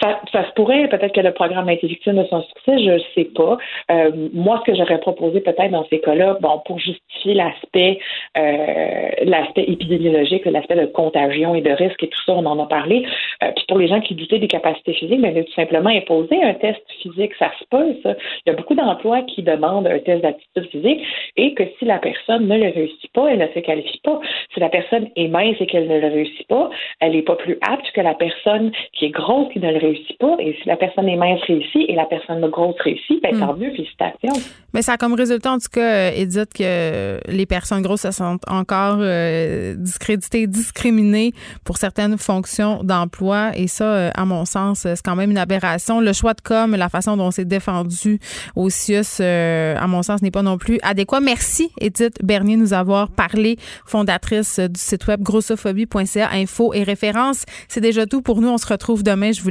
[0.00, 2.90] Ça, ça se pourrait, peut-être que le programme a été victime de son succès, je
[2.90, 3.58] ne sais pas.
[3.90, 7.98] Euh, moi, ce que j'aurais proposé peut-être dans ces cas-là, bon, pour justifier l'aspect
[8.36, 12.66] euh, l'aspect épidémiologique, l'aspect de contagion et de risque et tout ça, on en a
[12.66, 13.06] parlé.
[13.42, 16.54] Euh, puis pour les gens qui doutaient des capacités physiques, ben, tout simplement imposer un
[16.54, 18.14] test physique, ça se peut, ça.
[18.46, 21.00] Il y a beaucoup d'emplois qui demandent un test d'aptitude physique
[21.36, 24.20] et que si la personne ne le réussit pas, elle ne se qualifie pas.
[24.54, 27.58] Si la personne est mince et qu'elle ne le réussit pas, elle n'est pas plus
[27.62, 30.36] apte que la personne qui est grosse qui ne le réussit pas.
[30.38, 33.40] Et si la personne est mince réussit et la personne grosse réussit, ben, Hmm.
[33.40, 34.50] tant mieux, félicitations.
[34.74, 38.10] Mais ça a comme résultat, en tout cas, euh, Edith, que les personnes grosses se
[38.10, 41.32] sentent encore euh, discréditées, discriminées
[41.64, 43.50] pour certaines fonctions d'emploi.
[43.54, 46.00] Et ça, euh, à mon sens, c'est quand même une aberration.
[46.00, 48.18] Le choix de com, la façon dont c'est défendu
[48.56, 51.20] au CIUS, euh, à mon sens, n'est pas non plus adéquat.
[51.20, 57.44] Merci, Edith Bernier, de nous avoir parlé, fondatrice du site web grossophobie.ca, info et références.
[57.68, 58.48] C'est déjà tout pour nous.
[58.48, 59.32] On se retrouve demain.
[59.32, 59.50] Je vous